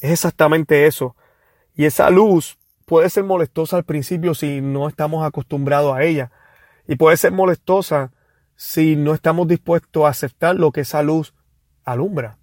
Es 0.00 0.10
exactamente 0.12 0.86
eso. 0.86 1.16
Y 1.74 1.86
esa 1.86 2.10
luz 2.10 2.58
puede 2.86 3.08
ser 3.08 3.24
molestosa 3.24 3.76
al 3.76 3.84
principio 3.84 4.34
si 4.34 4.60
no 4.60 4.88
estamos 4.88 5.24
acostumbrados 5.24 5.96
a 5.96 6.02
ella. 6.02 6.30
Y 6.86 6.96
puede 6.96 7.16
ser 7.16 7.32
molestosa 7.32 8.12
si 8.56 8.96
no 8.96 9.14
estamos 9.14 9.48
dispuestos 9.48 10.04
a 10.04 10.08
aceptar 10.08 10.56
lo 10.56 10.72
que 10.72 10.82
esa 10.82 11.02
luz 11.02 11.34
alumbra. 11.84 12.38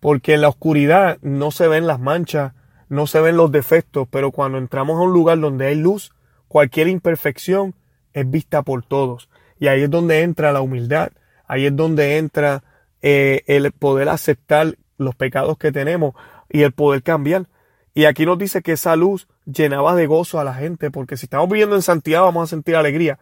Porque 0.00 0.34
en 0.34 0.42
la 0.42 0.48
oscuridad 0.48 1.18
no 1.22 1.50
se 1.50 1.68
ven 1.68 1.86
las 1.86 2.00
manchas, 2.00 2.52
no 2.88 3.06
se 3.06 3.20
ven 3.20 3.36
los 3.36 3.50
defectos, 3.50 4.06
pero 4.10 4.30
cuando 4.30 4.58
entramos 4.58 4.98
a 4.98 5.02
un 5.02 5.12
lugar 5.12 5.40
donde 5.40 5.66
hay 5.66 5.74
luz, 5.74 6.12
cualquier 6.48 6.88
imperfección 6.88 7.74
es 8.12 8.30
vista 8.30 8.62
por 8.62 8.84
todos. 8.84 9.28
Y 9.58 9.68
ahí 9.68 9.82
es 9.82 9.90
donde 9.90 10.22
entra 10.22 10.52
la 10.52 10.60
humildad, 10.60 11.10
ahí 11.46 11.66
es 11.66 11.74
donde 11.74 12.18
entra 12.18 12.62
eh, 13.02 13.42
el 13.46 13.72
poder 13.72 14.08
aceptar 14.08 14.76
los 14.98 15.14
pecados 15.14 15.58
que 15.58 15.72
tenemos 15.72 16.14
y 16.48 16.62
el 16.62 16.72
poder 16.72 17.02
cambiar. 17.02 17.46
Y 17.94 18.04
aquí 18.04 18.26
nos 18.26 18.38
dice 18.38 18.62
que 18.62 18.72
esa 18.72 18.94
luz 18.94 19.26
llenaba 19.46 19.94
de 19.94 20.06
gozo 20.06 20.38
a 20.38 20.44
la 20.44 20.54
gente, 20.54 20.90
porque 20.90 21.16
si 21.16 21.26
estamos 21.26 21.48
viviendo 21.48 21.76
en 21.76 21.82
santidad 21.82 22.22
vamos 22.22 22.44
a 22.44 22.50
sentir 22.50 22.76
alegría. 22.76 23.18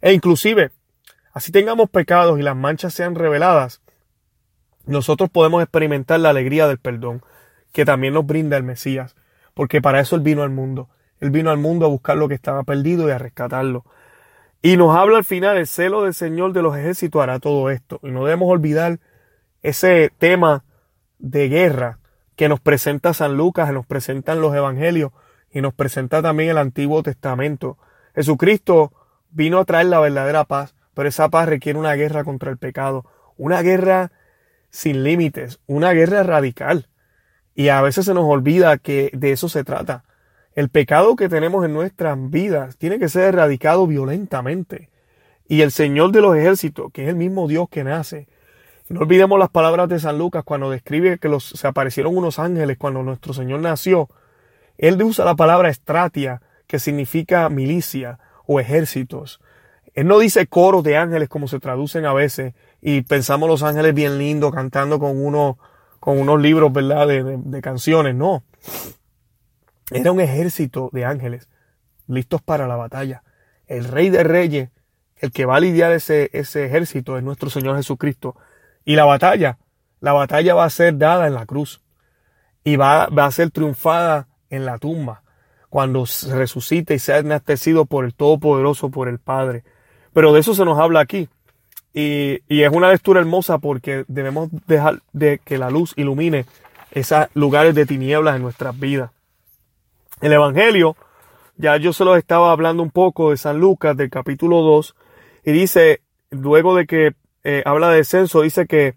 E 0.00 0.12
inclusive, 0.12 0.70
así 1.32 1.50
tengamos 1.50 1.88
pecados 1.90 2.38
y 2.38 2.42
las 2.42 2.56
manchas 2.56 2.94
sean 2.94 3.14
reveladas, 3.14 3.80
nosotros 4.88 5.30
podemos 5.30 5.62
experimentar 5.62 6.18
la 6.20 6.30
alegría 6.30 6.66
del 6.66 6.78
perdón 6.78 7.22
que 7.72 7.84
también 7.84 8.14
nos 8.14 8.26
brinda 8.26 8.56
el 8.56 8.62
Mesías, 8.62 9.14
porque 9.54 9.82
para 9.82 10.00
eso 10.00 10.16
Él 10.16 10.22
vino 10.22 10.42
al 10.42 10.50
mundo. 10.50 10.88
Él 11.20 11.30
vino 11.30 11.50
al 11.50 11.58
mundo 11.58 11.84
a 11.84 11.88
buscar 11.88 12.16
lo 12.16 12.28
que 12.28 12.34
estaba 12.34 12.62
perdido 12.62 13.08
y 13.08 13.10
a 13.10 13.18
rescatarlo. 13.18 13.84
Y 14.62 14.76
nos 14.76 14.96
habla 14.96 15.18
al 15.18 15.24
final, 15.24 15.56
el 15.56 15.66
celo 15.66 16.02
del 16.02 16.14
Señor 16.14 16.52
de 16.52 16.62
los 16.62 16.76
ejércitos 16.76 17.22
hará 17.22 17.38
todo 17.38 17.70
esto. 17.70 18.00
Y 18.02 18.10
no 18.10 18.24
debemos 18.24 18.48
olvidar 18.50 18.98
ese 19.62 20.10
tema 20.18 20.64
de 21.18 21.48
guerra 21.48 21.98
que 22.34 22.48
nos 22.48 22.60
presenta 22.60 23.12
San 23.12 23.36
Lucas, 23.36 23.68
que 23.68 23.74
nos 23.74 23.86
presentan 23.86 24.40
los 24.40 24.54
evangelios 24.54 25.12
y 25.52 25.60
nos 25.60 25.74
presenta 25.74 26.22
también 26.22 26.50
el 26.50 26.58
Antiguo 26.58 27.02
Testamento. 27.02 27.76
Jesucristo 28.14 28.92
vino 29.30 29.58
a 29.58 29.64
traer 29.64 29.86
la 29.86 30.00
verdadera 30.00 30.44
paz, 30.44 30.74
pero 30.94 31.08
esa 31.08 31.28
paz 31.28 31.48
requiere 31.48 31.78
una 31.78 31.94
guerra 31.94 32.24
contra 32.24 32.50
el 32.50 32.58
pecado, 32.58 33.04
una 33.36 33.62
guerra 33.62 34.12
sin 34.70 35.04
límites, 35.04 35.60
una 35.66 35.92
guerra 35.92 36.22
radical. 36.22 36.88
Y 37.54 37.68
a 37.68 37.82
veces 37.82 38.06
se 38.06 38.14
nos 38.14 38.24
olvida 38.24 38.78
que 38.78 39.10
de 39.12 39.32
eso 39.32 39.48
se 39.48 39.64
trata. 39.64 40.04
El 40.54 40.68
pecado 40.68 41.16
que 41.16 41.28
tenemos 41.28 41.64
en 41.64 41.72
nuestras 41.72 42.18
vidas 42.30 42.76
tiene 42.76 42.98
que 42.98 43.08
ser 43.08 43.24
erradicado 43.24 43.86
violentamente. 43.86 44.90
Y 45.48 45.62
el 45.62 45.72
Señor 45.72 46.12
de 46.12 46.20
los 46.20 46.36
ejércitos, 46.36 46.92
que 46.92 47.04
es 47.04 47.08
el 47.08 47.16
mismo 47.16 47.48
Dios 47.48 47.68
que 47.68 47.84
nace, 47.84 48.28
no 48.88 49.00
olvidemos 49.00 49.38
las 49.38 49.50
palabras 49.50 49.88
de 49.88 49.98
San 49.98 50.18
Lucas 50.18 50.44
cuando 50.44 50.70
describe 50.70 51.18
que 51.18 51.28
los, 51.28 51.44
se 51.44 51.66
aparecieron 51.66 52.16
unos 52.16 52.38
ángeles 52.38 52.78
cuando 52.78 53.02
nuestro 53.02 53.34
Señor 53.34 53.60
nació. 53.60 54.08
Él 54.78 55.02
usa 55.02 55.24
la 55.24 55.36
palabra 55.36 55.68
estratia, 55.68 56.40
que 56.66 56.78
significa 56.78 57.48
milicia 57.48 58.18
o 58.46 58.60
ejércitos. 58.60 59.40
Él 59.94 60.06
no 60.06 60.18
dice 60.18 60.46
coros 60.46 60.84
de 60.84 60.96
ángeles 60.96 61.28
como 61.28 61.48
se 61.48 61.60
traducen 61.60 62.06
a 62.06 62.14
veces 62.14 62.54
y 62.80 63.02
pensamos 63.02 63.48
los 63.48 63.62
ángeles 63.62 63.94
bien 63.94 64.18
lindos 64.18 64.52
cantando 64.52 64.98
con, 64.98 65.24
uno, 65.24 65.58
con 66.00 66.18
unos 66.18 66.40
libros, 66.40 66.72
¿verdad? 66.72 67.06
De, 67.06 67.60
canciones. 67.60 68.14
No. 68.14 68.44
Era 69.90 70.12
un 70.12 70.20
ejército 70.20 70.90
de 70.92 71.04
ángeles 71.04 71.48
listos 72.06 72.42
para 72.42 72.66
la 72.66 72.76
batalla. 72.76 73.22
El 73.66 73.84
rey 73.84 74.10
de 74.10 74.22
reyes, 74.22 74.70
el 75.16 75.32
que 75.32 75.44
va 75.44 75.56
a 75.56 75.60
lidiar 75.60 75.92
ese, 75.92 76.30
ese 76.32 76.66
ejército 76.66 77.16
es 77.16 77.24
nuestro 77.24 77.50
Señor 77.50 77.76
Jesucristo. 77.76 78.36
Y 78.84 78.96
la 78.96 79.04
batalla, 79.04 79.58
la 80.00 80.12
batalla 80.12 80.54
va 80.54 80.64
a 80.64 80.70
ser 80.70 80.96
dada 80.96 81.26
en 81.26 81.34
la 81.34 81.46
cruz 81.46 81.82
y 82.64 82.76
va, 82.76 83.06
va 83.06 83.26
a 83.26 83.30
ser 83.32 83.50
triunfada 83.50 84.28
en 84.50 84.64
la 84.64 84.78
tumba 84.78 85.22
cuando 85.68 86.04
resucite 86.30 86.94
y 86.94 86.98
sea 86.98 87.18
enaltecido 87.18 87.84
por 87.84 88.04
el 88.04 88.14
Todopoderoso, 88.14 88.90
por 88.90 89.08
el 89.08 89.18
Padre. 89.18 89.64
Pero 90.12 90.32
de 90.32 90.40
eso 90.40 90.54
se 90.54 90.64
nos 90.64 90.78
habla 90.78 91.00
aquí. 91.00 91.28
Y, 92.00 92.62
es 92.62 92.70
una 92.70 92.92
lectura 92.92 93.18
hermosa 93.18 93.58
porque 93.58 94.04
debemos 94.06 94.50
dejar 94.68 95.00
de 95.12 95.40
que 95.44 95.58
la 95.58 95.68
luz 95.68 95.94
ilumine 95.96 96.44
esos 96.92 97.26
lugares 97.34 97.74
de 97.74 97.86
tinieblas 97.86 98.36
en 98.36 98.42
nuestras 98.42 98.78
vidas. 98.78 99.10
El 100.20 100.32
Evangelio, 100.32 100.96
ya 101.56 101.76
yo 101.76 101.92
se 101.92 102.04
los 102.04 102.16
estaba 102.16 102.52
hablando 102.52 102.84
un 102.84 102.92
poco 102.92 103.30
de 103.30 103.36
San 103.36 103.58
Lucas, 103.58 103.96
del 103.96 104.10
capítulo 104.10 104.60
2, 104.60 104.94
y 105.44 105.50
dice, 105.50 106.00
luego 106.30 106.76
de 106.76 106.86
que 106.86 107.14
eh, 107.42 107.64
habla 107.66 107.90
de 107.90 108.04
censo, 108.04 108.42
dice 108.42 108.68
que 108.68 108.94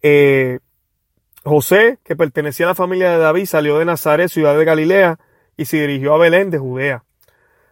eh, 0.00 0.60
José, 1.44 1.98
que 2.02 2.16
pertenecía 2.16 2.64
a 2.64 2.70
la 2.70 2.74
familia 2.74 3.10
de 3.10 3.18
David, 3.18 3.44
salió 3.44 3.78
de 3.78 3.84
Nazaret, 3.84 4.30
ciudad 4.30 4.56
de 4.56 4.64
Galilea, 4.64 5.18
y 5.58 5.66
se 5.66 5.86
dirigió 5.86 6.14
a 6.14 6.18
Belén 6.18 6.48
de 6.48 6.56
Judea, 6.56 7.04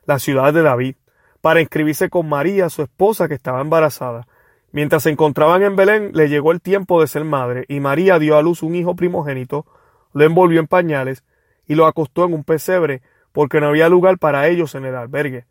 la 0.05 0.19
ciudad 0.19 0.53
de 0.53 0.61
David, 0.61 0.97
para 1.41 1.63
inscribirse 1.63 2.11
con 2.11 2.29
María, 2.29 2.69
su 2.69 2.83
esposa, 2.83 3.27
que 3.27 3.33
estaba 3.33 3.63
embarazada. 3.63 4.27
Mientras 4.73 5.03
se 5.03 5.11
encontraban 5.11 5.63
en 5.63 5.75
Belén, 5.75 6.11
le 6.15 6.29
llegó 6.29 6.53
el 6.53 6.61
tiempo 6.61 7.01
de 7.01 7.09
ser 7.09 7.25
madre, 7.25 7.65
y 7.69 7.81
María 7.81 8.19
dio 8.19 8.37
a 8.37 8.43
luz 8.43 8.63
un 8.63 8.75
hijo 8.75 8.95
primogénito, 8.95 9.67
lo 10.13 10.25
envolvió 10.25 10.61
en 10.61 10.67
pañales 10.67 11.25
y 11.67 11.75
lo 11.75 11.87
acostó 11.87 12.25
en 12.25 12.35
un 12.35 12.45
pesebre, 12.45 13.03
porque 13.33 13.61
no 13.61 13.69
había 13.69 13.89
lugar 13.89 14.19
para 14.19 14.49
ellos 14.49 14.75
en 14.75 14.85
el 14.85 14.97
albergue. 14.97 15.47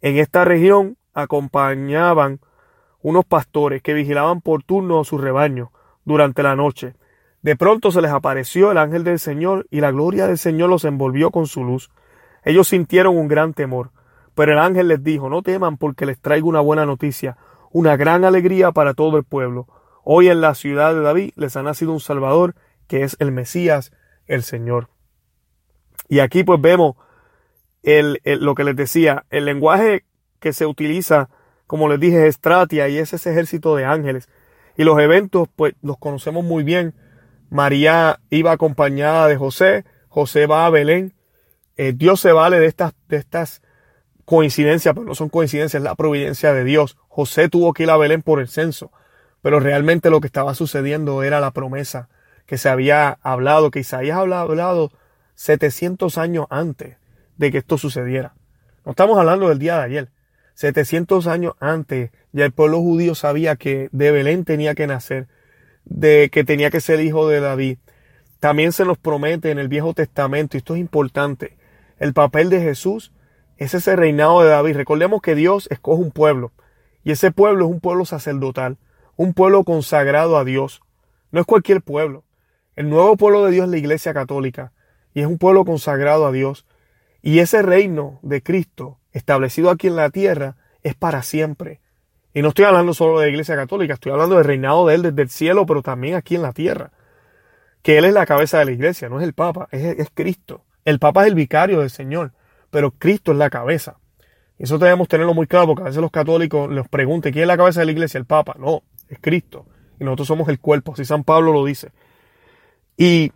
En 0.00 0.16
esta 0.16 0.44
región 0.44 0.96
acompañaban 1.14 2.40
unos 3.02 3.24
pastores 3.24 3.82
que 3.82 3.94
vigilaban 3.94 4.40
por 4.40 4.62
turno 4.62 5.04
su 5.04 5.18
rebaño 5.18 5.72
durante 6.04 6.42
la 6.42 6.56
noche. 6.56 6.94
De 7.42 7.56
pronto 7.56 7.90
se 7.90 8.00
les 8.00 8.10
apareció 8.10 8.70
el 8.70 8.78
ángel 8.78 9.04
del 9.04 9.18
Señor 9.18 9.66
y 9.70 9.80
la 9.80 9.90
gloria 9.90 10.26
del 10.26 10.38
Señor 10.38 10.70
los 10.70 10.84
envolvió 10.84 11.30
con 11.30 11.46
su 11.46 11.64
luz. 11.64 11.90
Ellos 12.44 12.68
sintieron 12.68 13.16
un 13.16 13.28
gran 13.28 13.54
temor, 13.54 13.90
pero 14.34 14.52
el 14.52 14.58
ángel 14.58 14.88
les 14.88 15.02
dijo, 15.02 15.28
no 15.28 15.42
teman 15.42 15.76
porque 15.76 16.06
les 16.06 16.20
traigo 16.20 16.48
una 16.48 16.60
buena 16.60 16.86
noticia, 16.86 17.36
una 17.72 17.96
gran 17.96 18.24
alegría 18.24 18.72
para 18.72 18.94
todo 18.94 19.16
el 19.16 19.24
pueblo. 19.24 19.66
Hoy 20.04 20.28
en 20.28 20.40
la 20.40 20.54
ciudad 20.54 20.94
de 20.94 21.00
David 21.00 21.32
les 21.36 21.56
ha 21.56 21.62
nacido 21.62 21.92
un 21.92 22.00
Salvador, 22.00 22.54
que 22.86 23.02
es 23.02 23.16
el 23.18 23.32
Mesías, 23.32 23.92
el 24.26 24.42
Señor. 24.42 24.88
Y 26.08 26.20
aquí 26.20 26.44
pues 26.44 26.60
vemos 26.60 26.96
el, 27.82 28.20
lo 28.24 28.54
que 28.54 28.64
les 28.64 28.76
decía, 28.76 29.24
el 29.30 29.44
lenguaje 29.44 30.04
que 30.40 30.52
se 30.52 30.66
utiliza, 30.66 31.30
como 31.66 31.88
les 31.88 32.00
dije, 32.00 32.26
es 32.26 32.36
Stratia 32.36 32.88
y 32.88 32.98
es 32.98 33.12
ese 33.12 33.30
ejército 33.30 33.74
de 33.76 33.84
ángeles. 33.84 34.28
Y 34.76 34.84
los 34.84 34.98
eventos 34.98 35.48
pues 35.54 35.74
los 35.82 35.98
conocemos 35.98 36.44
muy 36.44 36.64
bien 36.64 36.94
María 37.52 38.18
iba 38.30 38.52
acompañada 38.52 39.28
de 39.28 39.36
José, 39.36 39.84
José 40.08 40.46
va 40.46 40.64
a 40.64 40.70
Belén. 40.70 41.12
Eh, 41.76 41.92
Dios 41.94 42.18
se 42.18 42.32
vale 42.32 42.58
de 42.58 42.64
estas, 42.64 42.94
de 43.08 43.18
estas 43.18 43.60
coincidencias, 44.32 44.94
pero 44.94 45.04
no 45.04 45.14
son 45.14 45.28
coincidencias, 45.28 45.80
es 45.80 45.84
la 45.84 45.94
providencia 45.94 46.54
de 46.54 46.64
Dios. 46.64 46.96
José 47.08 47.50
tuvo 47.50 47.74
que 47.74 47.82
ir 47.82 47.90
a 47.90 47.98
Belén 47.98 48.22
por 48.22 48.40
el 48.40 48.48
censo, 48.48 48.90
pero 49.42 49.60
realmente 49.60 50.08
lo 50.08 50.22
que 50.22 50.26
estaba 50.26 50.54
sucediendo 50.54 51.22
era 51.22 51.38
la 51.38 51.50
promesa 51.50 52.08
que 52.46 52.56
se 52.56 52.70
había 52.70 53.18
hablado, 53.20 53.70
que 53.70 53.80
Isaías 53.80 54.16
había 54.16 54.40
hablado 54.40 54.90
700 55.34 56.16
años 56.16 56.46
antes 56.48 56.96
de 57.36 57.52
que 57.52 57.58
esto 57.58 57.76
sucediera. 57.76 58.32
No 58.86 58.92
estamos 58.92 59.18
hablando 59.18 59.50
del 59.50 59.58
día 59.58 59.76
de 59.76 59.82
ayer. 59.82 60.08
700 60.54 61.26
años 61.26 61.52
antes 61.60 62.10
ya 62.32 62.46
el 62.46 62.52
pueblo 62.52 62.78
judío 62.78 63.14
sabía 63.14 63.56
que 63.56 63.90
de 63.92 64.12
Belén 64.12 64.46
tenía 64.46 64.74
que 64.74 64.86
nacer 64.86 65.28
de 65.84 66.30
que 66.32 66.42
tenía 66.42 66.70
que 66.70 66.80
ser 66.80 67.00
hijo 67.00 67.28
de 67.28 67.40
David. 67.40 67.76
También 68.40 68.72
se 68.72 68.86
nos 68.86 68.96
promete 68.96 69.50
en 69.50 69.58
el 69.58 69.68
Viejo 69.68 69.92
Testamento, 69.92 70.56
y 70.56 70.58
esto 70.58 70.74
es 70.74 70.80
importante, 70.80 71.58
el 71.98 72.14
papel 72.14 72.48
de 72.48 72.62
Jesús 72.62 73.12
es 73.62 73.74
ese 73.74 73.96
reinado 73.96 74.42
de 74.42 74.48
David. 74.48 74.76
Recordemos 74.76 75.22
que 75.22 75.34
Dios 75.34 75.68
escoge 75.70 76.02
un 76.02 76.10
pueblo, 76.10 76.52
y 77.04 77.12
ese 77.12 77.30
pueblo 77.30 77.66
es 77.66 77.70
un 77.70 77.80
pueblo 77.80 78.04
sacerdotal, 78.04 78.78
un 79.16 79.34
pueblo 79.34 79.64
consagrado 79.64 80.36
a 80.36 80.44
Dios. 80.44 80.80
No 81.30 81.40
es 81.40 81.46
cualquier 81.46 81.82
pueblo. 81.82 82.24
El 82.76 82.88
nuevo 82.88 83.16
pueblo 83.16 83.44
de 83.44 83.52
Dios 83.52 83.64
es 83.64 83.70
la 83.70 83.78
Iglesia 83.78 84.14
Católica, 84.14 84.72
y 85.14 85.20
es 85.20 85.26
un 85.26 85.38
pueblo 85.38 85.64
consagrado 85.64 86.26
a 86.26 86.32
Dios. 86.32 86.66
Y 87.22 87.38
ese 87.38 87.62
reino 87.62 88.18
de 88.22 88.42
Cristo, 88.42 88.98
establecido 89.12 89.70
aquí 89.70 89.88
en 89.88 89.96
la 89.96 90.10
tierra, 90.10 90.56
es 90.82 90.94
para 90.94 91.22
siempre. 91.22 91.80
Y 92.34 92.42
no 92.42 92.48
estoy 92.48 92.64
hablando 92.64 92.94
solo 92.94 93.18
de 93.18 93.26
la 93.26 93.30
Iglesia 93.30 93.56
Católica, 93.56 93.94
estoy 93.94 94.12
hablando 94.12 94.36
del 94.36 94.44
reinado 94.44 94.86
de 94.86 94.94
Él 94.94 95.02
desde 95.02 95.22
el 95.22 95.28
cielo, 95.28 95.66
pero 95.66 95.82
también 95.82 96.14
aquí 96.14 96.34
en 96.34 96.42
la 96.42 96.52
tierra. 96.52 96.90
Que 97.82 97.98
Él 97.98 98.06
es 98.06 98.14
la 98.14 98.26
cabeza 98.26 98.58
de 98.58 98.64
la 98.64 98.72
Iglesia, 98.72 99.08
no 99.08 99.20
es 99.20 99.24
el 99.24 99.34
Papa, 99.34 99.68
es, 99.70 100.08
Cristo. 100.14 100.64
El 100.84 100.98
Papa 100.98 101.22
es 101.22 101.28
el 101.28 101.34
vicario 101.34 101.80
del 101.80 101.90
Señor, 101.90 102.32
pero 102.72 102.90
Cristo 102.90 103.32
es 103.32 103.38
la 103.38 103.50
cabeza. 103.50 103.98
Eso 104.58 104.78
debemos 104.78 105.06
tenerlo 105.06 105.34
muy 105.34 105.46
claro, 105.46 105.66
porque 105.66 105.82
a 105.82 105.86
veces 105.86 106.00
los 106.00 106.10
católicos 106.10 106.72
les 106.72 106.88
preguntan, 106.88 107.30
¿quién 107.30 107.42
es 107.42 107.48
la 107.48 107.58
cabeza 107.58 107.80
de 107.80 107.86
la 107.86 107.92
Iglesia? 107.92 108.16
El 108.16 108.24
Papa. 108.24 108.56
No, 108.58 108.82
es 109.10 109.18
Cristo. 109.20 109.66
Y 110.00 110.04
nosotros 110.04 110.28
somos 110.28 110.48
el 110.48 110.58
cuerpo, 110.58 110.94
así 110.94 111.04
San 111.04 111.22
Pablo 111.22 111.52
lo 111.52 111.66
dice. 111.66 111.90
Y 112.96 113.30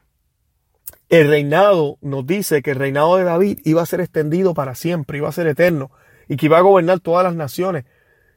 el 1.11 1.29
reinado 1.29 1.99
nos 2.01 2.27
dice 2.27 2.63
que 2.63 2.71
el 2.71 2.79
reinado 2.79 3.19
de 3.19 3.25
David 3.25 3.59
iba 3.65 3.83
a 3.83 3.87
ser 3.87 4.01
extendido 4.01 4.55
para 4.55 4.75
siempre, 4.75 5.19
iba 5.19 5.29
a 5.29 5.33
ser 5.33 5.47
eterno, 5.49 5.91
y 6.29 6.37
que 6.37 6.47
iba 6.47 6.57
a 6.57 6.63
gobernar 6.63 7.01
todas 7.01 7.25
las 7.25 7.35
naciones. 7.35 7.85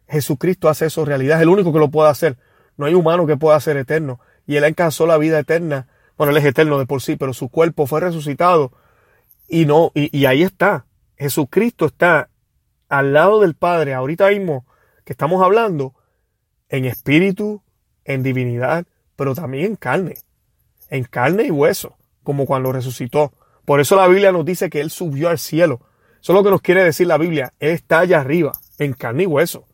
Jesucristo 0.09 0.67
hace 0.67 0.87
eso 0.87 1.05
realidad, 1.05 1.37
es 1.37 1.43
el 1.43 1.49
único 1.49 1.71
que 1.71 1.79
lo 1.79 1.89
puede 1.89 2.09
hacer. 2.09 2.37
No 2.75 2.87
hay 2.87 2.93
humano 2.93 3.25
que 3.25 3.37
pueda 3.37 3.57
ser 3.61 3.77
eterno. 3.77 4.19
Y 4.45 4.57
Él 4.57 4.65
alcanzó 4.65 5.07
la 5.07 5.17
vida 5.17 5.39
eterna. 5.39 5.87
Bueno, 6.17 6.31
Él 6.31 6.37
es 6.37 6.45
eterno 6.45 6.77
de 6.77 6.85
por 6.85 7.01
sí, 7.01 7.15
pero 7.15 7.31
su 7.31 7.47
cuerpo 7.47 7.87
fue 7.87 8.01
resucitado. 8.01 8.73
Y 9.47 9.65
no, 9.65 9.91
y 9.93 10.25
ahí 10.25 10.43
está. 10.43 10.85
Jesucristo 11.19 11.85
está 11.85 12.29
al 12.87 13.13
lado 13.13 13.41
del 13.41 13.53
Padre, 13.53 13.93
ahorita 13.93 14.29
mismo 14.29 14.65
que 15.03 15.13
estamos 15.13 15.43
hablando, 15.43 15.93
en 16.69 16.85
espíritu, 16.85 17.61
en 18.05 18.23
divinidad, 18.23 18.85
pero 19.15 19.35
también 19.35 19.65
en 19.65 19.75
carne. 19.75 20.15
En 20.89 21.03
carne 21.03 21.43
y 21.43 21.51
hueso, 21.51 21.97
como 22.23 22.45
cuando 22.45 22.71
resucitó. 22.71 23.33
Por 23.65 23.79
eso 23.79 23.95
la 23.95 24.07
Biblia 24.07 24.31
nos 24.31 24.45
dice 24.45 24.69
que 24.69 24.79
Él 24.79 24.89
subió 24.89 25.29
al 25.29 25.39
cielo. 25.39 25.81
Eso 26.21 26.33
es 26.33 26.37
lo 26.37 26.43
que 26.43 26.51
nos 26.51 26.61
quiere 26.61 26.83
decir 26.83 27.07
la 27.07 27.17
Biblia. 27.17 27.53
Él 27.59 27.71
está 27.71 27.99
allá 27.99 28.21
arriba, 28.21 28.53
en 28.77 28.93
carne 28.93 29.23
y 29.23 29.27
hueso. 29.27 29.65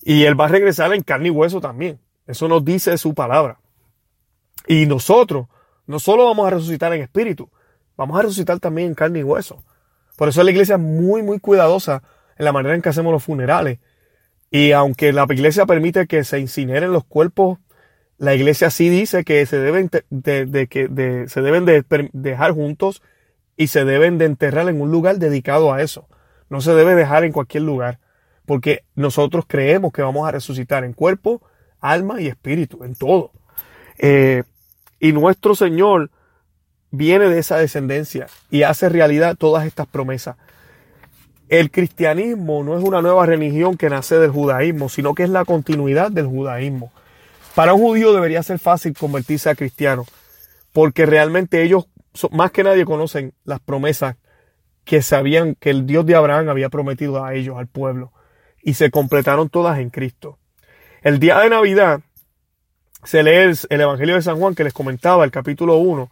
Y 0.00 0.24
Él 0.24 0.40
va 0.40 0.46
a 0.46 0.48
regresar 0.48 0.94
en 0.94 1.02
carne 1.02 1.28
y 1.28 1.30
hueso 1.30 1.60
también. 1.60 1.98
Eso 2.26 2.46
nos 2.46 2.64
dice 2.64 2.96
su 2.98 3.14
palabra. 3.14 3.58
Y 4.66 4.86
nosotros 4.86 5.48
no 5.86 5.98
solo 5.98 6.24
vamos 6.24 6.46
a 6.46 6.50
resucitar 6.50 6.92
en 6.92 7.02
espíritu, 7.02 7.50
vamos 7.96 8.18
a 8.18 8.22
resucitar 8.22 8.60
también 8.60 8.88
en 8.88 8.94
carne 8.94 9.20
y 9.20 9.24
hueso. 9.24 9.64
Por 10.16 10.28
eso 10.28 10.42
la 10.42 10.50
iglesia 10.50 10.76
es 10.76 10.80
muy, 10.80 11.22
muy 11.22 11.38
cuidadosa 11.38 12.02
en 12.36 12.44
la 12.44 12.52
manera 12.52 12.74
en 12.74 12.82
que 12.82 12.88
hacemos 12.88 13.12
los 13.12 13.22
funerales. 13.22 13.78
Y 14.50 14.72
aunque 14.72 15.12
la 15.12 15.26
iglesia 15.30 15.66
permite 15.66 16.06
que 16.06 16.24
se 16.24 16.38
incineren 16.38 16.92
los 16.92 17.04
cuerpos, 17.04 17.58
la 18.18 18.34
iglesia 18.34 18.70
sí 18.70 18.88
dice 18.88 19.24
que 19.24 19.44
se 19.46 19.58
deben 19.58 19.90
de, 20.10 20.68
que 20.68 21.26
se 21.28 21.40
deben 21.40 21.64
de 21.64 21.84
dejar 22.12 22.52
juntos 22.52 23.02
y 23.56 23.68
se 23.68 23.84
deben 23.84 24.18
de 24.18 24.26
enterrar 24.26 24.68
en 24.68 24.80
un 24.80 24.90
lugar 24.90 25.18
dedicado 25.18 25.72
a 25.72 25.82
eso. 25.82 26.06
No 26.48 26.60
se 26.60 26.74
debe 26.74 26.94
dejar 26.94 27.24
en 27.24 27.32
cualquier 27.32 27.62
lugar 27.64 27.98
porque 28.46 28.84
nosotros 28.94 29.44
creemos 29.46 29.92
que 29.92 30.02
vamos 30.02 30.28
a 30.28 30.32
resucitar 30.32 30.84
en 30.84 30.92
cuerpo, 30.92 31.42
alma 31.80 32.20
y 32.20 32.26
espíritu, 32.26 32.84
en 32.84 32.94
todo. 32.94 33.32
Eh, 33.98 34.42
y 35.00 35.12
nuestro 35.12 35.54
Señor 35.54 36.10
viene 36.92 37.28
de 37.28 37.40
esa 37.40 37.56
descendencia 37.56 38.28
y 38.50 38.62
hace 38.62 38.88
realidad 38.88 39.36
todas 39.36 39.66
estas 39.66 39.88
promesas. 39.88 40.36
El 41.48 41.70
cristianismo 41.70 42.62
no 42.62 42.78
es 42.78 42.84
una 42.84 43.02
nueva 43.02 43.26
religión 43.26 43.76
que 43.76 43.90
nace 43.90 44.18
del 44.18 44.30
judaísmo, 44.30 44.88
sino 44.88 45.14
que 45.14 45.24
es 45.24 45.30
la 45.30 45.44
continuidad 45.44 46.10
del 46.12 46.26
judaísmo. 46.26 46.92
Para 47.54 47.74
un 47.74 47.82
judío 47.82 48.12
debería 48.12 48.42
ser 48.42 48.58
fácil 48.58 48.94
convertirse 48.94 49.50
a 49.50 49.54
cristiano, 49.54 50.06
porque 50.72 51.04
realmente 51.04 51.62
ellos 51.62 51.86
más 52.30 52.52
que 52.52 52.62
nadie 52.62 52.84
conocen 52.84 53.34
las 53.44 53.60
promesas 53.60 54.16
que 54.84 55.02
sabían 55.02 55.54
que 55.54 55.70
el 55.70 55.86
Dios 55.86 56.06
de 56.06 56.14
Abraham 56.14 56.48
había 56.48 56.68
prometido 56.68 57.24
a 57.24 57.34
ellos, 57.34 57.58
al 57.58 57.66
pueblo, 57.66 58.12
y 58.62 58.74
se 58.74 58.90
completaron 58.90 59.48
todas 59.48 59.78
en 59.78 59.90
Cristo. 59.90 60.38
El 61.02 61.18
día 61.18 61.40
de 61.40 61.50
Navidad 61.50 62.00
se 63.04 63.22
lee 63.22 63.54
el, 63.68 63.80
Evangelio 63.80 64.14
de 64.14 64.22
San 64.22 64.38
Juan 64.38 64.54
que 64.54 64.64
les 64.64 64.72
comentaba, 64.72 65.24
el 65.24 65.30
capítulo 65.30 65.76
1, 65.76 66.10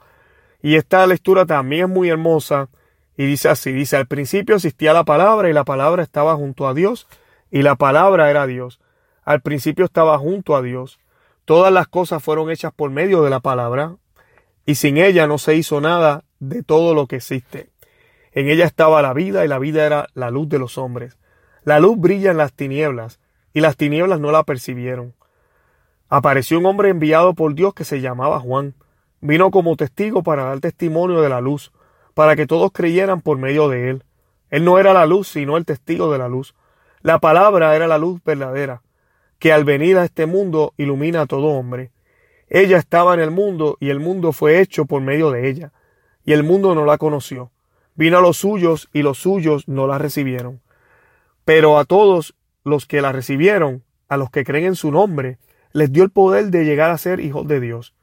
y 0.62 0.76
esta 0.76 1.06
lectura 1.06 1.46
también 1.46 1.84
es 1.84 1.88
muy 1.88 2.08
hermosa, 2.08 2.68
y 3.16 3.26
dice 3.26 3.48
así, 3.48 3.72
dice, 3.72 3.96
al 3.96 4.06
principio 4.06 4.56
existía 4.56 4.92
la 4.92 5.04
palabra 5.04 5.50
y 5.50 5.52
la 5.52 5.64
palabra 5.64 6.02
estaba 6.02 6.34
junto 6.36 6.66
a 6.66 6.74
Dios, 6.74 7.06
y 7.50 7.62
la 7.62 7.76
palabra 7.76 8.30
era 8.30 8.46
Dios. 8.46 8.80
Al 9.24 9.42
principio 9.42 9.84
estaba 9.84 10.16
junto 10.18 10.56
a 10.56 10.62
Dios. 10.62 10.98
Todas 11.44 11.72
las 11.72 11.88
cosas 11.88 12.22
fueron 12.22 12.50
hechas 12.50 12.72
por 12.74 12.90
medio 12.90 13.22
de 13.22 13.30
la 13.30 13.40
palabra, 13.40 13.96
y 14.64 14.76
sin 14.76 14.96
ella 14.96 15.26
no 15.26 15.38
se 15.38 15.56
hizo 15.56 15.80
nada 15.80 16.24
de 16.38 16.62
todo 16.62 16.94
lo 16.94 17.06
que 17.06 17.16
existe. 17.16 17.70
En 18.32 18.48
ella 18.48 18.64
estaba 18.64 19.02
la 19.02 19.12
vida, 19.12 19.44
y 19.44 19.48
la 19.48 19.58
vida 19.58 19.84
era 19.84 20.06
la 20.14 20.30
luz 20.30 20.48
de 20.48 20.58
los 20.58 20.78
hombres. 20.78 21.18
La 21.64 21.80
luz 21.80 21.98
brilla 21.98 22.30
en 22.30 22.36
las 22.36 22.52
tinieblas, 22.52 23.20
y 23.52 23.60
las 23.60 23.76
tinieblas 23.76 24.20
no 24.20 24.30
la 24.30 24.44
percibieron. 24.44 25.14
Apareció 26.08 26.58
un 26.58 26.66
hombre 26.66 26.88
enviado 26.88 27.34
por 27.34 27.54
Dios 27.54 27.74
que 27.74 27.84
se 27.84 28.00
llamaba 28.00 28.40
Juan. 28.40 28.74
Vino 29.20 29.50
como 29.50 29.76
testigo 29.76 30.22
para 30.22 30.44
dar 30.44 30.60
testimonio 30.60 31.20
de 31.20 31.28
la 31.28 31.40
luz, 31.40 31.72
para 32.14 32.36
que 32.36 32.46
todos 32.46 32.72
creyeran 32.72 33.20
por 33.20 33.38
medio 33.38 33.68
de 33.68 33.90
él. 33.90 34.04
Él 34.50 34.64
no 34.64 34.78
era 34.78 34.92
la 34.92 35.06
luz, 35.06 35.28
sino 35.28 35.56
el 35.56 35.64
testigo 35.64 36.10
de 36.12 36.18
la 36.18 36.28
luz. 36.28 36.54
La 37.02 37.18
palabra 37.18 37.76
era 37.76 37.86
la 37.86 37.98
luz 37.98 38.20
verdadera 38.24 38.82
que 39.40 39.52
al 39.52 39.64
venir 39.64 39.96
a 39.96 40.04
este 40.04 40.26
mundo 40.26 40.74
ilumina 40.76 41.22
a 41.22 41.26
todo 41.26 41.46
hombre. 41.46 41.90
Ella 42.48 42.76
estaba 42.76 43.14
en 43.14 43.20
el 43.20 43.30
mundo 43.30 43.78
y 43.80 43.88
el 43.88 43.98
mundo 43.98 44.32
fue 44.32 44.60
hecho 44.60 44.84
por 44.84 45.00
medio 45.00 45.30
de 45.30 45.48
ella, 45.48 45.72
y 46.24 46.34
el 46.34 46.44
mundo 46.44 46.74
no 46.74 46.84
la 46.84 46.98
conoció. 46.98 47.50
Vino 47.94 48.18
a 48.18 48.20
los 48.20 48.36
suyos 48.36 48.88
y 48.92 49.02
los 49.02 49.18
suyos 49.18 49.66
no 49.66 49.86
la 49.86 49.98
recibieron. 49.98 50.60
Pero 51.44 51.78
a 51.78 51.86
todos 51.86 52.34
los 52.64 52.86
que 52.86 53.00
la 53.00 53.12
recibieron, 53.12 53.82
a 54.08 54.18
los 54.18 54.30
que 54.30 54.44
creen 54.44 54.66
en 54.66 54.76
su 54.76 54.92
nombre, 54.92 55.38
les 55.72 55.90
dio 55.90 56.04
el 56.04 56.10
poder 56.10 56.50
de 56.50 56.64
llegar 56.64 56.90
a 56.90 56.98
ser 56.98 57.20
hijos 57.20 57.48
de 57.48 57.60
Dios. 57.60 57.94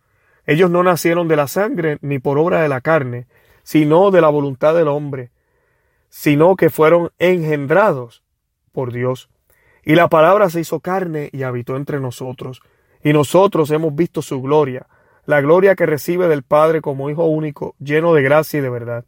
Ellos 0.47 0.71
no 0.71 0.81
nacieron 0.81 1.27
de 1.27 1.35
la 1.35 1.47
sangre 1.47 1.99
ni 2.01 2.19
por 2.19 2.39
obra 2.39 2.61
de 2.61 2.69
la 2.69 2.81
carne, 2.81 3.27
sino 3.63 4.11
de 4.11 4.21
la 4.21 4.29
voluntad 4.29 4.73
del 4.73 4.87
hombre, 4.87 5.29
sino 6.09 6.55
que 6.55 6.69
fueron 6.69 7.11
engendrados 7.19 8.23
por 8.71 8.93
Dios. 8.93 9.29
Y 9.83 9.95
la 9.95 10.07
palabra 10.07 10.49
se 10.49 10.61
hizo 10.61 10.79
carne 10.79 11.29
y 11.33 11.43
habitó 11.43 11.75
entre 11.75 11.99
nosotros. 11.99 12.61
Y 13.03 13.11
nosotros 13.11 13.69
hemos 13.71 13.93
visto 13.93 14.21
su 14.21 14.41
gloria, 14.41 14.87
la 15.25 15.41
gloria 15.41 15.75
que 15.75 15.85
recibe 15.85 16.29
del 16.29 16.43
Padre 16.43 16.79
como 16.79 17.09
Hijo 17.09 17.25
único, 17.25 17.75
lleno 17.79 18.13
de 18.13 18.21
gracia 18.21 18.59
y 18.59 18.61
de 18.61 18.69
verdad. 18.69 19.05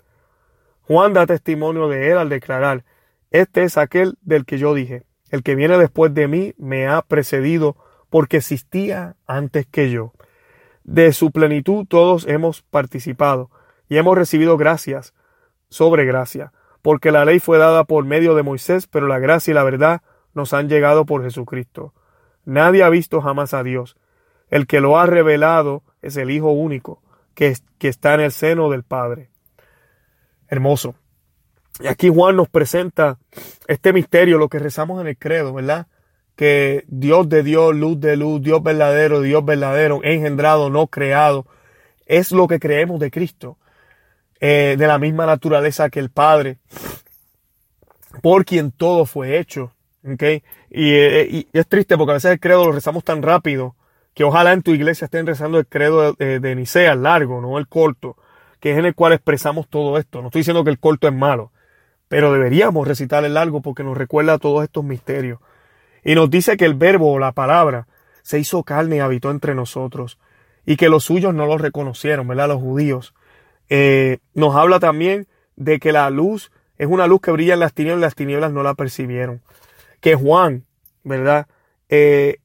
Juan 0.81 1.13
da 1.13 1.25
testimonio 1.25 1.87
de 1.87 2.11
él 2.11 2.17
al 2.17 2.27
declarar, 2.27 2.83
Este 3.31 3.63
es 3.63 3.77
aquel 3.77 4.17
del 4.21 4.45
que 4.45 4.57
yo 4.57 4.73
dije, 4.73 5.03
el 5.29 5.41
que 5.41 5.55
viene 5.55 5.77
después 5.77 6.13
de 6.13 6.27
mí 6.27 6.53
me 6.57 6.87
ha 6.87 7.01
precedido 7.01 7.77
porque 8.09 8.37
existía 8.37 9.15
antes 9.25 9.67
que 9.67 9.89
yo. 9.89 10.11
De 10.89 11.13
su 11.13 11.29
plenitud 11.29 11.85
todos 11.87 12.25
hemos 12.27 12.63
participado 12.63 13.51
y 13.89 13.97
hemos 13.97 14.17
recibido 14.17 14.57
gracias 14.57 15.13
sobre 15.69 16.03
gracia, 16.03 16.51
porque 16.81 17.11
la 17.11 17.25
ley 17.25 17.39
fue 17.39 17.59
dada 17.59 17.83
por 17.83 18.05
medio 18.05 18.33
de 18.33 18.41
Moisés, 18.41 18.87
pero 18.87 19.05
la 19.05 19.19
gracia 19.19 19.51
y 19.51 19.53
la 19.53 19.63
verdad 19.63 20.01
nos 20.33 20.51
han 20.51 20.67
llegado 20.67 21.05
por 21.05 21.21
Jesucristo. 21.21 21.93
Nadie 22.43 22.81
ha 22.81 22.89
visto 22.89 23.21
jamás 23.21 23.53
a 23.53 23.61
Dios. 23.61 23.97
El 24.49 24.65
que 24.65 24.81
lo 24.81 24.97
ha 24.97 25.05
revelado 25.05 25.83
es 26.01 26.17
el 26.17 26.31
Hijo 26.31 26.49
único, 26.49 27.03
que, 27.35 27.55
que 27.77 27.87
está 27.87 28.15
en 28.15 28.21
el 28.21 28.31
seno 28.31 28.71
del 28.71 28.81
Padre. 28.81 29.29
Hermoso. 30.47 30.95
Y 31.79 31.85
aquí 31.85 32.09
Juan 32.09 32.35
nos 32.35 32.49
presenta 32.49 33.19
este 33.67 33.93
misterio, 33.93 34.39
lo 34.39 34.49
que 34.49 34.57
rezamos 34.57 34.99
en 35.01 35.05
el 35.05 35.19
credo, 35.19 35.53
¿verdad? 35.53 35.85
Que 36.39 36.85
Dios 36.87 37.27
de 37.27 37.43
Dios, 37.43 37.75
luz 37.75 37.99
de 37.99 38.15
luz, 38.15 38.41
Dios 38.41 38.63
verdadero, 38.63 39.19
Dios 39.19 39.43
verdadero, 39.43 39.99
engendrado, 40.05 40.69
no 40.69 40.87
creado, 40.87 41.45
es 42.05 42.31
lo 42.31 42.47
que 42.47 42.61
creemos 42.61 43.01
de 43.01 43.11
Cristo, 43.11 43.57
eh, 44.39 44.77
de 44.79 44.87
la 44.87 44.99
misma 44.99 45.25
naturaleza 45.25 45.89
que 45.89 45.99
el 45.99 46.09
Padre, 46.09 46.55
por 48.21 48.45
quien 48.45 48.71
todo 48.71 49.03
fue 49.05 49.37
hecho. 49.37 49.73
Eh, 50.01 50.41
y, 50.69 51.47
es 51.51 51.67
triste 51.67 51.97
porque 51.97 52.11
a 52.11 52.13
veces 52.13 52.31
el 52.31 52.39
credo 52.39 52.67
lo 52.67 52.71
rezamos 52.71 53.03
tan 53.03 53.21
rápido 53.21 53.75
que 54.13 54.23
ojalá 54.23 54.53
en 54.53 54.61
tu 54.61 54.71
iglesia 54.71 55.05
estén 55.05 55.27
rezando 55.27 55.59
el 55.59 55.67
credo 55.67 56.13
de, 56.13 56.39
de, 56.39 56.55
Nicea, 56.55 56.93
el 56.93 57.03
largo, 57.03 57.41
no 57.41 57.57
el 57.57 57.67
corto, 57.67 58.15
que 58.61 58.71
es 58.71 58.77
en 58.77 58.85
el 58.85 58.95
cual 58.95 59.11
expresamos 59.11 59.67
todo 59.67 59.97
esto. 59.97 60.21
No 60.21 60.27
estoy 60.27 60.39
diciendo 60.39 60.63
que 60.63 60.71
el 60.71 60.79
corto 60.79 61.09
es 61.09 61.13
malo, 61.13 61.51
pero 62.07 62.31
deberíamos 62.31 62.87
recitar 62.87 63.25
el 63.25 63.33
largo 63.33 63.61
porque 63.61 63.83
nos 63.83 63.97
recuerda 63.97 64.37
todos 64.37 64.63
estos 64.63 64.85
misterios. 64.85 65.39
Y 66.04 66.16
nos 66.16 66.30
dice 66.30 66.58
que 66.58 66.66
el 66.66 66.76
verbo 66.76 67.12
o 67.12 67.20
la 67.20 67.32
palabra 67.32 67.88
se 68.22 68.39
hizo 68.39 68.64
carne 68.64 68.97
y 68.97 69.00
habitó 69.00 69.32
entre 69.32 69.56
nosotros 69.56 70.20
y 70.66 70.78
que 70.78 70.89
los 70.89 71.04
suyos 71.04 71.34
no 71.34 71.45
lo 71.45 71.58
reconocieron, 71.58 72.28
¿verdad? 72.28 72.50
Los 72.50 72.62
judíos. 72.62 73.14
Eh, 73.70 74.20
nos 74.34 74.56
habla 74.56 74.80
también 74.80 75.28
de 75.56 75.80
que 75.80 75.91
la 75.91 76.10
luz 76.10 76.52
es 76.78 76.88
una 76.88 77.08
luz 77.08 77.22
que 77.22 77.32
brilla 77.32 77.56
en 77.56 77.60
las 77.60 77.74
tinieblas 77.74 78.00
y 78.00 78.02
las 78.04 78.16
tinieblas 78.16 78.52
no 78.52 78.64
la 78.64 78.74
percibieron 78.74 79.41
que 80.00 80.16
Juan, 80.16 80.66
¿verdad? 81.04 81.47
Eh, 81.89 82.38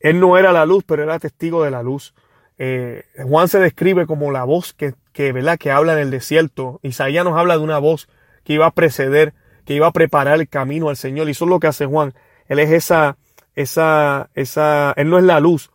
él 0.00 0.20
no 0.20 0.36
era 0.36 0.52
la 0.52 0.66
luz, 0.66 0.84
pero 0.86 1.02
era 1.02 1.18
testigo 1.18 1.64
de 1.64 1.70
la 1.70 1.82
luz. 1.82 2.14
Eh, 2.58 3.04
Juan 3.22 3.48
se 3.48 3.58
describe 3.58 4.06
como 4.06 4.30
la 4.30 4.44
voz 4.44 4.72
que, 4.72 4.94
que, 5.12 5.32
¿verdad? 5.32 5.58
que 5.58 5.70
habla 5.70 5.94
en 5.94 6.00
el 6.00 6.10
desierto. 6.10 6.80
Isaías 6.82 7.24
nos 7.24 7.38
habla 7.38 7.56
de 7.56 7.62
una 7.62 7.78
voz 7.78 8.08
que 8.44 8.54
iba 8.54 8.66
a 8.66 8.72
preceder, 8.72 9.34
que 9.64 9.74
iba 9.74 9.86
a 9.86 9.92
preparar 9.92 10.40
el 10.40 10.48
camino 10.48 10.88
al 10.88 10.96
Señor. 10.96 11.28
Y 11.28 11.32
eso 11.32 11.44
es 11.44 11.50
lo 11.50 11.60
que 11.60 11.68
hace 11.68 11.86
Juan. 11.86 12.14
Él 12.52 12.58
es 12.58 12.70
esa, 12.70 13.16
esa, 13.54 14.28
esa, 14.34 14.92
él 14.98 15.08
no 15.08 15.16
es 15.16 15.24
la 15.24 15.40
luz, 15.40 15.70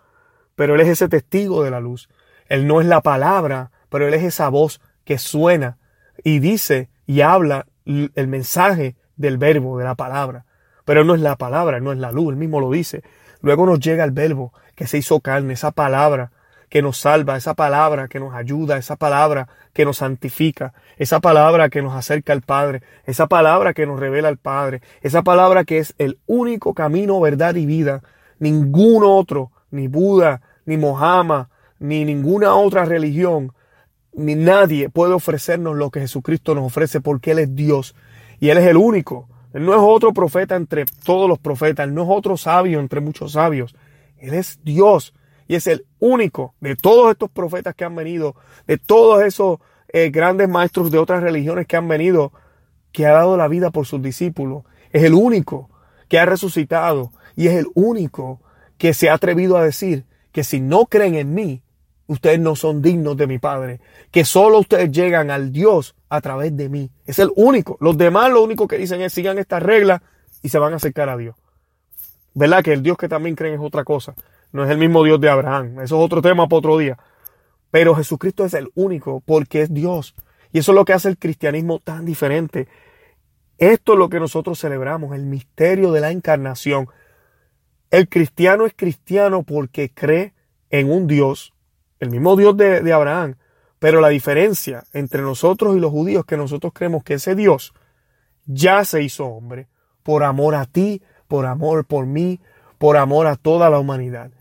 pero 0.56 0.76
él 0.76 0.82
es 0.82 0.90
ese 0.90 1.10
testigo 1.10 1.64
de 1.64 1.72
la 1.72 1.80
luz. 1.80 2.08
Él 2.50 2.68
no 2.68 2.82
es 2.82 2.86
la 2.86 3.02
palabra, 3.02 3.72
pero 3.90 4.08
él 4.08 4.14
es 4.14 4.24
esa 4.24 4.50
voz 4.50 4.80
que 5.04 5.18
suena 5.18 5.80
y 6.24 6.38
dice 6.38 6.92
y 7.08 7.22
habla 7.22 7.66
el 7.84 8.28
mensaje 8.28 8.96
del 9.16 9.40
verbo, 9.40 9.80
de 9.80 9.86
la 9.86 9.96
palabra. 9.96 10.46
Pero 10.86 11.04
no 11.04 11.16
es 11.16 11.22
la 11.22 11.36
palabra, 11.36 11.80
no 11.80 11.92
es 11.92 11.98
la 11.98 12.12
luz, 12.12 12.30
él 12.30 12.36
mismo 12.36 12.60
lo 12.60 12.70
dice. 12.70 13.02
Luego 13.42 13.66
nos 13.66 13.80
llega 13.80 14.04
el 14.04 14.12
verbo 14.12 14.54
que 14.76 14.86
se 14.86 15.00
hizo 15.00 15.20
carne, 15.20 15.54
esa 15.54 15.72
palabra 15.72 16.32
que 16.70 16.84
nos 16.84 17.00
salva, 17.00 17.38
esa 17.38 17.56
palabra 17.56 18.08
que 18.08 18.20
nos 18.20 18.36
ayuda, 18.36 18.78
esa 18.78 18.98
palabra 18.98 19.48
que 19.78 19.86
nos 19.86 19.98
santifica, 19.98 20.74
esa 20.98 21.20
palabra 21.20 21.70
que 21.70 21.84
nos 21.84 21.94
acerca 21.94 22.34
al 22.34 22.42
Padre, 22.42 22.82
esa 23.06 23.28
palabra 23.28 23.76
que 23.76 23.86
nos 23.86 24.00
revela 24.00 24.28
al 24.28 24.38
Padre, 24.38 24.82
esa 25.04 25.22
palabra 25.22 25.66
que 25.66 25.78
es 25.78 25.94
el 26.00 26.18
único 26.26 26.74
camino, 26.74 27.22
verdad 27.22 27.54
y 27.54 27.68
vida. 27.68 28.02
Ningún 28.40 29.04
otro, 29.04 29.52
ni 29.70 29.88
Buda, 29.88 30.42
ni 30.66 30.78
Mohammed, 30.78 31.46
ni 31.78 32.06
ninguna 32.06 32.56
otra 32.56 32.86
religión, 32.86 33.54
ni 34.16 34.34
nadie 34.34 34.90
puede 34.90 35.14
ofrecernos 35.14 35.78
lo 35.78 35.92
que 35.92 36.00
Jesucristo 36.00 36.56
nos 36.56 36.66
ofrece 36.66 37.00
porque 37.00 37.30
Él 37.30 37.38
es 37.38 37.56
Dios 37.56 37.94
y 38.40 38.50
Él 38.50 38.58
es 38.58 38.66
el 38.66 38.78
único. 38.78 39.30
Él 39.54 39.64
no 39.64 39.74
es 39.74 39.80
otro 39.80 40.12
profeta 40.12 40.56
entre 40.56 40.86
todos 41.06 41.30
los 41.30 41.38
profetas, 41.38 41.88
Él 41.88 41.94
no 41.94 42.02
es 42.02 42.10
otro 42.10 42.36
sabio 42.36 42.80
entre 42.80 43.00
muchos 43.00 43.34
sabios. 43.34 43.76
Él 44.18 44.34
es 44.34 44.60
Dios 44.64 45.14
y 45.48 45.56
es 45.56 45.68
el 45.68 45.86
único 46.00 46.54
de 46.60 46.76
todos 46.76 47.12
estos 47.12 47.30
profetas 47.30 47.76
que 47.76 47.86
han 47.86 47.96
venido, 47.96 48.36
de 48.66 48.78
todos 48.78 49.24
esos 49.24 49.60
eh, 49.90 50.10
grandes 50.10 50.50
maestros 50.50 50.92
de 50.92 50.98
otras 50.98 51.24
religiones 51.24 51.68
que 51.68 51.78
han 51.78 51.88
venido, 51.88 52.34
que 52.92 53.06
ha 53.06 53.14
dado 53.14 53.38
la 53.38 53.48
vida 53.48 53.72
por 53.72 53.86
sus 53.86 54.02
discípulos. 54.02 54.64
Es 54.92 55.04
el 55.04 55.14
único 55.14 55.70
que 56.08 56.20
ha 56.20 56.26
resucitado 56.26 57.12
y 57.36 57.48
es 57.48 57.54
el 57.54 57.68
único 57.74 58.42
que 58.78 58.94
se 58.94 59.10
ha 59.10 59.14
atrevido 59.14 59.58
a 59.58 59.64
decir 59.64 60.06
que 60.32 60.44
si 60.44 60.60
no 60.60 60.86
creen 60.86 61.16
en 61.16 61.34
mí, 61.34 61.62
ustedes 62.08 62.40
no 62.40 62.56
son 62.56 62.82
dignos 62.82 63.18
de 63.18 63.28
mi 63.28 63.40
Padre, 63.40 63.82
que 64.12 64.26
solo 64.26 64.60
ustedes 64.60 64.92
llegan 64.92 65.32
al 65.32 65.52
Dios 65.52 65.96
a 66.10 66.22
través 66.22 66.56
de 66.56 66.70
mí. 66.70 66.90
Es 67.06 67.20
el 67.20 67.32
único. 67.36 67.78
Los 67.80 67.98
demás 67.98 68.32
lo 68.32 68.44
único 68.44 68.68
que 68.68 68.78
dicen 68.78 69.02
es 69.02 69.14
sigan 69.14 69.38
estas 69.38 69.62
reglas 69.62 70.02
y 70.42 70.50
se 70.50 70.60
van 70.60 70.74
a 70.74 70.78
acercar 70.78 71.10
a 71.10 71.18
Dios. 71.18 71.36
¿Verdad? 72.34 72.64
Que 72.64 72.74
el 72.74 72.84
Dios 72.84 72.98
que 72.98 73.10
también 73.10 73.36
creen 73.36 73.56
es 73.56 73.62
otra 73.62 73.84
cosa. 73.84 74.14
No 74.58 74.64
es 74.64 74.72
el 74.72 74.80
mismo 74.80 75.04
Dios 75.04 75.22
de 75.22 75.30
Abraham. 75.30 75.82
Eso 75.82 76.00
es 76.00 76.04
otro 76.04 76.20
tema 76.20 76.48
para 76.48 76.58
otro 76.58 76.80
día. 76.80 76.98
Pero 77.70 77.94
Jesucristo 77.94 78.44
es 78.44 78.56
el 78.56 78.72
único 78.74 79.22
porque 79.24 79.62
es 79.62 79.72
Dios. 79.72 80.16
Y 80.52 80.58
eso 80.58 80.72
es 80.72 80.76
lo 80.76 80.84
que 80.84 80.94
hace 80.94 81.10
el 81.10 81.20
cristianismo 81.20 81.78
tan 81.78 82.06
diferente. 82.06 82.68
Esto 83.60 83.94
es 83.94 84.00
lo 84.00 84.10
que 84.10 84.20
nosotros 84.20 84.60
celebramos, 84.60 85.14
el 85.14 85.28
misterio 85.28 85.92
de 85.92 86.02
la 86.02 86.10
encarnación. 86.10 86.90
El 87.92 88.10
cristiano 88.10 88.66
es 88.66 88.74
cristiano 88.76 89.44
porque 89.44 89.92
cree 89.94 90.34
en 90.72 90.92
un 90.92 91.06
Dios, 91.06 91.54
el 92.00 92.10
mismo 92.10 92.36
Dios 92.36 92.58
de, 92.58 92.92
Abraham, 92.92 93.36
pero 93.78 94.02
la 94.02 94.10
diferencia 94.10 94.86
entre 94.92 95.22
nosotros 95.22 95.78
y 95.78 95.80
los 95.80 95.92
judíos 95.92 96.22
es 96.22 96.26
que 96.26 96.38
nosotros 96.38 96.74
creemos 96.74 97.04
que 97.04 97.14
ese 97.14 97.36
Dios 97.36 97.76
ya 98.48 98.84
se 98.86 99.04
hizo 99.04 99.28
hombre 99.28 99.68
por 100.02 100.24
amor 100.24 100.56
a 100.56 100.66
ti, 100.66 101.04
por 101.28 101.46
amor 101.46 101.86
por 101.86 102.08
mí, 102.08 102.40
por 102.80 102.98
amor 102.98 103.28
a 103.28 103.36
toda 103.36 103.70
la 103.70 103.78
humanidad. 103.78 104.32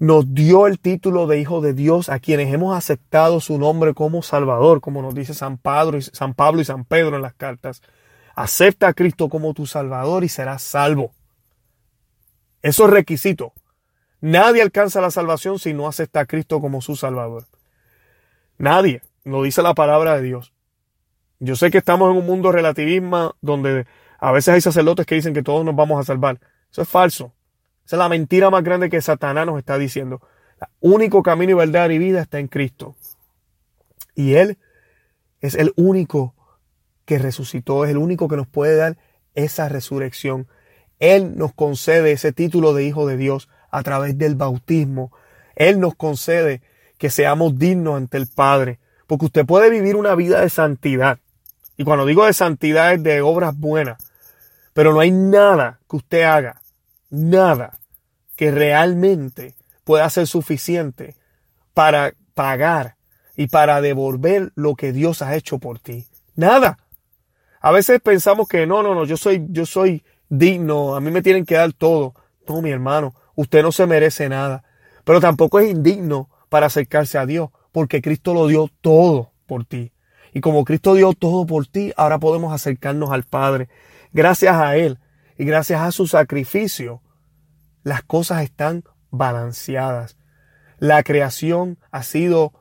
Nos 0.00 0.32
dio 0.32 0.66
el 0.66 0.78
título 0.78 1.26
de 1.26 1.38
Hijo 1.38 1.60
de 1.60 1.74
Dios 1.74 2.08
a 2.08 2.20
quienes 2.20 2.54
hemos 2.54 2.74
aceptado 2.74 3.38
su 3.38 3.58
nombre 3.58 3.92
como 3.92 4.22
Salvador, 4.22 4.80
como 4.80 5.02
nos 5.02 5.14
dice 5.14 5.34
San, 5.34 5.58
Pablo 5.58 5.98
y, 5.98 6.02
San 6.02 6.32
Pablo 6.32 6.62
y 6.62 6.64
San 6.64 6.86
Pedro 6.86 7.16
en 7.16 7.22
las 7.22 7.34
cartas. 7.34 7.82
Acepta 8.34 8.88
a 8.88 8.94
Cristo 8.94 9.28
como 9.28 9.52
tu 9.52 9.66
Salvador 9.66 10.24
y 10.24 10.30
serás 10.30 10.62
salvo. 10.62 11.12
Eso 12.62 12.86
es 12.86 12.90
requisito. 12.90 13.52
Nadie 14.22 14.62
alcanza 14.62 15.02
la 15.02 15.10
salvación 15.10 15.58
si 15.58 15.74
no 15.74 15.86
acepta 15.86 16.20
a 16.20 16.24
Cristo 16.24 16.62
como 16.62 16.80
su 16.80 16.96
Salvador. 16.96 17.44
Nadie. 18.56 19.02
Lo 19.24 19.42
dice 19.42 19.60
la 19.60 19.74
palabra 19.74 20.16
de 20.16 20.22
Dios. 20.22 20.54
Yo 21.40 21.56
sé 21.56 21.70
que 21.70 21.76
estamos 21.76 22.10
en 22.10 22.16
un 22.16 22.24
mundo 22.24 22.52
relativismo 22.52 23.36
donde 23.42 23.86
a 24.18 24.32
veces 24.32 24.54
hay 24.54 24.60
sacerdotes 24.62 25.04
que 25.04 25.16
dicen 25.16 25.34
que 25.34 25.42
todos 25.42 25.62
nos 25.62 25.76
vamos 25.76 26.00
a 26.00 26.04
salvar. 26.04 26.40
Eso 26.70 26.80
es 26.80 26.88
falso. 26.88 27.34
Esa 27.90 27.96
es 27.96 27.98
la 27.98 28.08
mentira 28.08 28.50
más 28.50 28.62
grande 28.62 28.88
que 28.88 29.02
Satanás 29.02 29.46
nos 29.46 29.58
está 29.58 29.76
diciendo. 29.76 30.20
El 30.60 30.68
único 30.78 31.24
camino 31.24 31.50
y 31.50 31.54
verdad 31.54 31.90
y 31.90 31.98
vida 31.98 32.22
está 32.22 32.38
en 32.38 32.46
Cristo. 32.46 32.94
Y 34.14 34.34
Él 34.34 34.58
es 35.40 35.56
el 35.56 35.72
único 35.74 36.36
que 37.04 37.18
resucitó, 37.18 37.84
es 37.84 37.90
el 37.90 37.96
único 37.96 38.28
que 38.28 38.36
nos 38.36 38.46
puede 38.46 38.76
dar 38.76 38.96
esa 39.34 39.68
resurrección. 39.68 40.46
Él 41.00 41.36
nos 41.36 41.52
concede 41.52 42.12
ese 42.12 42.32
título 42.32 42.74
de 42.74 42.84
Hijo 42.84 43.08
de 43.08 43.16
Dios 43.16 43.48
a 43.72 43.82
través 43.82 44.16
del 44.16 44.36
bautismo. 44.36 45.10
Él 45.56 45.80
nos 45.80 45.96
concede 45.96 46.62
que 46.96 47.10
seamos 47.10 47.58
dignos 47.58 47.96
ante 47.96 48.18
el 48.18 48.28
Padre. 48.28 48.78
Porque 49.08 49.24
usted 49.24 49.44
puede 49.44 49.68
vivir 49.68 49.96
una 49.96 50.14
vida 50.14 50.40
de 50.40 50.48
santidad. 50.48 51.18
Y 51.76 51.82
cuando 51.82 52.06
digo 52.06 52.24
de 52.24 52.34
santidad 52.34 52.94
es 52.94 53.02
de 53.02 53.20
obras 53.20 53.58
buenas. 53.58 54.00
Pero 54.74 54.92
no 54.92 55.00
hay 55.00 55.10
nada 55.10 55.80
que 55.90 55.96
usted 55.96 56.22
haga, 56.22 56.62
nada 57.10 57.79
que 58.40 58.50
realmente 58.50 59.54
pueda 59.84 60.08
ser 60.08 60.26
suficiente 60.26 61.14
para 61.74 62.14
pagar 62.32 62.96
y 63.36 63.48
para 63.48 63.82
devolver 63.82 64.50
lo 64.54 64.76
que 64.76 64.94
Dios 64.94 65.20
ha 65.20 65.36
hecho 65.36 65.58
por 65.58 65.78
ti. 65.78 66.06
Nada. 66.36 66.78
A 67.60 67.70
veces 67.70 68.00
pensamos 68.00 68.48
que 68.48 68.66
no, 68.66 68.82
no, 68.82 68.94
no, 68.94 69.04
yo 69.04 69.18
soy, 69.18 69.44
yo 69.50 69.66
soy 69.66 70.02
digno, 70.30 70.96
a 70.96 71.02
mí 71.02 71.10
me 71.10 71.20
tienen 71.20 71.44
que 71.44 71.56
dar 71.56 71.74
todo. 71.74 72.14
No, 72.48 72.62
mi 72.62 72.70
hermano, 72.70 73.14
usted 73.34 73.62
no 73.62 73.72
se 73.72 73.86
merece 73.86 74.30
nada. 74.30 74.64
Pero 75.04 75.20
tampoco 75.20 75.60
es 75.60 75.70
indigno 75.70 76.30
para 76.48 76.68
acercarse 76.68 77.18
a 77.18 77.26
Dios, 77.26 77.50
porque 77.72 78.00
Cristo 78.00 78.32
lo 78.32 78.46
dio 78.46 78.70
todo 78.80 79.32
por 79.44 79.66
ti. 79.66 79.92
Y 80.32 80.40
como 80.40 80.64
Cristo 80.64 80.94
dio 80.94 81.12
todo 81.12 81.44
por 81.44 81.66
ti, 81.66 81.92
ahora 81.94 82.18
podemos 82.18 82.54
acercarnos 82.54 83.10
al 83.10 83.24
Padre. 83.24 83.68
Gracias 84.14 84.56
a 84.56 84.78
Él 84.78 84.98
y 85.36 85.44
gracias 85.44 85.82
a 85.82 85.92
su 85.92 86.06
sacrificio, 86.06 87.02
las 87.82 88.02
cosas 88.02 88.42
están 88.42 88.84
balanceadas. 89.10 90.16
La 90.78 91.02
creación 91.02 91.78
ha 91.90 92.02
sido 92.02 92.52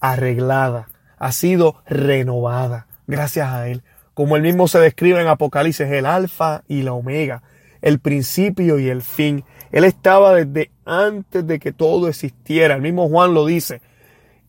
arreglada, 0.00 0.88
ha 1.18 1.32
sido 1.32 1.82
renovada, 1.86 2.86
gracias 3.06 3.48
a 3.48 3.68
Él. 3.68 3.82
Como 4.18 4.34
él 4.34 4.42
mismo 4.42 4.66
se 4.66 4.80
describe 4.80 5.20
en 5.20 5.28
Apocalipsis, 5.28 5.86
el 5.86 6.04
alfa 6.04 6.64
y 6.66 6.82
la 6.82 6.92
omega, 6.92 7.44
el 7.82 8.00
principio 8.00 8.80
y 8.80 8.88
el 8.88 9.02
fin. 9.02 9.44
Él 9.70 9.84
estaba 9.84 10.34
desde 10.34 10.72
antes 10.84 11.46
de 11.46 11.60
que 11.60 11.70
todo 11.70 12.08
existiera. 12.08 12.74
El 12.74 12.82
mismo 12.82 13.08
Juan 13.08 13.32
lo 13.32 13.46
dice. 13.46 13.80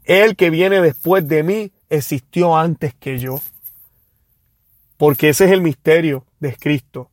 El 0.06 0.36
que 0.36 0.50
viene 0.50 0.82
después 0.82 1.28
de 1.28 1.44
mí 1.44 1.72
existió 1.88 2.58
antes 2.58 2.96
que 2.96 3.20
yo. 3.20 3.42
Porque 4.98 5.30
ese 5.30 5.46
es 5.46 5.52
el 5.52 5.62
misterio 5.62 6.26
de 6.40 6.56
Cristo. 6.56 7.09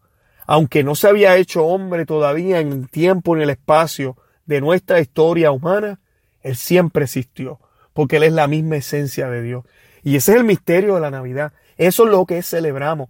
Aunque 0.47 0.85
no 0.85 0.95
se 0.95 1.09
había 1.09 1.37
hecho 1.37 1.65
hombre 1.67 2.07
todavía 2.07 2.61
en 2.61 2.73
el 2.73 2.89
tiempo 2.89 3.35
ni 3.35 3.43
el 3.43 3.51
espacio 3.51 4.17
de 4.47 4.61
nuestra 4.61 5.01
historia 5.01 5.51
humana, 5.51 5.99
Él 6.43 6.57
siempre 6.57 7.05
existió. 7.05 7.59
Porque 7.93 8.17
Él 8.17 8.25
es 8.25 8.33
la 8.33 8.47
misma 8.47 8.77
esencia 8.77 9.29
de 9.29 9.43
Dios. 9.43 9.65
Y 10.03 10.17
ese 10.17 10.33
es 10.33 10.39
el 10.39 10.45
misterio 10.45 10.95
de 10.95 11.01
la 11.01 11.11
Navidad. 11.11 11.53
Eso 11.77 12.05
es 12.05 12.11
lo 12.11 12.25
que 12.27 12.43
celebramos. 12.43 13.09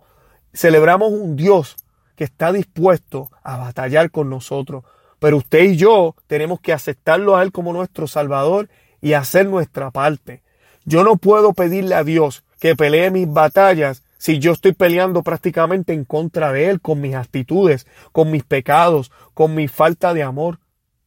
Celebramos 0.54 1.12
un 1.12 1.36
Dios 1.36 1.76
que 2.16 2.24
está 2.24 2.52
dispuesto 2.52 3.30
a 3.42 3.58
batallar 3.58 4.10
con 4.10 4.30
nosotros. 4.30 4.84
Pero 5.18 5.36
usted 5.36 5.64
y 5.64 5.76
yo 5.76 6.14
tenemos 6.26 6.60
que 6.60 6.72
aceptarlo 6.72 7.36
a 7.36 7.42
Él 7.42 7.52
como 7.52 7.72
nuestro 7.72 8.06
Salvador 8.06 8.68
y 9.02 9.12
hacer 9.12 9.46
nuestra 9.46 9.90
parte. 9.90 10.42
Yo 10.84 11.04
no 11.04 11.16
puedo 11.16 11.52
pedirle 11.52 11.94
a 11.94 12.04
Dios 12.04 12.44
que 12.60 12.76
pelee 12.76 13.10
mis 13.10 13.30
batallas 13.30 14.02
si 14.18 14.38
yo 14.38 14.52
estoy 14.52 14.72
peleando 14.72 15.22
prácticamente 15.22 15.92
en 15.92 16.04
contra 16.04 16.52
de 16.52 16.70
Él 16.70 16.80
con 16.80 17.00
mis 17.00 17.14
actitudes, 17.14 17.86
con 18.12 18.30
mis 18.30 18.44
pecados, 18.44 19.10
con 19.34 19.54
mi 19.54 19.68
falta 19.68 20.14
de 20.14 20.22
amor. 20.22 20.60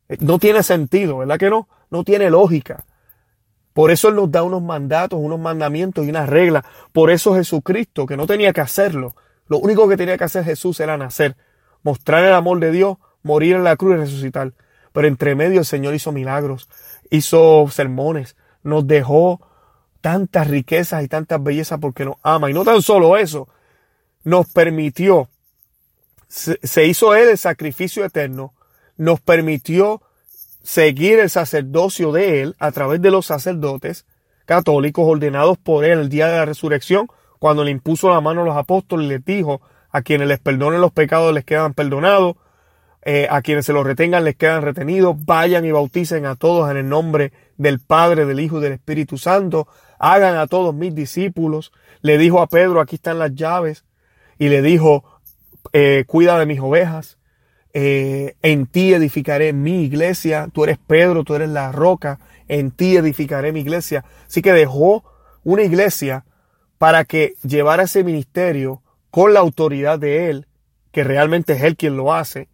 Eh, 0.08 0.18
no 0.20 0.40
tiene 0.40 0.64
sentido, 0.64 1.18
¿verdad 1.20 1.38
que 1.38 1.50
no? 1.50 1.68
No 1.90 2.04
tiene 2.04 2.30
lógica. 2.30 2.86
Por 3.74 3.92
eso 3.92 4.10
Él 4.10 4.16
nos 4.16 4.32
da 4.32 4.44
unos 4.44 4.62
mandatos, 4.62 5.20
unos 5.22 5.40
mandamientos 5.40 6.06
y 6.06 6.10
unas 6.10 6.30
reglas. 6.30 6.66
Por 6.92 7.12
eso 7.12 7.36
Jesucristo, 7.36 8.06
que 8.06 8.18
no 8.18 8.28
tenía 8.28 8.54
que 8.54 8.62
hacerlo, 8.62 9.16
lo 9.48 9.58
único 9.58 9.88
que 9.88 9.98
tenía 9.98 10.18
que 10.18 10.24
hacer 10.24 10.44
Jesús 10.44 10.80
era 10.80 10.98
nacer, 10.98 11.36
mostrar 11.82 12.24
el 12.24 12.34
amor 12.34 12.60
de 12.60 12.72
Dios, 12.72 12.98
morir 13.24 13.56
en 13.56 13.64
la 13.64 13.76
cruz 13.76 13.96
y 13.96 13.98
resucitar. 13.98 14.54
Pero 14.94 15.08
entre 15.08 15.36
medio 15.36 15.60
el 15.60 15.66
Señor 15.66 15.96
hizo 15.96 16.12
milagros, 16.12 16.70
hizo 17.10 17.68
sermones, 17.70 18.36
nos 18.64 18.86
dejó 18.86 19.42
tantas 20.02 20.48
riquezas 20.48 21.04
y 21.04 21.08
tantas 21.08 21.42
bellezas 21.42 21.80
porque 21.80 22.06
nos 22.06 22.16
ama. 22.24 22.50
Y 22.50 22.54
no 22.54 22.64
tan 22.64 22.82
solo 22.82 23.18
eso, 23.18 23.48
nos 24.24 24.48
permitió, 24.52 25.30
se, 26.28 26.86
hizo 26.86 27.16
Él 27.16 27.30
el 27.30 27.38
sacrificio 27.38 28.06
eterno, 28.06 28.54
nos 28.98 29.22
permitió 29.22 30.02
seguir 30.64 31.20
el 31.20 31.30
sacerdocio 31.30 32.12
de 32.12 32.42
Él 32.42 32.56
a 32.60 32.72
través 32.72 33.02
de 33.02 33.12
los 33.12 33.26
sacerdotes 33.26 34.06
católicos 34.46 35.06
ordenados 35.08 35.58
por 35.58 35.86
Él 35.86 36.00
el 36.00 36.10
día 36.10 36.28
de 36.28 36.38
la 36.38 36.46
resurrección, 36.46 37.08
cuando 37.40 37.64
le 37.64 37.72
impuso 37.72 38.10
la 38.10 38.22
mano 38.22 38.42
a 38.42 38.46
los 38.46 38.58
apóstoles, 38.58 39.08
les 39.08 39.24
dijo, 39.24 39.62
a 39.92 40.02
quienes 40.02 40.28
les 40.28 40.40
perdonen 40.40 40.82
los 40.82 40.92
pecados 40.92 41.34
les 41.34 41.46
quedan 41.46 41.74
perdonados, 41.74 42.36
eh, 43.02 43.28
a 43.30 43.42
quienes 43.42 43.66
se 43.66 43.74
los 43.74 43.86
retengan 43.86 44.26
les 44.26 44.36
quedan 44.36 44.62
retenidos, 44.62 45.16
vayan 45.26 45.66
y 45.66 45.72
bauticen 45.72 46.26
a 46.26 46.36
todos 46.36 46.70
en 46.70 46.78
el 46.78 46.90
nombre 46.90 47.32
del 47.58 47.80
Padre, 47.80 48.26
del 48.26 48.40
Hijo 48.40 48.60
y 48.60 48.64
del 48.64 48.74
Espíritu 48.74 49.18
Santo, 49.18 49.68
hagan 50.00 50.36
a 50.38 50.48
todos 50.48 50.74
mis 50.74 50.96
discípulos. 50.96 51.72
Le 52.02 52.18
dijo 52.18 52.42
a 52.42 52.48
Pedro, 52.48 52.82
aquí 52.82 52.96
están 52.96 53.20
las 53.20 53.36
llaves, 53.36 53.86
y 54.40 54.50
le 54.50 54.62
dijo, 54.62 55.04
eh, 55.74 56.06
cuida 56.08 56.40
de 56.40 56.46
mis 56.46 56.60
ovejas, 56.60 57.18
eh, 57.74 58.36
en 58.42 58.66
ti 58.66 58.94
edificaré 58.94 59.54
mi 59.54 59.84
iglesia, 59.84 60.50
tú 60.52 60.64
eres 60.64 60.80
Pedro, 60.80 61.24
tú 61.24 61.36
eres 61.36 61.50
la 61.50 61.72
roca, 61.72 62.20
en 62.48 62.72
ti 62.72 62.98
edificaré 62.98 63.52
mi 63.52 63.60
iglesia. 63.60 64.06
Así 64.26 64.42
que 64.42 64.54
dejó 64.54 65.04
una 65.44 65.62
iglesia 65.62 66.26
para 66.78 67.06
que 67.06 67.36
llevara 67.44 67.84
ese 67.84 68.04
ministerio 68.04 68.82
con 69.12 69.34
la 69.34 69.42
autoridad 69.42 70.00
de 70.00 70.30
Él, 70.30 70.48
que 70.92 71.04
realmente 71.04 71.54
es 71.54 71.64
Él 71.64 71.76
quien 71.76 71.98
lo 71.98 72.14
hace, 72.14 72.48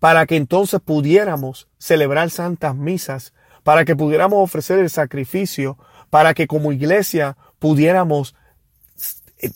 para 0.00 0.26
que 0.26 0.36
entonces 0.36 0.80
pudiéramos 0.80 1.68
celebrar 1.78 2.30
santas 2.30 2.74
misas, 2.74 3.34
para 3.62 3.84
que 3.84 3.94
pudiéramos 3.94 4.42
ofrecer 4.42 4.78
el 4.78 4.90
sacrificio, 4.90 5.76
para 6.10 6.34
que 6.34 6.46
como 6.46 6.72
iglesia 6.72 7.36
pudiéramos 7.58 8.34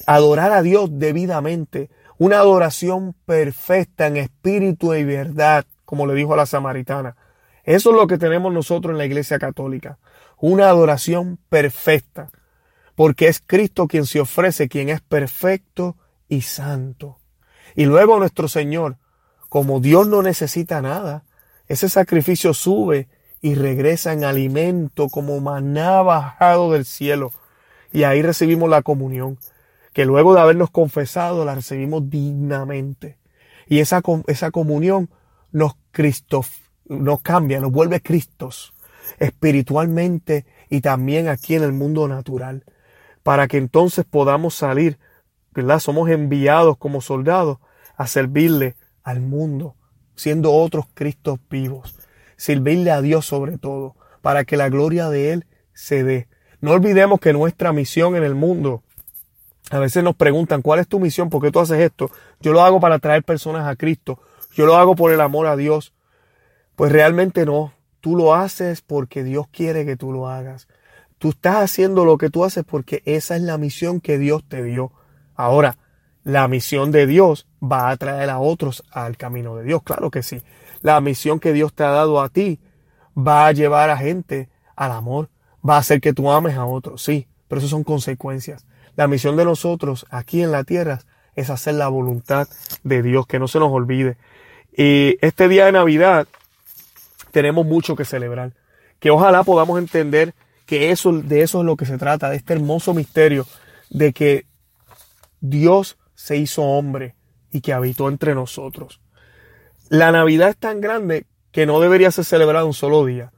adorar 0.07 0.53
a 0.53 0.63
Dios 0.63 0.91
debidamente, 0.93 1.91
una 2.19 2.39
adoración 2.39 3.15
perfecta 3.27 4.07
en 4.07 4.17
espíritu 4.17 4.95
y 4.95 5.05
verdad, 5.05 5.65
como 5.85 6.07
le 6.07 6.15
dijo 6.15 6.35
a 6.35 6.37
la 6.37 6.47
samaritana. 6.47 7.17
Eso 7.65 7.91
es 7.91 7.97
lo 7.97 8.07
que 8.07 8.19
tenemos 8.19 8.53
nosotros 8.53 8.93
en 8.93 8.99
la 8.99 9.07
iglesia 9.07 9.39
católica, 9.39 9.99
una 10.39 10.69
adoración 10.69 11.39
perfecta 11.49 12.31
porque 12.95 13.29
es 13.29 13.43
Cristo 13.45 13.87
quien 13.87 14.07
se 14.07 14.21
ofrece, 14.21 14.69
quien 14.69 14.89
es 14.89 15.01
perfecto 15.01 15.97
y 16.29 16.43
santo. 16.43 17.19
Y 17.75 17.87
luego 17.87 18.19
nuestro 18.19 18.49
Señor, 18.49 18.99
como 19.49 19.81
Dios 19.81 20.07
no 20.09 20.23
necesita 20.23 20.83
nada, 20.83 21.25
ese 21.69 21.89
sacrificio 21.89 22.53
sube 22.55 23.09
y 23.43 23.55
regresa 23.55 24.15
en 24.15 24.25
alimento 24.25 25.11
como 25.11 25.39
maná 25.41 26.01
bajado 26.01 26.73
del 26.73 26.87
cielo. 26.87 27.31
Y 27.93 28.05
ahí 28.05 28.23
recibimos 28.23 28.71
la 28.71 28.81
comunión, 28.81 29.39
que 29.93 30.07
luego 30.07 30.35
de 30.35 30.41
habernos 30.41 30.71
confesado 30.71 31.45
la 31.45 31.55
recibimos 31.55 32.09
dignamente. 32.09 33.19
Y 33.67 33.81
esa, 33.81 34.01
esa 34.29 34.51
comunión 34.51 35.11
nos, 35.51 35.75
Cristo, 35.91 36.47
nos 36.87 37.21
cambia, 37.21 37.61
nos 37.61 37.73
vuelve 37.73 38.01
Cristos 38.01 38.73
espiritualmente 39.19 40.47
y 40.71 40.81
también 40.81 41.29
aquí 41.29 41.55
en 41.55 41.65
el 41.65 41.73
mundo 41.73 42.09
natural 42.09 42.65
para 43.23 43.47
que 43.47 43.59
entonces 43.59 44.05
podamos 44.05 44.55
salir 44.55 44.99
¿verdad? 45.55 45.79
Somos 45.81 46.09
enviados 46.09 46.77
como 46.79 47.01
soldados 47.01 47.59
a 47.97 48.07
servirle 48.07 48.77
al 49.03 49.21
mundo, 49.21 49.77
siendo 50.15 50.53
otros 50.53 50.87
Cristos 50.95 51.39
vivos. 51.51 51.95
Servirle 52.43 52.91
a 52.91 53.01
Dios 53.01 53.25
sobre 53.25 53.57
todo, 53.57 53.95
para 54.21 54.43
que 54.43 54.57
la 54.57 54.69
gloria 54.69 55.09
de 55.09 55.33
Él 55.33 55.47
se 55.75 56.03
dé. 56.03 56.27
No 56.61 56.73
olvidemos 56.73 57.21
que 57.21 57.33
nuestra 57.33 57.73
misión 57.73 58.17
en 58.17 58.25
el 58.25 58.35
mundo, 58.35 58.83
a 59.71 59.79
veces 59.79 60.03
nos 60.03 60.17
preguntan, 60.17 60.61
¿cuál 60.61 60.81
es 60.81 60.89
tu 60.89 60.99
misión? 60.99 61.31
¿Por 61.31 61.41
qué 61.41 61.53
tú 61.53 61.61
haces 61.61 61.79
esto? 61.79 62.11
Yo 62.41 62.53
lo 62.53 62.63
hago 62.63 62.81
para 62.81 62.99
traer 62.99 63.23
personas 63.23 63.69
a 63.69 63.77
Cristo. 63.77 64.19
Yo 64.55 64.67
lo 64.67 64.75
hago 64.75 64.97
por 64.97 65.13
el 65.13 65.21
amor 65.21 65.47
a 65.47 65.55
Dios. 65.55 65.95
Pues 66.75 66.91
realmente 66.91 67.47
no. 67.47 67.75
Tú 68.01 68.17
lo 68.17 68.35
haces 68.35 68.83
porque 68.83 69.23
Dios 69.23 69.47
quiere 69.53 69.87
que 69.87 69.97
tú 69.97 70.11
lo 70.11 70.29
hagas. 70.29 70.67
Tú 71.19 71.29
estás 71.29 71.59
haciendo 71.59 72.05
lo 72.05 72.19
que 72.19 72.29
tú 72.29 72.45
haces 72.45 72.65
porque 72.65 73.03
esa 73.05 73.37
es 73.37 73.43
la 73.43 73.57
misión 73.57 74.01
que 74.01 74.19
Dios 74.19 74.43
te 74.49 74.65
dio. 74.65 74.91
Ahora, 75.37 75.77
la 76.25 76.49
misión 76.49 76.91
de 76.91 77.07
Dios 77.07 77.47
va 77.63 77.91
a 77.91 77.97
traer 77.97 78.31
a 78.31 78.41
otros 78.41 78.83
al 78.91 79.17
camino 79.17 79.55
de 79.55 79.63
Dios, 79.63 79.85
claro 79.85 80.11
que 80.11 80.25
sí. 80.25 80.43
La 80.83 81.01
misión 81.01 81.41
que 81.41 81.53
Dios 81.53 81.73
te 81.73 81.85
ha 81.85 81.91
dado 81.91 82.21
a 82.21 82.29
ti 82.29 82.61
va 83.17 83.47
a 83.47 83.53
llevar 83.53 83.91
a 83.91 83.97
gente 83.97 84.49
al 84.77 84.93
amor, 84.93 85.29
va 85.69 85.77
a 85.77 85.79
hacer 85.79 86.01
que 86.01 86.13
tú 86.13 86.31
ames 86.31 86.57
a 86.57 86.67
otros, 86.67 87.03
sí, 87.03 87.27
pero 87.49 87.61
eso 87.61 87.69
son 87.69 87.85
consecuencias. 87.85 88.67
La 88.97 89.09
misión 89.09 89.37
de 89.37 89.45
nosotros 89.45 90.07
aquí 90.11 90.43
en 90.43 90.53
la 90.53 90.65
tierra 90.65 91.01
es 91.35 91.51
hacer 91.51 91.75
la 91.75 91.89
voluntad 91.89 92.49
de 92.83 93.03
Dios, 93.03 93.27
que 93.27 93.39
no 93.39 93.49
se 93.49 93.59
nos 93.59 93.73
olvide. 93.73 94.17
Y 94.77 95.17
este 95.21 95.49
día 95.49 95.67
de 95.67 95.73
Navidad 95.73 96.27
tenemos 97.31 97.67
mucho 97.67 97.97
que 97.97 98.05
celebrar, 98.05 98.53
que 99.01 99.11
ojalá 99.11 99.43
podamos 99.45 99.79
entender 99.79 100.35
que 100.67 100.91
eso, 100.91 101.13
de 101.13 101.43
eso 101.43 101.61
es 101.61 101.67
lo 101.67 101.77
que 101.77 101.87
se 101.87 101.99
trata, 101.99 102.31
de 102.31 102.37
este 102.37 102.55
hermoso 102.55 102.95
misterio 102.95 103.47
de 103.91 104.13
que 104.13 104.47
Dios 105.41 105.99
se 106.15 106.37
hizo 106.37 106.63
hombre 106.63 107.15
y 107.51 107.61
que 107.61 107.73
habitó 107.73 108.09
entre 108.09 108.35
nosotros. 108.35 109.02
La 109.89 110.13
Navidad 110.13 110.49
es 110.49 110.57
tan 110.57 110.81
grande 110.81 111.27
que 111.51 111.67
no 111.67 111.81
debería 111.81 112.11
ser 112.11 112.25
celebrada 112.25 112.65
un 112.65 112.75
solo 112.75 113.05
día. 113.05 113.33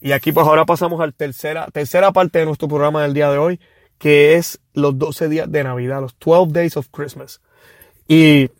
Y 0.00 0.12
aquí 0.12 0.32
pues 0.32 0.46
ahora 0.46 0.66
pasamos 0.66 1.00
a 1.00 1.06
la 1.06 1.12
tercera, 1.12 1.68
tercera 1.72 2.12
parte 2.12 2.40
de 2.40 2.46
nuestro 2.46 2.68
programa 2.68 3.02
del 3.02 3.14
día 3.14 3.30
de 3.30 3.38
hoy, 3.38 3.60
que 3.98 4.34
es 4.34 4.60
los 4.74 4.98
12 4.98 5.28
días 5.28 5.50
de 5.50 5.64
Navidad, 5.64 6.00
los 6.02 6.16
12 6.18 6.52
Days 6.52 6.76
of 6.76 6.88
Christmas. 6.90 7.40
Y 8.06 8.50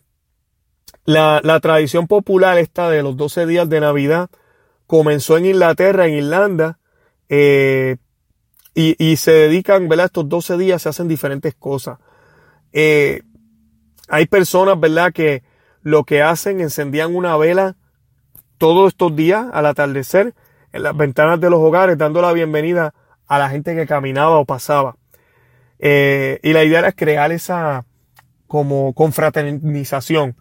la, 1.03 1.41
la 1.43 1.59
tradición 1.59 2.07
popular 2.07 2.57
esta 2.57 2.89
de 2.89 3.03
los 3.03 3.15
12 3.15 3.45
días 3.45 3.69
de 3.69 3.79
Navidad 3.79 4.29
comenzó 4.87 5.37
en 5.37 5.45
Inglaterra, 5.45 6.07
en 6.07 6.15
Irlanda, 6.15 6.79
eh, 7.29 7.97
y, 8.73 8.95
y, 9.03 9.15
se 9.15 9.31
dedican, 9.31 9.87
¿verdad? 9.87 10.07
Estos 10.07 10.27
12 10.27 10.57
días 10.57 10.81
se 10.81 10.89
hacen 10.89 11.07
diferentes 11.07 11.55
cosas. 11.55 11.97
Eh, 12.73 13.21
hay 14.09 14.25
personas, 14.25 14.79
¿verdad? 14.79 15.13
Que 15.13 15.43
lo 15.85 16.03
que 16.03 16.23
hacen, 16.23 16.61
encendían 16.61 17.15
una 17.15 17.37
vela 17.37 17.75
todos 18.57 18.87
estos 18.87 19.15
días 19.15 19.45
al 19.53 19.67
atardecer 19.67 20.33
en 20.73 20.81
las 20.81 20.97
ventanas 20.97 21.39
de 21.39 21.51
los 21.51 21.59
hogares 21.59 21.95
dando 21.95 22.23
la 22.23 22.33
bienvenida 22.33 22.95
a 23.27 23.37
la 23.37 23.49
gente 23.49 23.75
que 23.75 23.85
caminaba 23.85 24.39
o 24.39 24.45
pasaba. 24.45 24.97
Eh, 25.77 26.39
y 26.41 26.53
la 26.53 26.63
idea 26.63 26.79
era 26.79 26.91
crear 26.91 27.31
esa 27.31 27.85
como 28.47 28.93
confraternización 28.95 30.35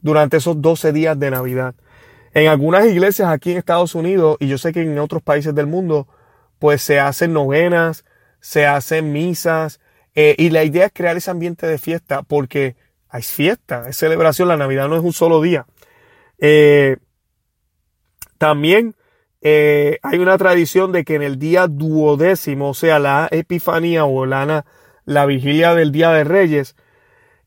durante 0.00 0.38
esos 0.38 0.62
12 0.62 0.92
días 0.92 1.18
de 1.18 1.30
Navidad. 1.30 1.74
En 2.32 2.48
algunas 2.48 2.86
iglesias 2.86 3.28
aquí 3.28 3.52
en 3.52 3.58
Estados 3.58 3.94
Unidos, 3.94 4.38
y 4.40 4.48
yo 4.48 4.56
sé 4.56 4.72
que 4.72 4.80
en 4.80 4.98
otros 4.98 5.22
países 5.22 5.54
del 5.54 5.66
mundo, 5.66 6.08
pues 6.58 6.80
se 6.80 7.00
hacen 7.00 7.34
novenas, 7.34 8.06
se 8.40 8.64
hacen 8.66 9.12
misas, 9.12 9.78
eh, 10.14 10.34
y 10.38 10.48
la 10.48 10.64
idea 10.64 10.86
es 10.86 10.92
crear 10.94 11.18
ese 11.18 11.30
ambiente 11.30 11.66
de 11.66 11.76
fiesta, 11.76 12.22
porque 12.22 12.76
hay 13.16 13.22
fiesta, 13.22 13.88
es 13.88 13.96
celebración, 13.96 14.48
la 14.48 14.58
Navidad 14.58 14.88
no 14.88 14.96
es 14.96 15.02
un 15.02 15.14
solo 15.14 15.40
día. 15.40 15.66
Eh, 16.38 16.98
también 18.36 18.94
eh, 19.40 19.98
hay 20.02 20.18
una 20.18 20.36
tradición 20.36 20.92
de 20.92 21.04
que 21.04 21.14
en 21.14 21.22
el 21.22 21.38
día 21.38 21.66
duodécimo, 21.66 22.70
o 22.70 22.74
sea, 22.74 22.98
la 22.98 23.26
Epifanía 23.30 24.04
o 24.04 24.26
la, 24.26 24.66
la 25.06 25.26
vigilia 25.26 25.74
del 25.74 25.92
Día 25.92 26.10
de 26.12 26.24
Reyes, 26.24 26.76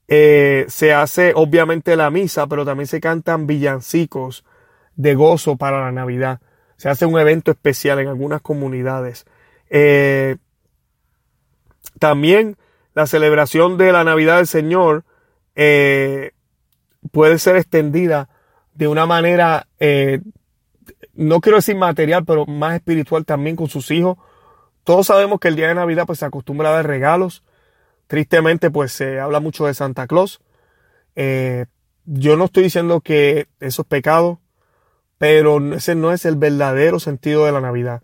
eh, 0.07 0.65
se 0.69 0.91
hace 0.91 1.33
obviamente 1.35 1.95
la 1.95 2.09
misa, 2.09 2.47
pero 2.47 2.65
también 2.65 2.87
se 2.87 2.99
cantan 2.99 3.45
villancicos 3.45 4.43
de 4.95 5.13
gozo 5.13 5.55
para 5.55 5.81
la 5.81 5.91
Navidad. 5.91 6.41
Se 6.77 6.89
hace 6.89 7.05
un 7.05 7.19
evento 7.19 7.51
especial 7.51 7.99
en 7.99 8.07
algunas 8.07 8.41
comunidades. 8.41 9.25
También 11.99 12.57
la 12.95 13.05
celebración 13.05 13.77
de 13.77 13.91
la 13.91 14.03
Navidad 14.03 14.37
del 14.37 14.47
Señor 14.47 15.03
puede 17.11 17.39
ser 17.39 17.55
extendida 17.57 18.29
de 18.73 18.87
una 18.87 19.05
manera 19.05 19.67
no 21.19 21.41
quiero 21.41 21.57
decir 21.57 21.75
material, 21.75 22.23
pero 22.23 22.45
más 22.45 22.75
espiritual 22.75 23.25
también 23.25 23.57
con 23.57 23.67
sus 23.67 23.91
hijos. 23.91 24.17
Todos 24.85 25.07
sabemos 25.07 25.41
que 25.41 25.49
el 25.49 25.57
día 25.57 25.67
de 25.67 25.75
Navidad 25.75 26.05
pues 26.05 26.19
se 26.19 26.25
acostumbra 26.25 26.69
a 26.69 26.73
dar 26.73 26.87
regalos. 26.87 27.43
Tristemente 28.07 28.71
pues 28.71 28.93
se 28.93 29.19
habla 29.19 29.41
mucho 29.41 29.65
de 29.65 29.73
Santa 29.73 30.07
Claus. 30.07 30.39
Eh, 31.17 31.65
yo 32.05 32.37
no 32.37 32.45
estoy 32.45 32.63
diciendo 32.63 33.01
que 33.01 33.49
eso 33.59 33.81
es 33.81 33.87
pecado, 33.89 34.39
pero 35.17 35.73
ese 35.73 35.93
no 35.93 36.13
es 36.13 36.23
el 36.23 36.37
verdadero 36.37 37.01
sentido 37.01 37.45
de 37.45 37.51
la 37.51 37.59
Navidad. 37.59 38.01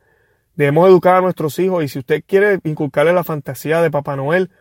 Debemos 0.56 0.90
educar 0.90 1.16
a 1.16 1.22
nuestros 1.22 1.58
hijos 1.60 1.86
y 1.86 1.88
si 1.88 2.00
usted 2.00 2.22
quiere 2.28 2.60
inculcarle 2.66 3.14
la 3.14 3.24
fantasía 3.24 3.82
de 3.82 3.92
Papá 3.92 4.18
Noel, 4.18 4.52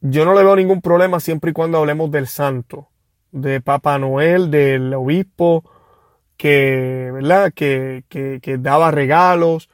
yo 0.00 0.24
no 0.24 0.34
le 0.34 0.44
veo 0.44 0.56
ningún 0.56 0.80
problema 0.80 1.20
siempre 1.20 1.50
y 1.50 1.54
cuando 1.54 1.78
hablemos 1.78 2.10
del 2.10 2.26
santo, 2.26 2.88
de 3.32 3.60
Papá 3.60 3.98
Noel, 3.98 4.50
del 4.50 4.94
obispo, 4.94 5.64
que, 6.36 7.10
¿verdad? 7.12 7.52
Que, 7.54 8.04
que, 8.08 8.40
que 8.40 8.58
daba 8.58 8.90
regalos, 8.90 9.68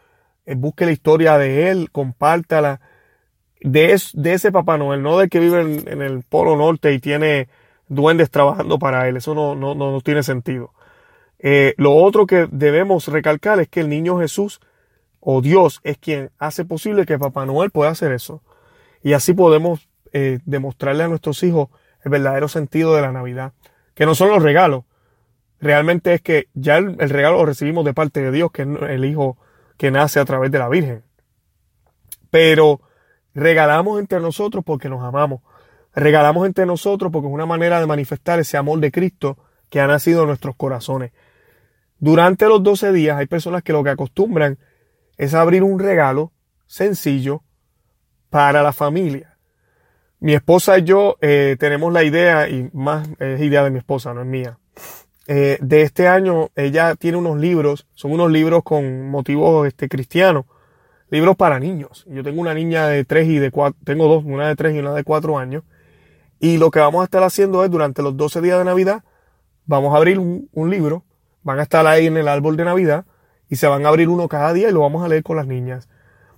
eh, 0.47 0.55
busque 0.55 0.87
la 0.87 0.93
historia 0.93 1.39
de 1.39 1.70
él, 1.70 1.91
compártala. 1.91 2.81
De, 3.61 3.99
de 4.12 4.33
ese 4.35 4.53
Papá 4.53 4.77
Noel, 4.77 5.03
no 5.03 5.18
de 5.18 5.29
que 5.29 5.41
vive 5.41 5.61
en, 5.61 6.03
el 6.03 6.22
Polo 6.22 6.57
Norte 6.57 6.93
y 6.93 6.99
tiene 6.99 7.49
duendes 7.89 8.31
trabajando 8.31 8.79
para 8.79 9.09
él. 9.09 9.16
Eso 9.16 9.35
no, 9.35 9.55
no, 9.55 9.75
no 9.75 10.01
tiene 10.03 10.22
sentido. 10.22 10.72
Eh, 11.39 11.75
lo 11.77 11.95
otro 11.95 12.27
que 12.27 12.49
debemos 12.51 13.09
recalcar 13.09 13.61
es 13.61 13.68
que 13.68 13.81
el 13.81 13.89
niño 13.89 14.18
Jesús 14.18 14.61
o 15.20 15.41
Dios 15.41 15.81
es 15.83 15.99
quien 15.99 16.31
hace 16.39 16.64
posible 16.64 17.07
que 17.07 17.18
Papá 17.18 17.47
Noel 17.47 17.70
pueda 17.70 17.91
hacer 17.91 18.12
eso. 18.12 18.43
Y 19.03 19.14
así 19.14 19.33
podemos 19.33 19.89
eh, 20.15 20.39
demostrarle 20.45 21.03
a 21.03 21.09
nuestros 21.09 21.43
hijos 21.43 21.71
el 22.05 22.11
verdadero 22.12 22.47
sentido 22.47 22.95
de 22.95 23.03
la 23.03 23.11
Navidad. 23.11 23.53
Que 23.95 24.07
no 24.07 24.15
son 24.15 24.31
los 24.31 24.43
regalos, 24.43 24.85
realmente 25.61 26.15
es 26.15 26.23
que 26.23 26.49
ya 26.55 26.77
el, 26.77 26.97
regalo 26.97 27.39
lo 27.39 27.47
recibimos 27.47 27.85
de 27.85 27.95
parte 27.95 28.23
de 28.23 28.31
Dios, 28.31 28.53
que 28.53 28.62
es 28.62 28.69
el 28.89 29.05
Hijo 29.05 29.39
que 29.77 29.91
nace 29.91 30.21
a 30.21 30.25
través 30.25 30.53
de 30.53 30.61
la 30.61 30.69
Virgen. 30.69 31.03
Pero 32.31 32.81
regalamos 33.35 33.99
entre 33.99 34.21
nosotros 34.21 34.62
porque 34.65 34.89
nos 34.89 35.03
amamos. 35.03 35.41
Regalamos 35.95 36.47
entre 36.47 36.65
nosotros 36.65 37.11
porque 37.11 37.27
es 37.27 37.35
una 37.35 37.47
manera 37.47 37.81
de 37.81 37.87
manifestar 37.87 38.39
ese 38.39 38.57
amor 38.57 38.79
de 38.79 38.93
Cristo 38.93 39.37
que 39.69 39.81
ha 39.81 39.89
nacido 39.89 40.23
en 40.23 40.29
nuestros 40.29 40.55
corazones. 40.55 41.11
Durante 41.99 42.47
los 42.47 42.62
12 42.62 42.93
días 42.93 43.19
hay 43.19 43.27
personas 43.27 43.65
que 43.65 43.73
lo 43.73 43.83
que 43.83 43.91
acostumbran 43.91 44.59
es 45.17 45.35
abrir 45.35 45.65
un 45.65 45.81
regalo 45.81 46.33
sencillo 46.67 47.43
para 48.31 48.62
la 48.62 48.73
familia. 48.73 49.34
Mi 50.21 50.35
esposa 50.35 50.79
y 50.79 50.85
yo 50.85 51.17
eh, 51.21 51.57
tenemos 51.59 51.93
la 51.93 52.03
idea, 52.03 52.49
y 52.49 52.71
más 52.73 53.09
es 53.19 53.41
idea 53.41 53.62
de 53.65 53.71
mi 53.71 53.79
esposa, 53.79 54.15
no 54.15 54.23
es 54.23 54.27
mía, 54.27 54.59
eh, 55.27 55.59
de 55.61 55.83
este 55.83 56.07
año, 56.07 56.51
ella 56.55 56.97
tiene 56.97 57.17
unos 57.17 57.39
libros, 57.39 57.87
son 57.95 58.12
unos 58.12 58.31
libros 58.31 58.62
con 58.62 59.11
motivos 59.11 59.67
este, 59.67 59.89
cristianos, 59.89 60.45
libros 61.11 61.37
para 61.37 61.59
niños. 61.59 62.05
Yo 62.09 62.23
tengo 62.23 62.41
una 62.41 62.55
niña 62.55 62.87
de 62.89 63.05
tres 63.05 63.29
y 63.29 63.39
de 63.39 63.51
cuatro, 63.51 63.79
tengo 63.85 64.07
dos, 64.09 64.25
una 64.25 64.49
de 64.49 64.57
tres 64.57 64.75
y 64.75 64.79
una 64.79 64.93
de 64.93 65.05
cuatro 65.05 65.39
años. 65.39 65.62
Y 66.41 66.59
lo 66.59 66.71
que 66.71 66.81
vamos 66.81 67.01
a 67.01 67.05
estar 67.05 67.23
haciendo 67.23 67.65
es, 67.65 67.71
durante 67.71 68.03
los 68.03 68.17
12 68.17 68.41
días 68.43 68.59
de 68.59 68.65
Navidad, 68.65 69.03
vamos 69.65 69.95
a 69.95 69.97
abrir 69.97 70.19
un, 70.19 70.49
un 70.53 70.71
libro, 70.71 71.05
van 71.43 71.59
a 71.59 71.62
estar 71.62 71.87
ahí 71.87 72.07
en 72.07 72.17
el 72.17 72.29
árbol 72.29 72.57
de 72.57 72.65
Navidad 72.65 73.07
y 73.49 73.57
se 73.57 73.67
van 73.67 73.87
a 73.87 73.89
abrir 73.89 74.09
uno 74.09 74.29
cada 74.29 74.53
día 74.53 74.69
y 74.69 74.73
lo 74.73 74.81
vamos 74.81 75.05
a 75.05 75.09
leer 75.09 75.23
con 75.23 75.37
las 75.37 75.47
niñas. 75.47 75.89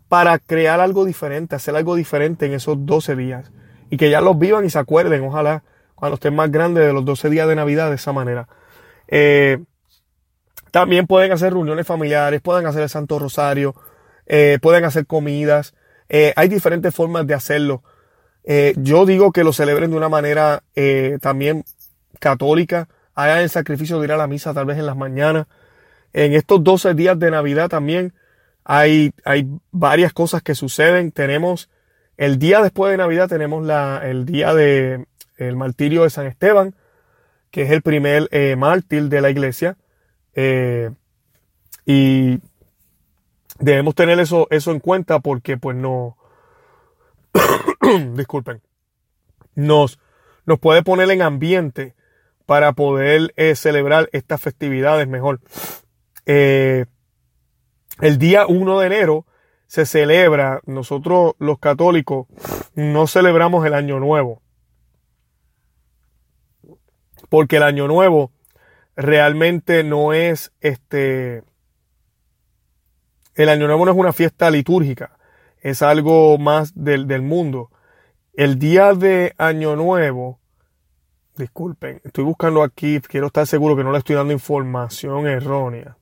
Para 0.08 0.38
crear 0.38 0.78
algo 0.80 1.04
diferente, 1.04 1.56
hacer 1.56 1.74
algo 1.74 1.96
diferente 1.96 2.46
en 2.46 2.52
esos 2.52 2.86
12 2.86 3.16
días 3.16 3.50
y 3.90 3.96
que 3.96 4.10
ya 4.10 4.20
los 4.20 4.38
vivan 4.38 4.64
y 4.64 4.70
se 4.70 4.78
acuerden, 4.78 5.24
ojalá, 5.24 5.62
cuando 5.94 6.14
estén 6.14 6.34
más 6.34 6.50
grandes 6.50 6.86
de 6.86 6.92
los 6.92 7.04
12 7.04 7.30
días 7.30 7.48
de 7.48 7.56
Navidad 7.56 7.88
de 7.88 7.96
esa 7.96 8.12
manera. 8.12 8.48
Eh, 9.08 9.58
también 10.70 11.06
pueden 11.06 11.32
hacer 11.32 11.52
reuniones 11.52 11.86
familiares, 11.86 12.40
pueden 12.42 12.66
hacer 12.66 12.82
el 12.82 12.88
Santo 12.88 13.18
Rosario, 13.18 13.74
eh, 14.26 14.58
pueden 14.60 14.84
hacer 14.84 15.06
comidas. 15.06 15.74
Eh, 16.08 16.32
hay 16.36 16.48
diferentes 16.48 16.94
formas 16.94 17.26
de 17.26 17.34
hacerlo. 17.34 17.82
yo 18.76 19.06
digo 19.06 19.32
que 19.32 19.42
lo 19.42 19.52
celebren 19.52 19.90
de 19.90 19.96
una 19.96 20.08
manera 20.08 20.62
también 21.20 21.64
católica. 22.20 22.88
Hagan 23.14 23.40
el 23.40 23.50
sacrificio 23.50 23.98
de 23.98 24.04
ir 24.04 24.12
a 24.12 24.16
la 24.16 24.28
misa 24.28 24.54
tal 24.54 24.66
vez 24.66 24.78
en 24.78 24.86
las 24.86 24.96
mañanas. 24.96 25.46
En 26.12 26.32
estos 26.32 26.62
12 26.62 26.94
días 26.94 27.18
de 27.18 27.32
Navidad 27.32 27.68
también 27.68 28.12
hay, 28.62 29.12
hay 29.24 29.48
varias 29.72 30.12
cosas 30.12 30.42
que 30.42 30.54
suceden. 30.54 31.10
Tenemos 31.10 31.68
El 32.16 32.38
día 32.38 32.62
después 32.62 32.90
de 32.90 32.96
Navidad 32.96 33.28
tenemos 33.28 33.64
la, 33.64 34.00
el 34.04 34.24
día 34.24 34.54
de 34.54 35.06
martirio 35.54 36.02
de 36.02 36.10
San 36.10 36.26
Esteban, 36.26 36.74
que 37.50 37.62
es 37.62 37.70
el 37.70 37.82
primer 37.82 38.28
eh, 38.32 38.56
mártir 38.56 39.04
de 39.04 39.20
la 39.20 39.30
iglesia. 39.30 39.76
Eh, 40.34 40.90
y 41.84 42.38
debemos 43.58 43.94
tener 43.94 44.18
eso, 44.18 44.46
eso 44.50 44.72
en 44.72 44.80
cuenta 44.80 45.20
porque 45.20 45.56
pues 45.56 45.76
no, 45.76 46.16
disculpen, 48.14 48.62
nos, 49.54 49.98
nos 50.44 50.58
puede 50.58 50.82
poner 50.82 51.10
en 51.10 51.22
ambiente 51.22 51.94
para 52.44 52.72
poder 52.72 53.32
eh, 53.36 53.54
celebrar 53.56 54.08
estas 54.12 54.40
festividades 54.40 55.08
mejor. 55.08 55.40
el 56.26 56.86
día 58.18 58.46
1 58.46 58.80
de 58.80 58.86
enero 58.86 59.26
se 59.66 59.86
celebra, 59.86 60.60
nosotros 60.66 61.34
los 61.38 61.58
católicos 61.58 62.26
no 62.74 63.06
celebramos 63.06 63.66
el 63.66 63.74
año 63.74 63.98
nuevo. 63.98 64.42
Porque 67.28 67.56
el 67.56 67.64
año 67.64 67.88
nuevo 67.88 68.32
realmente 68.94 69.82
no 69.84 70.12
es 70.12 70.52
este... 70.60 71.42
El 73.34 73.50
año 73.50 73.66
nuevo 73.66 73.84
no 73.84 73.92
es 73.92 73.98
una 73.98 74.12
fiesta 74.14 74.50
litúrgica, 74.50 75.18
es 75.60 75.82
algo 75.82 76.38
más 76.38 76.72
del, 76.74 77.06
del 77.06 77.20
mundo. 77.20 77.70
El 78.32 78.58
día 78.58 78.94
de 78.94 79.34
año 79.36 79.76
nuevo, 79.76 80.40
disculpen, 81.36 82.00
estoy 82.04 82.24
buscando 82.24 82.62
aquí, 82.62 82.98
quiero 83.00 83.26
estar 83.26 83.46
seguro 83.46 83.76
que 83.76 83.84
no 83.84 83.92
le 83.92 83.98
estoy 83.98 84.16
dando 84.16 84.32
información 84.32 85.26
errónea. 85.26 85.98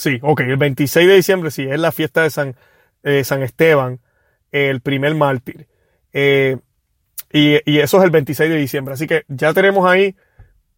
Sí, 0.00 0.18
ok, 0.22 0.40
el 0.40 0.56
26 0.56 1.06
de 1.06 1.14
diciembre 1.14 1.50
sí, 1.50 1.64
es 1.64 1.78
la 1.78 1.92
fiesta 1.92 2.22
de 2.22 2.30
San, 2.30 2.56
eh, 3.02 3.22
San 3.22 3.42
Esteban, 3.42 4.00
el 4.50 4.80
primer 4.80 5.14
mártir. 5.14 5.68
Eh, 6.14 6.56
y, 7.30 7.78
eso 7.78 7.98
es 7.98 8.04
el 8.04 8.10
26 8.10 8.48
de 8.48 8.56
diciembre. 8.56 8.94
Así 8.94 9.06
que 9.06 9.24
ya 9.28 9.52
tenemos 9.52 9.86
ahí 9.86 10.16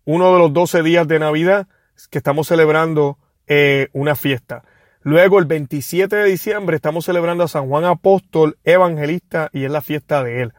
uno 0.05 0.33
de 0.33 0.41
los 0.41 0.53
12 0.53 0.83
días 0.83 1.07
de 1.07 1.20
Navidad 1.20 1.68
que 2.11 2.18
estamos 2.18 2.49
celebrando 2.49 3.16
eh, 3.47 3.91
una 3.93 4.16
fiesta. 4.16 4.64
Luego 5.03 5.39
el 5.39 5.45
27 5.45 6.16
de 6.16 6.25
diciembre 6.25 6.75
estamos 6.75 7.05
celebrando 7.05 7.45
a 7.45 7.49
San 7.49 7.68
Juan 7.68 7.85
Apóstol 7.85 8.59
Evangelista 8.64 9.51
y 9.53 9.62
es 9.62 9.70
la 9.70 9.83
fiesta 9.83 10.25
de 10.25 10.43
él. 10.43 10.53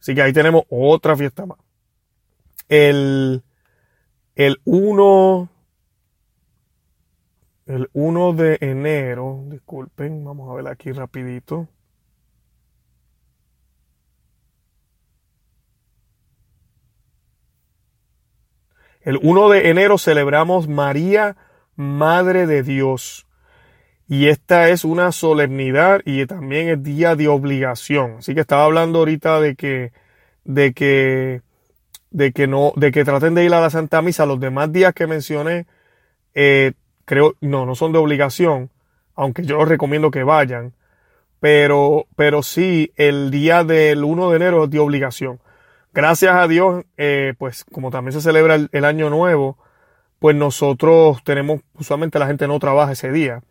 Así 0.00 0.16
que 0.16 0.22
ahí 0.22 0.32
tenemos 0.32 0.64
otra 0.70 1.14
fiesta 1.16 1.46
más. 1.46 1.58
El, 2.68 3.44
el 4.34 4.60
1, 4.64 5.51
el 7.72 7.88
1 7.94 8.34
de 8.34 8.58
enero, 8.60 9.44
disculpen, 9.46 10.22
vamos 10.24 10.50
a 10.50 10.54
ver 10.54 10.68
aquí 10.68 10.92
rapidito. 10.92 11.68
El 19.00 19.18
1 19.22 19.48
de 19.48 19.70
enero 19.70 19.96
celebramos 19.96 20.68
María, 20.68 21.36
Madre 21.74 22.46
de 22.46 22.62
Dios. 22.62 23.26
Y 24.06 24.28
esta 24.28 24.68
es 24.68 24.84
una 24.84 25.10
solemnidad 25.10 26.02
y 26.04 26.26
también 26.26 26.68
es 26.68 26.82
día 26.82 27.16
de 27.16 27.28
obligación. 27.28 28.16
Así 28.18 28.34
que 28.34 28.42
estaba 28.42 28.66
hablando 28.66 28.98
ahorita 28.98 29.40
de 29.40 29.56
que, 29.56 29.92
de 30.44 30.74
que, 30.74 31.40
de 32.10 32.32
que 32.32 32.46
no, 32.46 32.74
de 32.76 32.92
que 32.92 33.04
traten 33.06 33.34
de 33.34 33.44
ir 33.46 33.54
a 33.54 33.60
la 33.60 33.70
Santa 33.70 34.02
Misa. 34.02 34.26
Los 34.26 34.40
demás 34.40 34.70
días 34.70 34.92
que 34.92 35.06
mencioné, 35.06 35.66
eh, 36.34 36.72
creo, 37.04 37.34
no, 37.40 37.66
no 37.66 37.74
son 37.74 37.92
de 37.92 37.98
obligación, 37.98 38.70
aunque 39.14 39.44
yo 39.44 39.64
recomiendo 39.64 40.10
que 40.10 40.22
vayan, 40.22 40.74
pero, 41.42 42.06
pero 42.14 42.42
sí, 42.42 42.92
el 42.96 43.30
día 43.30 43.64
del 43.64 44.04
1 44.04 44.30
de 44.30 44.36
enero 44.36 44.64
es 44.64 44.70
de 44.70 44.78
obligación. 44.78 45.40
Gracias 45.92 46.34
a 46.34 46.46
Dios, 46.48 46.84
eh, 46.96 47.34
pues 47.36 47.64
como 47.64 47.90
también 47.90 48.12
se 48.12 48.20
celebra 48.20 48.54
el, 48.54 48.84
año 48.84 49.10
nuevo, 49.10 49.58
pues 50.20 50.36
nosotros 50.36 51.22
tenemos, 51.24 51.60
usualmente 51.74 52.18
la 52.18 52.28
gente 52.28 52.46
no 52.46 52.58
trabaja 52.58 52.92
ese 52.92 53.10
día. 53.10 53.42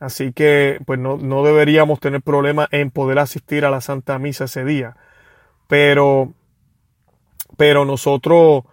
Así 0.00 0.32
que 0.32 0.80
pues 0.86 0.98
no, 0.98 1.18
no 1.18 1.44
deberíamos 1.44 2.00
tener 2.00 2.20
problema 2.20 2.68
en 2.72 2.90
poder 2.90 3.18
asistir 3.20 3.64
a 3.64 3.70
la 3.70 3.80
Santa 3.80 4.18
Misa 4.18 4.44
ese 4.44 4.64
día. 4.64 4.96
Pero, 5.68 6.34
pero 7.56 7.84
nosotros, 7.84 8.64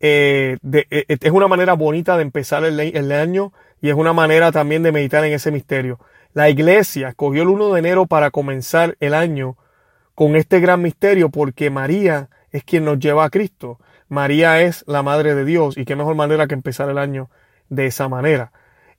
eh, 0.00 0.58
eh, 0.70 1.04
es 1.08 1.32
una 1.32 1.48
manera 1.48 1.72
bonita 1.72 2.16
de 2.16 2.22
empezar 2.22 2.62
el, 2.64 2.78
el 2.78 3.10
año 3.10 3.52
y 3.80 3.88
es 3.88 3.94
una 3.94 4.12
manera 4.12 4.52
también 4.52 4.82
de 4.82 4.92
meditar 4.92 5.24
en 5.24 5.32
ese 5.32 5.50
misterio. 5.50 5.98
La 6.34 6.50
iglesia 6.50 7.08
escogió 7.08 7.42
el 7.42 7.48
1 7.48 7.72
de 7.72 7.78
enero 7.78 8.06
para 8.06 8.30
comenzar 8.30 8.96
el 9.00 9.14
año 9.14 9.56
con 10.14 10.36
este 10.36 10.60
gran 10.60 10.82
misterio 10.82 11.30
porque 11.30 11.70
María 11.70 12.28
es 12.50 12.64
quien 12.64 12.84
nos 12.84 12.98
lleva 12.98 13.24
a 13.24 13.30
Cristo. 13.30 13.78
María 14.08 14.62
es 14.62 14.84
la 14.86 15.02
Madre 15.02 15.34
de 15.34 15.44
Dios 15.44 15.76
y 15.76 15.84
qué 15.84 15.96
mejor 15.96 16.14
manera 16.14 16.46
que 16.46 16.54
empezar 16.54 16.88
el 16.88 16.98
año 16.98 17.30
de 17.68 17.86
esa 17.86 18.08
manera. 18.08 18.52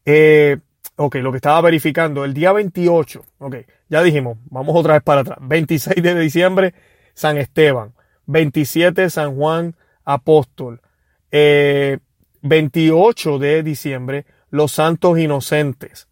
Eh, 0.05 0.57
ok, 0.95 1.15
lo 1.15 1.31
que 1.31 1.37
estaba 1.37 1.61
verificando, 1.61 2.25
el 2.25 2.33
día 2.33 2.51
28, 2.51 3.23
ok, 3.39 3.55
ya 3.89 4.03
dijimos, 4.03 4.37
vamos 4.49 4.75
otra 4.75 4.93
vez 4.93 5.03
para 5.03 5.21
atrás, 5.21 5.39
26 5.41 6.01
de 6.01 6.19
diciembre, 6.19 6.73
San 7.13 7.37
Esteban, 7.37 7.93
27 8.27 9.09
San 9.09 9.35
Juan 9.35 9.75
Apóstol, 10.05 10.81
28 11.31 11.31
eh, 11.31 13.39
de 13.39 13.63
diciembre, 13.63 14.25
los 14.49 14.71
santos 14.71 15.19
inocentes, 15.19 16.07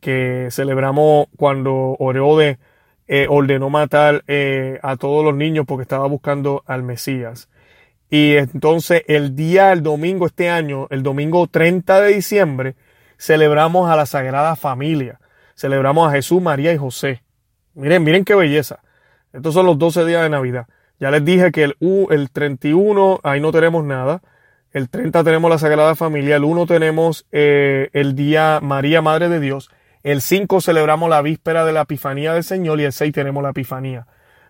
que 0.00 0.48
celebramos 0.50 1.28
cuando 1.36 1.96
Oreode 1.98 2.58
eh, 3.06 3.26
ordenó 3.28 3.70
matar 3.70 4.22
eh, 4.28 4.78
a 4.82 4.96
todos 4.96 5.24
los 5.24 5.34
niños 5.34 5.66
porque 5.66 5.82
estaba 5.82 6.06
buscando 6.06 6.62
al 6.66 6.82
Mesías. 6.82 7.48
Y 8.08 8.36
entonces 8.36 9.02
el 9.06 9.36
día, 9.36 9.72
el 9.72 9.82
domingo 9.82 10.26
este 10.26 10.50
año, 10.50 10.86
el 10.90 11.02
domingo 11.02 11.46
30 11.46 12.00
de 12.00 12.14
diciembre, 12.14 12.76
celebramos 13.18 13.90
a 13.90 13.96
la 13.96 14.06
Sagrada 14.06 14.56
Familia. 14.56 15.20
Celebramos 15.54 16.08
a 16.08 16.12
Jesús, 16.12 16.40
María 16.40 16.72
y 16.72 16.76
José. 16.76 17.22
Miren, 17.74 18.02
miren 18.02 18.24
qué 18.24 18.34
belleza. 18.34 18.80
Estos 19.32 19.54
son 19.54 19.66
los 19.66 19.78
12 19.78 20.04
días 20.06 20.22
de 20.22 20.30
Navidad. 20.30 20.66
Ya 20.98 21.10
les 21.10 21.24
dije 21.24 21.52
que 21.52 21.64
el, 21.64 21.76
el 22.10 22.30
31, 22.30 23.20
ahí 23.22 23.40
no 23.40 23.52
tenemos 23.52 23.84
nada. 23.84 24.22
El 24.72 24.88
30 24.88 25.24
tenemos 25.24 25.50
la 25.50 25.58
Sagrada 25.58 25.96
Familia, 25.96 26.36
el 26.36 26.44
1 26.44 26.66
tenemos 26.66 27.26
eh, 27.32 27.90
el 27.92 28.14
día 28.14 28.60
María, 28.62 29.02
Madre 29.02 29.28
de 29.28 29.40
Dios, 29.40 29.68
el 30.04 30.20
5 30.20 30.60
celebramos 30.60 31.10
la 31.10 31.22
víspera 31.22 31.64
de 31.64 31.72
la 31.72 31.82
Epifanía 31.82 32.34
del 32.34 32.44
Señor 32.44 32.80
y 32.80 32.84
el 32.84 32.92
6 32.92 33.12
tenemos 33.12 33.42
la 33.42 33.50
Epifanía 33.50 34.06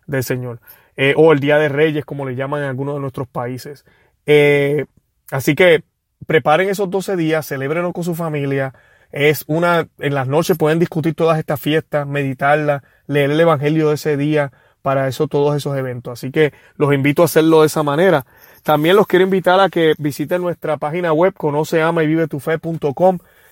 del 0.06 0.22
Señor. 0.22 0.60
Eh, 0.96 1.14
o 1.16 1.32
el 1.32 1.40
Día 1.40 1.58
de 1.58 1.70
Reyes, 1.70 2.04
como 2.04 2.28
le 2.28 2.36
llaman 2.36 2.62
en 2.62 2.68
algunos 2.68 2.96
de 2.96 3.00
nuestros 3.00 3.28
países. 3.28 3.86
Eh, 4.26 4.84
así 5.30 5.54
que 5.54 5.84
preparen 6.26 6.68
esos 6.68 6.90
12 6.90 7.16
días, 7.16 7.46
celebrenlo 7.46 7.92
con 7.94 8.04
su 8.04 8.14
familia. 8.14 8.74
Es 9.10 9.44
una, 9.46 9.88
en 9.98 10.14
las 10.14 10.28
noches 10.28 10.58
pueden 10.58 10.78
discutir 10.78 11.14
todas 11.14 11.38
estas 11.38 11.58
fiestas, 11.58 12.06
meditarlas, 12.06 12.82
leer 13.06 13.30
el 13.30 13.40
Evangelio 13.40 13.88
de 13.88 13.94
ese 13.94 14.18
día, 14.18 14.52
para 14.82 15.08
eso 15.08 15.28
todos 15.28 15.56
esos 15.56 15.76
eventos. 15.76 16.12
Así 16.12 16.30
que 16.30 16.52
los 16.76 16.92
invito 16.92 17.22
a 17.22 17.26
hacerlo 17.26 17.60
de 17.60 17.66
esa 17.66 17.82
manera. 17.82 18.26
También 18.62 18.96
los 18.96 19.06
quiero 19.06 19.24
invitar 19.24 19.60
a 19.60 19.68
que 19.68 19.94
visiten 19.98 20.42
nuestra 20.42 20.76
página 20.76 21.12
web 21.12 21.34
conoce, 21.34 21.82
ama 21.82 22.02
y 22.02 22.06
vive 22.06 22.28
tu. 22.28 22.40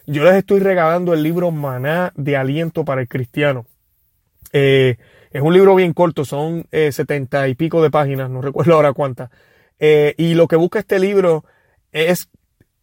Yo 0.06 0.24
les 0.24 0.34
estoy 0.36 0.60
regalando 0.60 1.12
el 1.12 1.22
libro 1.22 1.50
Maná 1.50 2.12
de 2.16 2.36
Aliento 2.36 2.84
para 2.84 3.02
el 3.02 3.08
Cristiano. 3.08 3.66
Eh, 4.52 4.96
es 5.30 5.42
un 5.42 5.52
libro 5.52 5.74
bien 5.74 5.92
corto, 5.92 6.24
son 6.24 6.66
eh, 6.70 6.92
setenta 6.92 7.46
y 7.48 7.54
pico 7.54 7.82
de 7.82 7.90
páginas, 7.90 8.30
no 8.30 8.40
recuerdo 8.42 8.74
ahora 8.74 8.92
cuántas. 8.92 9.30
Eh, 9.78 10.14
y 10.16 10.34
lo 10.34 10.48
que 10.48 10.56
busca 10.56 10.78
este 10.78 10.98
libro 10.98 11.44
es 11.92 12.30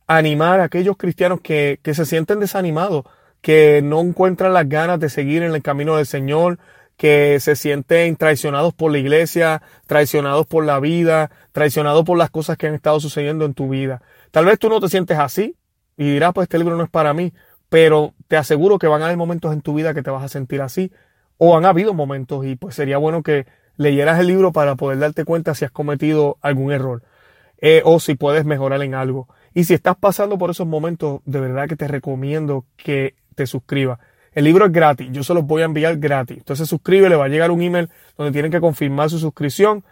animar 0.08 0.60
a 0.60 0.66
aquellos 0.66 0.98
cristianos 0.98 1.42
que, 1.42 1.80
que 1.82 1.96
se 1.96 2.06
sienten 2.06 2.40
desanimados, 2.40 3.06
que 3.42 3.82
no 3.84 4.02
encuentran 4.02 4.54
las 4.54 4.70
ganas 4.70 5.00
de 5.00 5.10
seguir 5.10 5.44
en 5.44 5.54
el 5.54 5.64
camino 5.64 5.98
del 5.98 6.06
Señor, 6.06 6.60
que 6.98 7.40
se 7.40 7.56
sienten 7.56 8.16
traicionados 8.16 8.74
por 8.74 8.92
la 8.92 8.98
iglesia, 8.98 9.62
traicionados 9.88 10.46
por 10.46 10.66
la 10.66 10.80
vida, 10.80 11.32
traicionados 11.52 12.06
por 12.06 12.18
las 12.18 12.30
cosas 12.30 12.58
que 12.58 12.68
han 12.68 12.76
estado 12.76 13.00
sucediendo 13.00 13.46
en 13.46 13.54
tu 13.54 13.70
vida. 13.70 14.02
Tal 14.32 14.46
vez 14.46 14.60
tú 14.60 14.70
no 14.70 14.80
te 14.80 14.90
sientes 14.90 15.18
así 15.18 15.56
y 15.98 16.12
dirás, 16.12 16.34
pues 16.34 16.46
este 16.46 16.58
libro 16.58 16.76
no 16.78 16.84
es 16.84 16.90
para 16.90 17.14
mí, 17.14 17.34
pero 17.70 18.14
te 18.28 18.38
aseguro 18.38 18.78
que 18.78 18.88
van 18.88 19.02
a 19.02 19.06
haber 19.06 19.18
momentos 19.18 19.54
en 19.54 19.62
tu 19.62 19.74
vida 19.74 19.94
que 19.94 20.04
te 20.04 20.12
vas 20.12 20.24
a 20.24 20.30
sentir 20.30 20.62
así, 20.62 20.92
o 21.38 21.58
han 21.58 21.66
habido 21.66 21.94
momentos 21.94 22.46
y 22.46 22.56
pues 22.56 22.76
sería 22.76 22.98
bueno 22.98 23.24
que 23.24 23.46
leyeras 23.78 24.20
el 24.20 24.28
libro 24.28 24.52
para 24.52 24.76
poder 24.76 25.00
darte 25.00 25.26
cuenta 25.26 25.54
si 25.54 25.66
has 25.66 25.72
cometido 25.72 26.38
algún 26.42 26.72
error 26.72 27.04
eh, 27.58 27.82
o 27.84 28.00
si 28.00 28.16
puedes 28.16 28.46
mejorar 28.46 28.82
en 28.82 28.96
algo. 28.96 29.28
Y 29.54 29.66
si 29.66 29.74
estás 29.74 29.96
pasando 29.98 30.38
por 30.38 30.50
esos 30.50 30.68
momentos, 30.68 31.22
de 31.26 31.40
verdad 31.40 31.68
que 31.68 31.76
te 31.76 31.88
recomiendo 31.88 32.66
que 32.78 33.16
te 33.36 33.48
suscribas. 33.48 34.00
El 34.36 34.44
libro 34.44 34.66
es 34.66 34.72
gratis, 34.72 35.10
yo 35.12 35.24
se 35.24 35.34
los 35.34 35.46
voy 35.46 35.64
a 35.64 35.66
enviar 35.66 35.98
gratis. 35.98 36.38
Entonces 36.38 36.70
suscribe, 36.70 37.10
le 37.10 37.16
va 37.16 37.26
a 37.26 37.30
llegar 37.30 37.50
un 37.50 37.62
email 37.62 37.90
donde 38.18 38.32
tienen 38.32 38.52
que 38.52 38.60
confirmar 38.60 39.10
su 39.10 39.18
suscripción. 39.18 39.84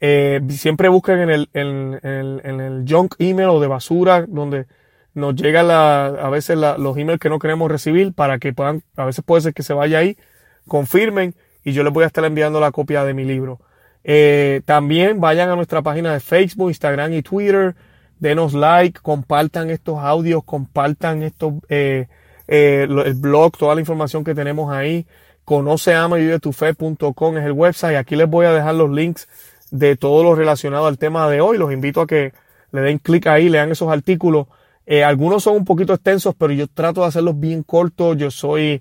Eh, 0.00 0.40
siempre 0.50 0.88
busquen 0.88 1.18
en 1.20 1.30
el, 1.30 1.48
en, 1.54 1.98
en, 2.02 2.60
el 2.60 2.84
junk 2.86 3.14
email 3.18 3.48
o 3.48 3.60
de 3.60 3.66
basura 3.66 4.26
donde 4.28 4.66
nos 5.14 5.34
llegan 5.34 5.70
a 5.70 6.28
veces 6.28 6.58
los 6.58 6.96
emails 6.98 7.18
que 7.18 7.30
no 7.30 7.38
queremos 7.38 7.70
recibir 7.70 8.12
para 8.12 8.38
que 8.38 8.52
puedan, 8.52 8.82
a 8.96 9.06
veces 9.06 9.24
puede 9.24 9.40
ser 9.40 9.54
que 9.54 9.62
se 9.62 9.72
vaya 9.72 9.98
ahí, 9.98 10.18
confirmen 10.68 11.34
y 11.64 11.72
yo 11.72 11.82
les 11.82 11.92
voy 11.92 12.04
a 12.04 12.06
estar 12.06 12.24
enviando 12.24 12.60
la 12.60 12.70
copia 12.70 13.02
de 13.02 13.14
mi 13.14 13.24
libro. 13.24 13.58
Eh, 14.08 14.62
también 14.64 15.20
vayan 15.20 15.50
a 15.50 15.56
nuestra 15.56 15.82
página 15.82 16.12
de 16.12 16.20
Facebook, 16.20 16.68
Instagram 16.68 17.12
y 17.12 17.22
Twitter. 17.22 17.74
Denos 18.20 18.54
like, 18.54 19.00
compartan 19.00 19.68
estos 19.68 19.98
audios, 19.98 20.44
compartan 20.44 21.24
estos, 21.24 21.54
eh, 21.68 22.06
eh, 22.48 22.86
el 22.88 23.14
blog, 23.14 23.56
toda 23.56 23.74
la 23.74 23.80
información 23.80 24.24
que 24.24 24.34
tenemos 24.34 24.72
ahí. 24.72 25.06
Conoce, 25.44 25.94
ama 25.94 26.16
vive 26.16 26.40
tu 26.40 26.52
fe.com 26.52 27.38
es 27.38 27.44
el 27.44 27.52
website. 27.52 27.96
Aquí 27.96 28.16
les 28.16 28.28
voy 28.28 28.46
a 28.46 28.52
dejar 28.52 28.74
los 28.74 28.90
links 28.90 29.28
de 29.70 29.96
todo 29.96 30.22
lo 30.22 30.34
relacionado 30.34 30.86
al 30.86 30.98
tema 30.98 31.28
de 31.28 31.40
hoy. 31.40 31.58
Los 31.58 31.72
invito 31.72 32.00
a 32.00 32.06
que 32.06 32.32
le 32.72 32.80
den 32.80 32.98
clic 32.98 33.26
ahí, 33.26 33.48
lean 33.48 33.70
esos 33.70 33.90
artículos. 33.90 34.46
algunos 35.04 35.42
son 35.42 35.56
un 35.56 35.64
poquito 35.64 35.94
extensos, 35.94 36.34
pero 36.36 36.52
yo 36.52 36.66
trato 36.66 37.02
de 37.02 37.08
hacerlos 37.08 37.38
bien 37.38 37.62
cortos. 37.62 38.16
Yo 38.16 38.30
soy 38.30 38.80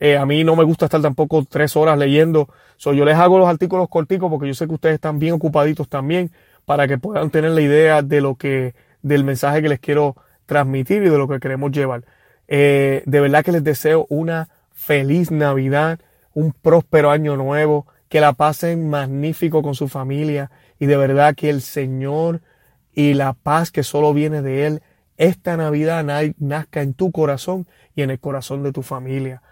eh, 0.00 0.16
a 0.16 0.24
mí 0.24 0.44
no 0.44 0.56
me 0.56 0.64
gusta 0.64 0.86
estar 0.86 1.02
tampoco 1.02 1.44
tres 1.48 1.76
horas 1.76 1.98
leyendo. 1.98 2.48
So, 2.78 2.94
yo 2.94 3.04
les 3.04 3.16
hago 3.16 3.38
los 3.38 3.48
artículos 3.48 3.88
corticos 3.90 4.30
porque 4.30 4.48
yo 4.48 4.54
sé 4.54 4.66
que 4.66 4.74
ustedes 4.74 4.94
están 4.94 5.18
bien 5.18 5.34
ocupaditos 5.34 5.88
también 5.88 6.32
para 6.64 6.88
que 6.88 6.96
puedan 6.96 7.30
tener 7.30 7.50
la 7.50 7.60
idea 7.60 8.00
de 8.00 8.22
lo 8.22 8.34
que, 8.36 8.74
del 9.02 9.24
mensaje 9.24 9.60
que 9.60 9.68
les 9.68 9.78
quiero 9.78 10.16
transmitir 10.46 11.02
y 11.02 11.10
de 11.10 11.18
lo 11.18 11.28
que 11.28 11.38
queremos 11.38 11.70
llevar. 11.70 12.04
Eh, 12.52 13.04
de 13.06 13.20
verdad 13.20 13.44
que 13.44 13.52
les 13.52 13.64
deseo 13.64 14.06
una 14.10 14.48
feliz 14.72 15.30
Navidad, 15.30 16.00
un 16.34 16.52
próspero 16.52 17.10
año 17.10 17.36
nuevo, 17.36 17.86
que 18.08 18.20
la 18.20 18.32
pasen 18.32 18.90
magnífico 18.90 19.62
con 19.62 19.76
su 19.76 19.86
familia 19.86 20.50
y 20.80 20.86
de 20.86 20.96
verdad 20.96 21.36
que 21.36 21.48
el 21.48 21.62
Señor 21.62 22.40
y 22.92 23.14
la 23.14 23.34
paz 23.34 23.70
que 23.70 23.84
solo 23.84 24.12
viene 24.12 24.42
de 24.42 24.66
Él, 24.66 24.82
esta 25.16 25.56
Navidad 25.56 26.04
nazca 26.38 26.82
en 26.82 26.94
tu 26.94 27.12
corazón 27.12 27.68
y 27.94 28.02
en 28.02 28.10
el 28.10 28.18
corazón 28.18 28.64
de 28.64 28.72
tu 28.72 28.82
familia. 28.82 29.42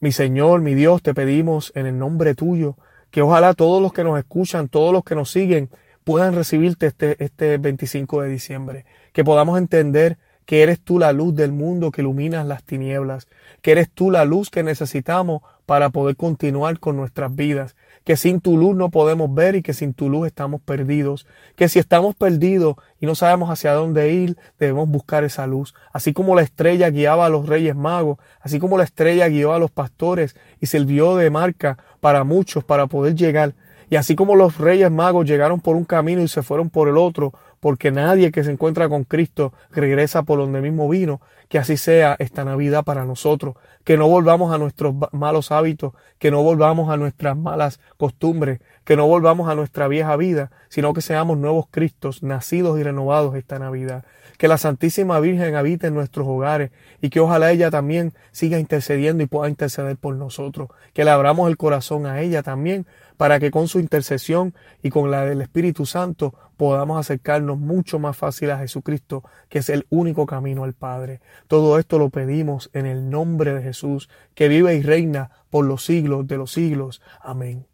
Mi 0.00 0.10
Señor, 0.10 0.60
mi 0.60 0.74
Dios, 0.74 1.02
te 1.02 1.14
pedimos 1.14 1.72
en 1.76 1.86
el 1.86 1.98
nombre 1.98 2.34
tuyo 2.34 2.76
que 3.12 3.22
ojalá 3.22 3.54
todos 3.54 3.80
los 3.80 3.92
que 3.92 4.02
nos 4.02 4.18
escuchan, 4.18 4.68
todos 4.68 4.92
los 4.92 5.04
que 5.04 5.14
nos 5.14 5.30
siguen, 5.30 5.70
puedan 6.02 6.34
recibirte 6.34 6.86
este, 6.86 7.22
este 7.22 7.58
25 7.58 8.22
de 8.22 8.28
diciembre. 8.28 8.86
Que 9.12 9.22
podamos 9.22 9.56
entender 9.58 10.18
que 10.50 10.64
eres 10.64 10.80
tú 10.80 10.98
la 10.98 11.12
luz 11.12 11.36
del 11.36 11.52
mundo 11.52 11.92
que 11.92 12.00
iluminas 12.00 12.44
las 12.44 12.64
tinieblas, 12.64 13.28
que 13.62 13.70
eres 13.70 13.88
tú 13.88 14.10
la 14.10 14.24
luz 14.24 14.50
que 14.50 14.64
necesitamos 14.64 15.42
para 15.64 15.90
poder 15.90 16.16
continuar 16.16 16.80
con 16.80 16.96
nuestras 16.96 17.32
vidas, 17.36 17.76
que 18.02 18.16
sin 18.16 18.40
tu 18.40 18.56
luz 18.56 18.74
no 18.74 18.90
podemos 18.90 19.32
ver 19.32 19.54
y 19.54 19.62
que 19.62 19.74
sin 19.74 19.94
tu 19.94 20.10
luz 20.10 20.26
estamos 20.26 20.60
perdidos, 20.60 21.28
que 21.54 21.68
si 21.68 21.78
estamos 21.78 22.16
perdidos 22.16 22.74
y 22.98 23.06
no 23.06 23.14
sabemos 23.14 23.48
hacia 23.48 23.74
dónde 23.74 24.12
ir, 24.12 24.36
debemos 24.58 24.88
buscar 24.88 25.22
esa 25.22 25.46
luz, 25.46 25.72
así 25.92 26.12
como 26.12 26.34
la 26.34 26.42
estrella 26.42 26.90
guiaba 26.90 27.26
a 27.26 27.30
los 27.30 27.48
reyes 27.48 27.76
magos, 27.76 28.18
así 28.40 28.58
como 28.58 28.76
la 28.76 28.82
estrella 28.82 29.28
guió 29.28 29.52
a 29.52 29.60
los 29.60 29.70
pastores 29.70 30.34
y 30.60 30.66
sirvió 30.66 31.14
de 31.14 31.30
marca 31.30 31.78
para 32.00 32.24
muchos 32.24 32.64
para 32.64 32.88
poder 32.88 33.14
llegar, 33.14 33.54
y 33.88 33.94
así 33.94 34.16
como 34.16 34.34
los 34.34 34.58
reyes 34.58 34.90
magos 34.90 35.26
llegaron 35.26 35.60
por 35.60 35.76
un 35.76 35.84
camino 35.84 36.22
y 36.22 36.28
se 36.28 36.42
fueron 36.42 36.70
por 36.70 36.88
el 36.88 36.96
otro, 36.96 37.34
porque 37.60 37.90
nadie 37.90 38.32
que 38.32 38.42
se 38.42 38.50
encuentra 38.50 38.88
con 38.88 39.04
Cristo 39.04 39.52
regresa 39.70 40.22
por 40.22 40.38
donde 40.38 40.62
mismo 40.62 40.88
vino, 40.88 41.20
que 41.48 41.58
así 41.58 41.76
sea 41.76 42.16
esta 42.18 42.44
Navidad 42.44 42.84
para 42.84 43.04
nosotros, 43.04 43.56
que 43.84 43.96
no 43.96 44.08
volvamos 44.08 44.54
a 44.54 44.58
nuestros 44.58 44.94
malos 45.12 45.52
hábitos, 45.52 45.92
que 46.18 46.30
no 46.30 46.42
volvamos 46.42 46.90
a 46.90 46.96
nuestras 46.96 47.36
malas 47.36 47.80
costumbres, 47.96 48.60
que 48.84 48.96
no 48.96 49.06
volvamos 49.06 49.48
a 49.48 49.54
nuestra 49.54 49.88
vieja 49.88 50.16
vida, 50.16 50.50
sino 50.68 50.94
que 50.94 51.02
seamos 51.02 51.38
nuevos 51.38 51.66
Cristos, 51.70 52.22
nacidos 52.22 52.78
y 52.78 52.82
renovados 52.82 53.34
esta 53.34 53.58
Navidad. 53.58 54.04
Que 54.38 54.48
la 54.48 54.58
Santísima 54.58 55.20
Virgen 55.20 55.54
habite 55.54 55.88
en 55.88 55.94
nuestros 55.94 56.26
hogares 56.26 56.70
y 57.02 57.10
que 57.10 57.20
ojalá 57.20 57.50
ella 57.50 57.70
también 57.70 58.14
siga 58.32 58.58
intercediendo 58.58 59.22
y 59.22 59.26
pueda 59.26 59.50
interceder 59.50 59.96
por 59.96 60.14
nosotros. 60.14 60.68
Que 60.94 61.04
le 61.04 61.10
abramos 61.10 61.50
el 61.50 61.56
corazón 61.56 62.06
a 62.06 62.20
ella 62.20 62.42
también 62.42 62.86
para 63.20 63.38
que 63.38 63.50
con 63.50 63.68
su 63.68 63.80
intercesión 63.80 64.54
y 64.82 64.88
con 64.88 65.10
la 65.10 65.26
del 65.26 65.42
Espíritu 65.42 65.84
Santo 65.84 66.32
podamos 66.56 66.98
acercarnos 66.98 67.58
mucho 67.58 67.98
más 67.98 68.16
fácil 68.16 68.50
a 68.50 68.56
Jesucristo, 68.56 69.22
que 69.50 69.58
es 69.58 69.68
el 69.68 69.84
único 69.90 70.24
camino 70.24 70.64
al 70.64 70.72
Padre. 70.72 71.20
Todo 71.46 71.78
esto 71.78 71.98
lo 71.98 72.08
pedimos 72.08 72.70
en 72.72 72.86
el 72.86 73.10
nombre 73.10 73.52
de 73.52 73.60
Jesús, 73.60 74.08
que 74.34 74.48
vive 74.48 74.74
y 74.74 74.80
reina 74.80 75.32
por 75.50 75.66
los 75.66 75.84
siglos 75.84 76.26
de 76.28 76.38
los 76.38 76.52
siglos. 76.52 77.02
Amén. 77.20 77.66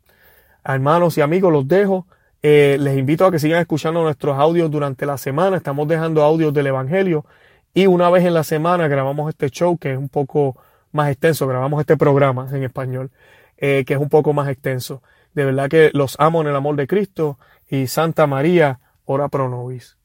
Hermanos 0.64 1.16
y 1.16 1.20
amigos, 1.20 1.52
los 1.52 1.68
dejo. 1.68 2.08
Eh, 2.42 2.76
les 2.80 2.98
invito 2.98 3.24
a 3.24 3.30
que 3.30 3.38
sigan 3.38 3.60
escuchando 3.60 4.02
nuestros 4.02 4.36
audios 4.36 4.68
durante 4.68 5.06
la 5.06 5.16
semana. 5.16 5.58
Estamos 5.58 5.86
dejando 5.86 6.24
audios 6.24 6.52
del 6.54 6.66
Evangelio 6.66 7.24
y 7.72 7.86
una 7.86 8.10
vez 8.10 8.24
en 8.24 8.34
la 8.34 8.42
semana 8.42 8.88
grabamos 8.88 9.28
este 9.28 9.48
show 9.50 9.78
que 9.78 9.92
es 9.92 9.96
un 9.96 10.08
poco 10.08 10.56
más 10.90 11.08
extenso. 11.08 11.46
Grabamos 11.46 11.78
este 11.78 11.96
programa 11.96 12.48
en 12.50 12.64
español 12.64 13.12
eh, 13.58 13.84
que 13.86 13.94
es 13.94 14.00
un 14.00 14.08
poco 14.08 14.32
más 14.32 14.48
extenso. 14.48 15.02
De 15.36 15.44
verdad 15.44 15.68
que 15.68 15.90
los 15.92 16.16
amo 16.18 16.40
en 16.40 16.48
el 16.48 16.56
amor 16.56 16.76
de 16.76 16.86
Cristo 16.86 17.38
y 17.68 17.88
Santa 17.88 18.26
María, 18.26 18.80
ora 19.04 19.28
pro 19.28 19.50
nobis. 19.50 19.98